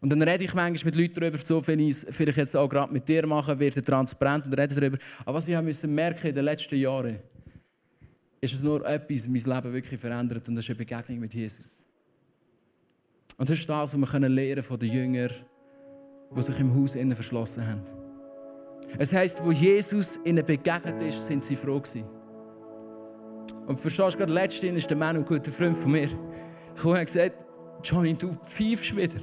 Und 0.00 0.10
dann 0.10 0.22
rede 0.22 0.44
ich 0.44 0.54
manchmal 0.54 0.92
mit 0.92 0.94
Leuten 0.94 1.20
darüber, 1.20 1.38
so 1.38 1.66
wenn 1.66 1.78
ich 1.78 1.90
es 1.90 2.06
vielleicht 2.10 2.38
jetzt 2.38 2.56
auch 2.56 2.68
gerade 2.68 2.92
mit 2.92 3.06
dir 3.06 3.26
mache, 3.26 3.58
werde 3.58 3.82
transparent 3.82 4.46
und 4.46 4.54
rede 4.54 4.74
darüber. 4.74 4.98
Aber 5.24 5.36
was 5.36 5.46
ich 5.46 5.54
merken 5.54 5.66
musste 5.66 6.28
in 6.28 6.34
den 6.34 6.44
letzten 6.44 6.76
Jahren, 6.76 7.18
ist 8.40 8.54
es 8.54 8.62
nur 8.62 8.86
etwas, 8.86 9.28
mein 9.28 9.42
Leben 9.42 9.72
wirklich 9.74 10.00
verändert 10.00 10.48
und 10.48 10.56
das 10.56 10.64
ist 10.64 10.70
eine 10.70 10.78
Begegnung 10.78 11.18
mit 11.18 11.34
Jesus. 11.34 11.84
Und 13.36 13.48
das 13.48 13.58
ist 13.58 13.68
das, 13.68 13.98
was 13.98 14.22
wir 14.22 14.28
lernen 14.28 14.62
von 14.62 14.78
den 14.78 14.90
Jüngern, 14.90 15.30
die 16.34 16.42
sich 16.42 16.58
im 16.58 16.74
Haus 16.74 16.94
innen 16.94 17.14
verschlossen 17.14 17.66
haben. 17.66 17.82
Es 18.98 19.12
heisst, 19.12 19.44
wo 19.44 19.52
Jesus 19.52 20.18
ihnen 20.24 20.44
begegnet 20.44 21.00
ist, 21.02 21.26
sind 21.26 21.42
sie 21.42 21.56
froh 21.56 21.80
gewesen. 21.80 22.19
Und 23.70 23.78
verstehst 23.78 24.14
du, 24.14 24.18
gerade 24.18 24.32
letztens 24.32 24.78
ist 24.78 24.90
der 24.90 24.96
Mann, 24.96 25.14
ein 25.14 25.24
guter 25.24 25.52
Freund 25.52 25.76
von 25.76 25.92
mir, 25.92 26.08
gekommen 26.74 26.98
und 26.98 27.06
gesagt, 27.06 27.36
Johnny, 27.84 28.14
du 28.14 28.32
pfeifst 28.44 28.96
wieder. 28.96 29.20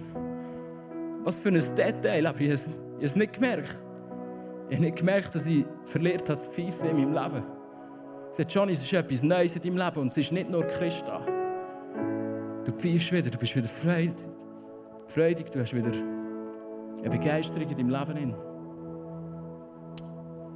Was 1.26 1.38
für 1.38 1.50
ein 1.50 1.56
Detail, 1.56 2.26
aber 2.26 2.40
ich 2.40 2.52
habe 2.52 2.72
es 3.02 3.16
nicht 3.18 3.34
gemerkt. 3.34 3.78
Ich 4.70 4.78
habe 4.78 4.86
nicht 4.86 5.00
gemerkt, 5.00 5.36
dass 5.36 5.48
ich 5.48 5.66
verliert 5.84 6.30
habe 6.30 6.40
zu 6.40 6.50
pfeifen 6.50 6.88
in 6.88 6.96
meinem 6.96 7.12
Leben. 7.12 7.44
Sagt 8.32 8.54
Johnny, 8.54 8.72
es 8.72 8.84
ist 8.84 8.94
etwas 8.94 9.22
Neues 9.22 9.54
in 9.58 9.64
deinem 9.64 9.86
Leben 9.86 10.00
und 10.00 10.08
es 10.14 10.18
ist 10.18 10.32
nicht 10.32 10.50
nur 10.50 10.64
Christa. 10.64 11.20
Du 12.64 12.72
pfeifst 12.72 13.12
wieder, 13.12 13.30
du 13.30 13.38
bist 13.38 13.54
wieder 13.54 13.68
freudig. 13.68 14.16
freudig, 15.10 15.52
du 15.52 15.60
hast 15.60 15.76
wieder 15.76 15.92
eine 15.92 17.10
Begeisterung 17.10 17.70
in 17.70 17.90
deinem 17.90 17.90
Leben. 17.90 18.34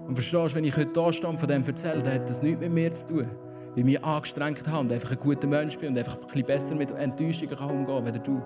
Und 0.08 0.15
verstehst, 0.15 0.56
wenn 0.56 0.63
ich 0.63 0.77
heute 0.77 0.93
da 0.93 1.12
stehe 1.12 1.27
und 1.27 1.38
von 1.38 1.49
dem 1.49 1.62
erzähle, 1.67 2.01
dann 2.01 2.13
hat 2.13 2.30
das 2.30 2.41
nichts 2.41 2.62
mit 2.62 2.71
mir 2.71 2.93
zu 2.93 3.08
tun. 3.08 3.51
Weil 3.71 3.79
ich 3.79 3.86
mich 3.86 4.03
angestrengt 4.03 4.67
habe 4.67 4.79
und 4.79 4.93
einfach 4.93 5.12
ein 5.12 5.19
guter 5.19 5.47
Mensch 5.47 5.77
bin 5.77 5.89
und 5.89 5.97
einfach 5.97 6.15
ein 6.15 6.25
bisschen 6.25 6.45
besser 6.45 6.75
mit 6.75 6.91
Enttäuschungen 6.91 7.57
umgehen 7.57 7.86
kann, 7.86 8.05
wenn 8.05 8.23
du. 8.23 8.41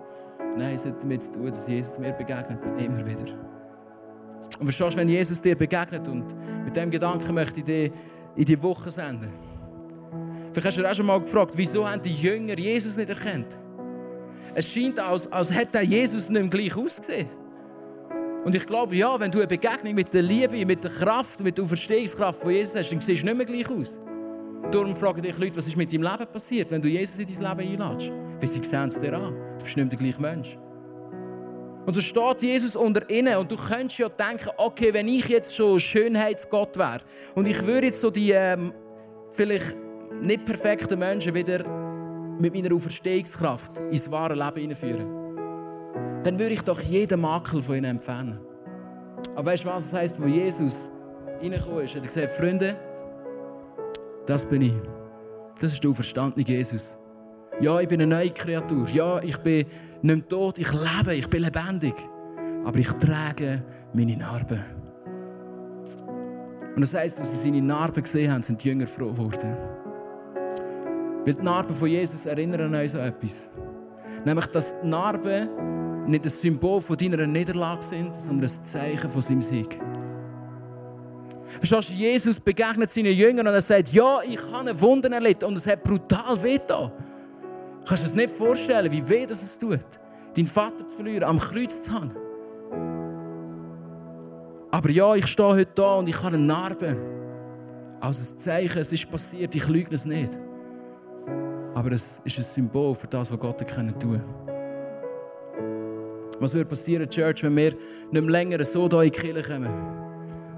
Nein, 0.58 0.76
es 0.76 0.86
hat 0.86 1.02
damit 1.02 1.24
zu 1.24 1.32
tun, 1.32 1.48
dass 1.48 1.68
Jesus 1.68 1.98
mir 2.00 2.14
begegnet, 2.14 2.60
immer 2.78 3.06
wieder. 3.06 3.34
Und 4.60 4.66
verstehst, 4.66 4.96
wenn 4.96 5.10
Jesus 5.10 5.42
dir 5.42 5.56
begegnet 5.56 6.08
und 6.08 6.26
mit 6.64 6.76
dem 6.76 6.92
Gedanken 6.92 7.34
möchte 7.34 7.60
ich 7.60 7.66
dir 7.66 7.92
in 8.36 8.46
die 8.46 8.62
Woche 8.62 8.92
senden. 8.92 9.34
Vielleicht 10.54 10.68
hast 10.68 10.78
du 10.78 10.82
dir 10.82 10.92
auch 10.92 10.96
schon 10.96 11.06
mal 11.06 11.20
gefragt, 11.20 11.52
wieso 11.56 11.90
haben 11.90 12.02
die 12.02 12.12
Jünger 12.12 12.58
Jesus 12.58 12.96
nicht 12.96 13.10
erkannt? 13.10 13.58
Es 14.54 14.72
scheint, 14.72 14.98
als, 15.00 15.30
als 15.30 15.54
hätte 15.54 15.82
Jesus 15.82 16.30
nicht 16.30 16.42
mehr 16.42 16.50
gleich 16.50 16.78
ausgesehen. 16.78 17.28
Und 18.46 18.56
ich 18.56 18.66
glaube, 18.66 18.96
ja, 18.96 19.20
wenn 19.20 19.32
du 19.32 19.40
eine 19.40 19.48
Begegnung 19.48 19.96
mit 19.96 20.14
der 20.14 20.22
Liebe, 20.22 20.66
mit 20.66 20.84
der 20.84 20.92
Kraft, 20.92 21.42
mit 21.42 21.58
der 21.58 21.66
Verstehungskraft 21.66 22.40
von 22.40 22.52
Jesus 22.52 22.76
hast, 22.76 22.92
dann 22.92 23.02
siehst 23.02 23.24
du 23.24 23.26
nicht 23.26 23.38
mehr 23.38 23.46
gleich 23.46 23.70
aus. 23.70 24.00
Darum 24.72 24.96
fragen 24.96 25.22
dich 25.22 25.38
Leute, 25.38 25.56
was 25.56 25.68
ist 25.68 25.78
mit 25.78 25.94
deinem 25.94 26.04
Leben 26.04 26.26
passiert, 26.32 26.72
wenn 26.72 26.82
du 26.82 26.90
Jesus 26.90 27.20
in 27.20 27.28
dein 27.28 27.58
Leben 27.58 27.82
einlädst? 27.82 28.12
Weil 28.40 28.48
sie 28.48 28.64
sehen 28.64 28.88
es 28.88 29.00
dir 29.00 29.14
an. 29.14 29.34
Du 29.34 29.64
bist 29.64 29.78
nicht 29.78 29.78
mehr 29.78 29.86
der 29.86 30.00
gleiche 30.00 30.22
Mensch. 30.22 30.58
Und 31.86 31.94
so 31.94 32.02
steht 32.02 32.42
Jesus 32.42 32.76
unter 32.76 33.08
ihnen 33.10 33.38
und 33.38 33.52
du 33.52 33.56
könntest 33.56 34.00
ja 34.00 34.10
denken, 34.10 34.50
okay, 34.58 34.92
wenn 34.92 35.08
ich 35.08 35.28
jetzt 35.28 35.56
schon 35.56 35.80
Schönheitsgott 35.80 36.78
wäre 36.78 37.02
und 37.36 37.48
ich 37.48 37.62
würde 37.64 37.88
jetzt 37.88 38.02
so 38.02 38.10
die 38.10 38.32
ähm, 38.32 38.74
vielleicht 39.32 39.78
nicht 40.22 40.46
perfekten 40.46 40.98
Menschen 40.98 41.36
wieder 41.36 41.64
mit 42.40 42.56
meiner 42.56 42.74
Auferstehungskraft 42.74 43.78
ins 43.92 44.10
wahre 44.10 44.34
Leben 44.34 44.62
hineinführen, 44.62 46.24
dann 46.24 46.40
würde 46.40 46.56
ich 46.56 46.62
doch 46.64 46.82
jeden 46.82 47.22
Makel 47.22 47.62
von 47.62 47.76
ihnen 47.76 47.86
entfernen. 47.86 48.40
Aber 49.36 49.52
weißt 49.52 49.64
du, 49.64 49.68
was 49.68 49.92
das 49.92 50.00
heisst, 50.00 50.22
wo 50.22 50.26
Jesus 50.26 50.92
reingekommen 51.40 51.86
ist? 51.86 51.96
Hat 51.96 52.02
er 52.02 52.08
gesagt, 52.08 52.32
Freunde, 52.32 52.76
das 54.26 54.46
bin 54.46 54.62
ich. 54.62 54.74
Das 55.60 55.74
ist 55.74 55.84
der 55.84 55.90
auferstandene 55.90 56.46
Jesus. 56.46 56.98
Ja, 57.62 57.80
ich 57.80 57.88
bin 57.88 58.02
eine 58.02 58.16
neue 58.16 58.32
Kreatur. 58.32 58.88
Ja, 58.90 59.22
ich 59.22 59.38
bin 59.38 59.66
nicht 60.02 60.30
tot, 60.30 60.60
ich 60.60 60.72
lebe, 60.72 61.16
ich 61.16 61.30
bin 61.30 61.44
lebendig. 61.44 61.96
Aber 62.66 62.78
ich 62.78 62.92
trage 62.94 63.64
meine 63.94 64.18
Narben. 64.18 64.60
Und 66.76 66.82
das 66.82 66.94
heisst, 66.94 67.20
als 67.20 67.30
sie 67.30 67.38
seine 67.38 67.62
Narben 67.62 68.04
gesehen 68.04 68.32
haben, 68.32 68.44
sind 68.44 68.62
die 68.62 68.68
Jünger 68.68 68.88
froh 68.88 69.12
geworden. 69.12 69.56
Weil 71.26 71.34
die 71.34 71.42
Narben 71.42 71.74
von 71.74 71.88
Jesus 71.88 72.26
erinnern 72.26 72.76
uns 72.76 72.96
an 72.96 73.08
etwas. 73.08 73.50
Nämlich, 74.26 74.46
dass 74.48 74.80
die 74.82 74.88
Narben 74.88 76.06
nicht 76.08 76.26
ein 76.26 76.30
Symbol 76.30 76.82
von 76.82 76.98
deiner 76.98 77.26
Niederlage 77.26 77.84
sind, 77.84 78.14
sondern 78.16 78.44
ein 78.44 78.64
Zeichen 78.64 79.10
von 79.10 79.22
seinem 79.22 79.42
Sieg. 79.42 79.80
Verstehst 81.60 81.90
du, 81.90 81.94
Jesus 81.94 82.40
begegnet 82.40 82.90
seinen 82.90 83.14
Jüngern 83.14 83.48
und 83.48 83.54
er 83.54 83.62
sagt, 83.62 83.92
ja, 83.94 84.20
ich 84.28 84.42
habe 84.52 84.70
ein 84.70 84.82
Wunder 84.82 85.12
erlebt 85.12 85.44
und 85.44 85.56
es 85.56 85.68
hat 85.68 85.84
brutal 85.84 86.42
wehgetan. 86.42 86.92
Kannst 87.86 88.04
du 88.04 88.08
dir 88.08 88.12
das 88.12 88.16
nicht 88.16 88.32
vorstellen, 88.32 88.92
wie 88.92 89.08
weh 89.08 89.26
das 89.26 89.42
es 89.42 89.58
tut, 89.58 89.80
deinen 90.36 90.48
Vater 90.48 90.86
zu 90.86 90.96
verlieren, 90.96 91.24
am 91.24 91.40
Kreuz 91.40 91.82
zu 91.82 91.92
haben? 91.92 92.12
Aber 94.72 94.90
ja, 94.90 95.16
ich 95.16 95.28
stehe 95.28 95.48
heute 95.48 95.72
da 95.76 95.96
und 95.96 96.10
ich 96.10 96.18
habe 96.18 96.36
eine 96.36 96.40
Narbe. 96.40 96.98
Als 98.02 98.34
ein 98.34 98.38
Zeichen, 98.38 98.80
es 98.80 98.92
ist 98.92 99.10
passiert, 99.10 99.56
ich 99.56 99.68
lüge 99.70 99.96
es 99.96 100.06
nicht. 100.06 100.38
Aber 101.74 101.92
es 101.92 102.20
ist 102.26 102.38
ein 102.38 102.44
Symbol 102.44 102.94
für 102.94 103.08
das, 103.08 103.32
was 103.32 103.40
Gott 103.40 103.60
tun 103.60 103.68
kann. 103.68 103.94
Was 106.40 106.54
würde 106.54 106.70
passieren, 106.70 107.10
Church, 107.10 107.44
wenn 107.44 107.56
wir 107.56 107.72
nicht 107.72 108.12
mehr 108.12 108.24
länger 108.24 108.64
so 108.66 108.90
hier 108.90 109.02
in 109.04 109.12
die 109.12 109.18
Kirche 109.18 109.54
kommen 109.54 110.05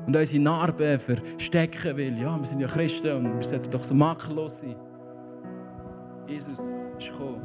und 0.08 0.16
unsere 0.16 0.42
Narben 0.42 1.00
verstecken, 1.00 1.98
weil 1.98 2.18
ja, 2.18 2.38
wir 2.38 2.46
sind 2.46 2.62
ja 2.62 2.68
Christen 2.68 3.12
und 3.12 3.36
wir 3.36 3.44
sollten 3.44 3.70
doch 3.70 3.84
so 3.84 3.94
makellos 3.94 4.60
sein. 4.60 4.76
Jesus 6.26 6.60
ist 6.98 7.10
gekommen. 7.10 7.42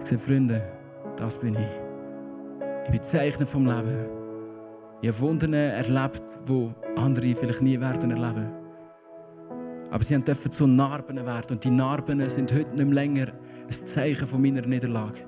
Ich 0.00 0.06
sage, 0.06 0.20
Freunde, 0.20 0.62
das 1.16 1.36
bin 1.36 1.54
ich. 1.54 2.84
Ich 2.84 2.90
bin 2.90 3.02
Zeichner 3.02 3.46
vom 3.46 3.66
Leben. 3.66 4.06
Ich 5.00 5.08
habe 5.08 5.20
Wunder 5.20 5.48
erlebt, 5.56 6.22
die 6.48 6.72
andere 6.96 7.34
vielleicht 7.34 7.62
nie 7.62 7.80
werden 7.80 8.12
erleben. 8.12 8.52
Aber 9.90 10.04
sie 10.04 10.16
dürfen 10.18 10.50
zu 10.50 10.66
Narben 10.66 11.16
werden. 11.16 11.50
Und 11.50 11.64
die 11.64 11.70
Narben 11.70 12.28
sind 12.28 12.52
heute 12.54 12.74
nicht 12.76 12.92
länger 12.92 13.26
ein 13.66 13.70
Zeichen 13.72 14.26
von 14.26 14.40
meiner 14.40 14.62
Niederlage, 14.62 15.18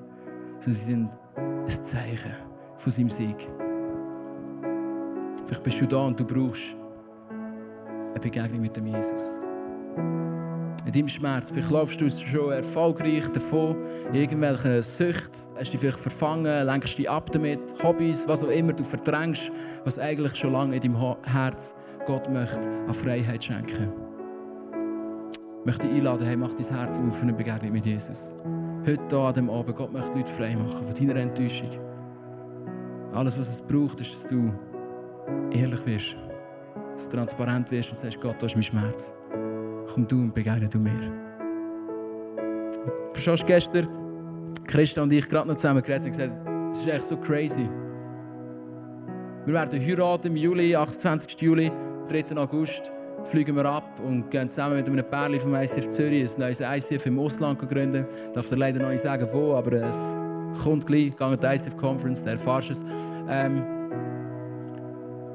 sondern 0.59 0.73
sie 0.73 0.85
sind 0.85 1.11
ein 1.35 1.67
Zeichen 1.67 2.31
von 2.77 2.91
seinem 2.91 3.09
Sieg. 3.09 3.47
Vielleicht 5.45 5.63
bist 5.63 5.81
du 5.81 5.85
da 5.85 6.05
und 6.05 6.19
du 6.19 6.25
brauchst 6.25 6.75
eine 7.29 8.19
Begegnung 8.19 8.61
mit 8.61 8.75
dem 8.75 8.87
Jesus 8.87 9.39
in 10.85 10.91
deinem 10.91 11.07
Schmerz. 11.07 11.51
Vielleicht 11.51 11.71
laufst 11.71 11.99
du 11.99 12.09
schon 12.09 12.51
erfolgreich 12.51 13.27
davon, 13.29 13.75
in 14.09 14.15
irgendwelchen 14.15 14.81
Süchten, 14.81 15.41
hast 15.57 15.73
dich 15.73 15.79
vielleicht 15.79 15.99
verfangen, 15.99 16.65
lenkst 16.65 16.97
dich 16.97 17.09
ab 17.09 17.31
damit, 17.31 17.59
Hobbys, 17.83 18.27
was 18.27 18.43
auch 18.43 18.49
immer 18.49 18.73
du 18.73 18.83
verdrängst, 18.83 19.51
was 19.83 19.99
eigentlich 19.99 20.35
schon 20.35 20.53
lange 20.53 20.75
in 20.75 20.81
deinem 20.81 21.15
Herz 21.23 21.73
Gott 22.05 22.31
möchte 22.31 22.69
an 22.87 22.93
Freiheit 22.93 23.43
schenken. 23.43 23.91
Ich 25.59 25.65
möchte 25.65 25.87
dich 25.87 25.97
einladen, 25.97 26.27
hey, 26.27 26.37
mach 26.37 26.53
dein 26.53 26.77
Herz 26.77 26.99
auf 26.99 27.15
für 27.15 27.23
eine 27.23 27.33
Begegnung 27.33 27.71
mit 27.71 27.85
Jesus. 27.85 28.35
Heute 28.85 29.01
hier 29.09 29.17
an 29.17 29.33
dem 29.33 29.49
Abend, 29.49 29.75
Gott 29.75 29.91
möchte 29.91 30.15
Leute 30.15 30.31
frei 30.31 30.55
machen 30.55 30.85
von 30.85 31.07
deiner 31.07 31.19
Enttäuschung. 31.19 31.69
Alles, 33.13 33.39
was 33.39 33.49
es 33.49 33.61
braucht, 33.61 33.99
ist, 34.01 34.13
dass 34.13 34.27
du 34.27 34.53
ehrlich 35.51 35.85
wirst. 35.85 36.15
Dass 36.93 37.09
du 37.09 37.17
transparent 37.17 37.69
wirst 37.71 37.91
und 37.91 37.97
sagst, 37.97 38.19
Gott, 38.21 38.35
das 38.39 38.51
ist 38.51 38.55
mein 38.55 38.63
Schmerz. 38.63 39.13
Komm 39.93 40.07
du 40.07 40.15
und 40.17 40.33
begegne 40.33 40.67
du 40.67 40.79
mir. 40.79 41.11
Verstehst 43.13 43.43
du, 43.43 43.47
gestern, 43.47 43.87
Christa 44.67 45.01
und 45.01 45.11
ich 45.13 45.27
gerade 45.27 45.47
noch 45.47 45.55
zusammen 45.55 45.81
geredet 45.81 46.05
und 46.05 46.11
gesagt, 46.11 46.33
es 46.71 46.79
ist 46.79 46.87
echt 46.87 47.05
so 47.05 47.17
crazy. 47.17 47.69
Wir 49.45 49.53
werden 49.53 49.79
heiraten 49.79 50.27
im 50.27 50.37
Juli, 50.37 50.75
28. 50.75 51.39
Juli, 51.39 51.71
3. 52.09 52.35
August 52.37 52.91
fliegen 53.23 53.55
wir 53.55 53.65
ab 53.65 53.99
und 54.05 54.29
gehen 54.29 54.49
zusammen 54.49 54.75
mit 54.75 54.87
einem 54.87 55.03
Pärchen 55.03 55.39
vom 55.39 55.55
ICF 55.55 55.89
Zürich 55.89 56.31
ein 56.35 56.39
neues 56.39 56.59
ICF 56.59 57.05
im 57.05 57.19
Ausland 57.19 57.59
gründen. 57.59 58.05
Ich 58.27 58.33
darf 58.33 58.49
dir 58.49 58.55
leider 58.55 58.79
noch 58.81 58.89
nicht 58.89 59.01
sagen, 59.03 59.27
wo, 59.31 59.55
aber 59.55 59.73
es 59.73 60.15
kommt 60.63 60.85
gleich. 60.85 61.15
Gehen 61.15 61.39
die 61.39 61.45
ICF 61.45 61.77
Conference, 61.77 62.23
da 62.23 62.31
erfährst 62.31 62.69
du 62.69 62.73
es. 62.73 62.85
Ähm 63.29 63.74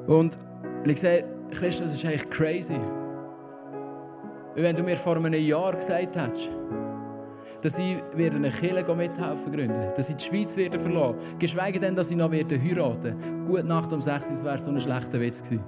und 0.07 0.37
ich 0.85 0.99
sehe, 0.99 1.25
Christus, 1.51 1.93
ist 1.93 2.05
eigentlich 2.05 2.29
crazy. 2.29 2.79
Wenn 4.55 4.75
du 4.75 4.83
mir 4.83 4.97
vor 4.97 5.15
einem 5.15 5.33
Jahr 5.33 5.73
gesagt 5.75 6.15
hättest, 6.15 6.49
dass 7.61 7.77
ich 7.77 7.97
werde 8.15 8.37
eine 8.37 8.49
Kirche 8.49 8.95
mithelfen 8.95 9.51
gründen, 9.51 9.93
dass 9.95 10.09
ich 10.09 10.15
die 10.15 10.25
Schweiz 10.25 10.57
werde 10.57 10.79
geschweige 11.39 11.79
denn, 11.79 11.95
dass 11.95 12.09
ich 12.09 12.17
noch 12.17 12.31
werde 12.31 12.59
heiraten. 12.59 13.45
Gute 13.47 13.63
Nacht 13.63 13.93
um 13.93 14.01
6 14.01 14.39
Uhr 14.39 14.45
wäre 14.45 14.59
so 14.59 14.71
ein 14.71 14.79
schlechter 14.79 15.19
Witz 15.19 15.43
gewesen. 15.43 15.63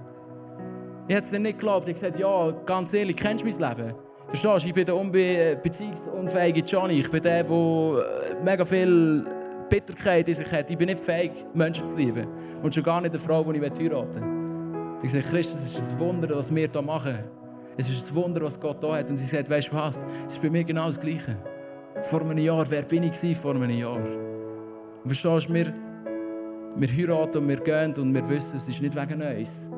Ich 1.07 1.15
hätte 1.15 1.25
es 1.25 1.31
nicht 1.33 1.59
geglaubt. 1.59 1.87
Ich 1.87 1.95
gesagt, 1.95 2.17
ja, 2.17 2.51
ganz 2.65 2.93
ehrlich, 2.93 3.15
kennst 3.15 3.43
du 3.43 3.49
mein 3.49 3.77
Leben? 3.77 3.93
Verstehst 4.27 4.63
du, 4.63 4.67
ich 4.67 4.73
bin 4.73 4.85
der 4.85 4.95
unbe 4.95 5.59
beziehungsunfähige 5.61 6.61
Johnny. 6.61 6.99
Ich 6.99 7.11
bin 7.11 7.21
der, 7.21 7.43
der 7.43 7.51
äh, 7.51 8.43
mega 8.43 8.65
viel 8.65 9.25
Bitterkeit 9.73 10.27
in 10.27 10.35
sich 10.35 10.51
hat. 10.51 10.69
Ich 10.69 10.77
bin 10.77 10.85
nicht 10.85 10.99
fähig, 10.99 11.31
Menschen 11.51 11.83
zu 11.83 11.97
lieben. 11.97 12.27
Und 12.61 12.75
schon 12.75 12.83
gar 12.83 13.01
nicht 13.01 13.09
eine 13.09 13.19
Frau, 13.19 13.43
die 13.51 13.57
ich 13.57 13.63
heiraten 13.63 14.21
will. 14.21 14.99
Ich 15.01 15.11
sage, 15.11 15.23
Christus, 15.23 15.59
es 15.61 15.79
ist 15.79 15.93
ein 15.93 15.99
Wunder, 15.99 16.35
was 16.35 16.53
wir 16.53 16.69
hier 16.71 16.81
machen. 16.83 17.17
Es 17.75 17.89
ist 17.89 18.11
ein 18.11 18.15
Wunder, 18.15 18.41
was 18.43 18.59
Gott 18.59 18.77
hier 18.81 18.93
hat. 18.93 19.09
Und 19.09 19.17
sie 19.17 19.25
sagt, 19.25 19.49
weißt 19.49 19.69
du 19.69 19.75
was? 19.75 20.05
Es 20.27 20.33
ist 20.33 20.41
bei 20.43 20.51
mir 20.51 20.63
genau 20.63 20.85
das 20.85 20.99
Gleiche. 20.99 21.35
Vor 22.03 22.21
einem 22.21 22.37
Jahr, 22.37 22.69
wer 22.69 22.83
bin 22.83 23.01
ich 23.01 23.35
vor 23.35 23.55
einem 23.55 23.67
Jahr? 23.71 23.95
Und 23.95 25.07
verstehst 25.07 25.49
du, 25.49 25.53
wir, 25.55 25.73
wir 26.75 26.87
heiraten 26.87 27.39
und 27.39 27.47
wir 27.47 27.59
gehen 27.59 27.93
und 27.97 28.13
wir 28.13 28.29
wissen, 28.29 28.57
es 28.57 28.67
ist 28.67 28.79
nicht 28.79 28.95
wegen 28.95 29.21
uns. 29.23 29.71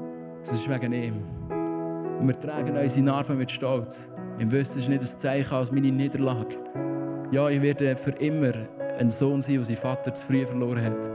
Es 0.44 0.52
ist 0.52 0.70
wegen 0.70 0.92
ihm. 0.92 1.24
Und 2.20 2.28
wir 2.28 2.38
tragen 2.38 2.76
unsere 2.76 3.02
Narben 3.02 3.38
mit 3.38 3.50
Stolz. 3.50 4.10
Im 4.40 4.52
Wissen 4.52 4.78
ist 4.78 4.90
nicht 4.90 5.02
ein 5.02 5.08
Zeichen 5.08 5.54
als 5.54 5.72
meine 5.72 5.90
Niederlage. 5.90 6.58
Ja, 7.32 7.48
ich 7.48 7.62
werde 7.62 7.96
für 7.96 8.12
immer 8.12 8.54
ein 8.98 9.10
Sohn 9.10 9.42
sein, 9.42 9.56
der 9.56 9.66
seinen 9.66 9.78
Vater 9.78 10.14
zu 10.14 10.26
früh 10.26 10.46
verloren 10.46 10.84
hat. 10.84 11.10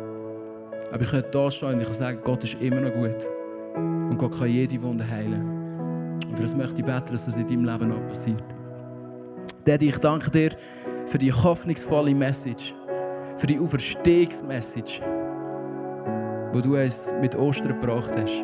Aber 0.93 1.03
ich 1.03 1.11
könnte 1.11 1.31
hier 1.33 1.51
stehen 1.51 1.75
und 1.75 1.81
ich 1.81 1.87
kann 1.87 1.95
sagen, 1.95 2.19
Gott 2.25 2.45
ist 2.45 2.55
immer 2.61 2.81
noch 2.81 2.93
gut. 2.93 3.27
Und 3.75 4.19
Gott 4.19 4.39
kann 4.39 4.49
jede 4.49 4.83
Wunde 4.83 5.09
heilen. 5.09 6.19
Und 6.29 6.37
für 6.37 6.43
das 6.43 6.57
möchte 6.57 6.81
ich 6.81 6.85
beten, 6.85 7.13
dass 7.13 7.27
das 7.27 7.37
in 7.37 7.47
deinem 7.47 7.65
Leben 7.65 7.89
noch 7.89 8.07
passiert. 8.09 8.43
Daddy, 9.65 9.89
ich 9.89 9.99
danke 9.99 10.31
dir 10.31 10.51
für 11.07 11.19
die 11.19 11.33
hoffnungsvolle 11.33 12.15
Message, 12.15 12.75
für 13.37 13.47
die 13.47 13.59
Auferstehungsmessage, 13.59 15.01
die 16.55 16.63
du 16.63 16.77
uns 16.77 17.13
mit 17.21 17.37
Ostern 17.37 17.81
gebracht 17.81 18.13
hast. 18.17 18.43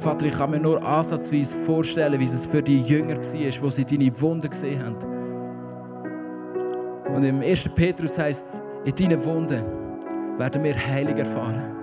Vater, 0.00 0.26
ich 0.26 0.36
kann 0.36 0.50
mir 0.50 0.58
nur 0.58 0.82
ansatzweise 0.82 1.54
vorstellen, 1.54 2.18
wie 2.18 2.24
es 2.24 2.46
für 2.46 2.62
die 2.62 2.80
Jünger 2.80 3.16
war, 3.16 3.62
wo 3.62 3.70
sie 3.70 3.84
deine 3.84 4.20
Wunden 4.20 4.48
gesehen 4.48 4.82
haben. 4.82 5.19
Und 7.14 7.24
im 7.24 7.40
1. 7.40 7.68
Petrus 7.74 8.18
heißt 8.18 8.54
es, 8.54 8.62
in 8.84 8.94
deinen 8.94 9.24
Wunden 9.24 9.62
werden 10.38 10.64
wir 10.64 10.74
heilig 10.74 11.18
erfahren. 11.18 11.76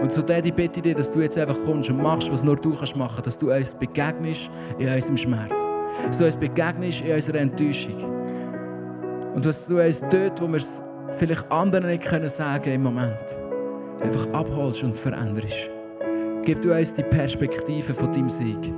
Und 0.00 0.12
so 0.12 0.22
Daddy, 0.22 0.52
bitte 0.52 0.80
ich 0.80 0.82
dir, 0.82 0.94
dass 0.94 1.10
du 1.10 1.20
jetzt 1.20 1.38
einfach 1.38 1.56
kommst 1.64 1.90
und 1.90 2.02
machst, 2.02 2.30
was 2.30 2.44
nur 2.44 2.56
du 2.56 2.74
kannst 2.74 2.96
machen, 2.96 3.22
dass 3.24 3.38
du 3.38 3.52
uns 3.52 3.74
begegnest 3.74 4.50
in 4.78 4.88
unserem 4.88 5.16
Schmerz. 5.16 5.58
Dass 6.06 6.18
du 6.18 6.24
uns 6.24 6.36
begegnest 6.36 7.00
in 7.00 7.14
unserer 7.14 7.38
Enttäuschung. 7.40 7.96
Und 9.34 9.44
dass 9.44 9.66
du 9.66 9.82
uns 9.82 10.00
dort, 10.10 10.40
wo 10.40 10.48
wir 10.48 10.56
es 10.56 10.82
vielleicht 11.16 11.50
anderen 11.50 11.86
nicht 11.86 12.04
können 12.04 12.28
sagen 12.28 12.72
im 12.72 12.82
Moment, 12.82 13.34
einfach 14.02 14.32
abholst 14.32 14.82
und 14.82 14.96
veränderst. 14.96 15.70
Gib 16.42 16.62
du 16.62 16.72
uns 16.72 16.94
die 16.94 17.02
Perspektive 17.02 17.94
von 17.94 18.12
deinem 18.12 18.30
Sieg. 18.30 18.72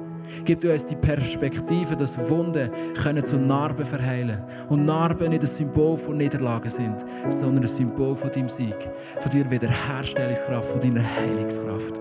Gib 0.45 0.65
uns 0.65 0.87
die 0.87 0.97
Perspektive, 0.97 1.97
dass 1.97 2.19
Wunden 2.29 2.71
können 2.95 3.25
zu 3.25 3.37
Narben 3.37 3.85
verheilen 3.85 4.43
Und 4.69 4.85
Narben 4.85 5.31
nicht 5.31 5.43
ein 5.43 5.47
Symbol 5.47 5.97
von 5.97 6.17
Niederlagen 6.17 6.71
sind, 6.71 7.05
sondern 7.29 7.65
ein 7.65 7.69
Symbol 7.69 8.15
von 8.17 8.31
deinem 8.31 8.49
Sieg, 8.49 8.77
von 9.21 9.31
deiner 9.31 9.51
Wiederherstellungskraft, 9.51 10.71
von 10.71 10.81
deiner 10.81 11.03
Heilungskraft. 11.03 11.98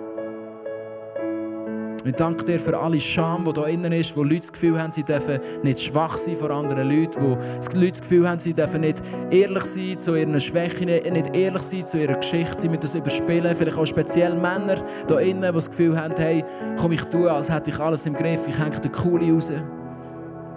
Ich 2.07 2.15
danke 2.15 2.45
dir 2.45 2.57
für 2.57 2.77
alle 2.77 2.99
Scham, 3.01 3.43
die 3.43 3.51
hier 3.53 3.67
innen 3.67 3.91
ist, 3.91 4.15
wo 4.15 4.23
Leute 4.23 4.39
das 4.39 4.53
Gefühl 4.53 4.81
haben, 4.81 4.93
sie 4.93 5.03
dürfen 5.03 5.39
nicht 5.61 5.81
schwach 5.81 6.15
sein 6.15 6.37
vor 6.37 6.51
anderen 6.51 6.89
Leuten, 6.89 7.21
wo 7.21 7.37
Leute 7.77 7.91
das 7.91 8.01
Gefühl 8.01 8.29
haben, 8.29 8.39
sie 8.39 8.53
dürfen 8.53 8.79
nicht 8.79 9.01
ehrlich 9.29 9.65
sein 9.65 9.99
zu 9.99 10.15
ihren 10.15 10.39
Schwächen, 10.39 10.85
nicht 10.85 11.35
ehrlich 11.35 11.61
sein 11.63 11.85
zu 11.85 11.97
ihrer 11.97 12.15
Geschichte, 12.15 12.61
sie 12.61 12.69
müssen 12.69 12.81
das 12.81 12.95
überspielen. 12.95 13.53
Vielleicht 13.53 13.77
auch 13.77 13.85
speziell 13.85 14.35
Männer 14.35 14.81
hier 15.05 15.19
innen, 15.19 15.41
die 15.41 15.51
das 15.51 15.69
Gefühl 15.69 15.99
haben, 15.99 16.13
hey, 16.17 16.45
komm 16.79 16.93
ich 16.93 17.03
tue, 17.03 17.29
als 17.29 17.49
hätte 17.49 17.71
ich 17.71 17.79
alles 17.79 18.05
im 18.05 18.13
Griff, 18.13 18.47
ich 18.47 18.57
hänge 18.57 18.79
den 18.79 18.91
Kuli 18.91 19.29
raus. 19.31 19.51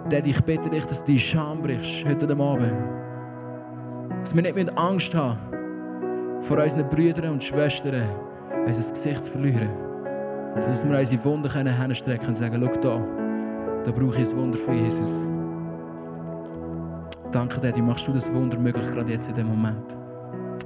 Daddy, 0.09 0.29
ich 0.29 0.41
bitte 0.41 0.69
dich, 0.69 0.85
dass 0.85 0.99
du 0.99 1.11
die 1.11 1.19
Scham 1.19 1.61
brichst 1.61 2.05
heute 2.05 2.31
Abend. 2.31 2.73
Dass 4.21 4.33
wir 4.33 4.41
nicht 4.41 4.77
Angst 4.77 5.13
haben 5.13 5.37
vor 6.39 6.57
unseren 6.57 6.87
Brüdern 6.87 7.33
und 7.33 7.43
Schwestern, 7.43 8.03
unser 8.65 8.93
Gesicht 8.93 9.25
zu 9.25 9.31
verlieren 9.33 9.90
dass 10.55 10.87
wir 10.87 10.97
unsere 10.97 11.23
Wunden 11.23 11.49
hinstrecken 11.49 12.27
und 12.27 12.35
sagen, 12.35 12.61
schau 12.61 12.81
da, 12.81 13.01
da 13.83 13.91
brauche 13.91 14.21
ich 14.21 14.29
ein 14.29 14.37
Wunder 14.37 14.57
von 14.57 14.73
Jesus. 14.73 15.27
Danke 17.31 17.59
dir, 17.61 17.71
du 17.71 17.81
machst 17.81 18.07
du 18.07 18.11
das 18.11 18.31
Wunder 18.33 18.59
möglich, 18.59 18.85
gerade 18.91 19.11
jetzt 19.11 19.29
in 19.29 19.35
dem 19.35 19.47
Moment. 19.47 19.95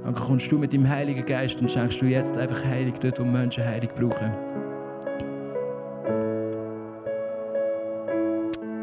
Danke, 0.02 0.20
kommst 0.20 0.50
du 0.50 0.58
mit 0.58 0.72
dem 0.72 0.88
Heiligen 0.88 1.24
Geist 1.24 1.60
und 1.60 1.70
schenkst 1.70 2.00
du 2.00 2.06
jetzt 2.06 2.36
einfach 2.36 2.64
Heilig 2.64 2.94
dort, 3.00 3.20
wo 3.20 3.24
Menschen 3.24 3.64
Heilig 3.64 3.90
brauchen. 3.94 4.32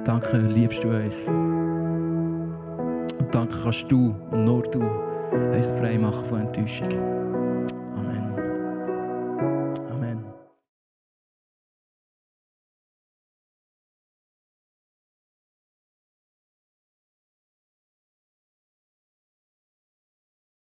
Danke, 0.05 0.37
liebst 0.37 0.83
du 0.83 0.89
uns. 0.89 1.27
Und 3.19 3.27
danke 3.31 3.55
kannst 3.63 3.89
du 3.89 4.15
und 4.31 4.43
nur 4.43 4.63
du 4.63 4.81
uns 4.81 5.67
frei 5.67 5.97
machen 5.97 6.25
von 6.25 6.41
Enttäuschung. 6.41 7.22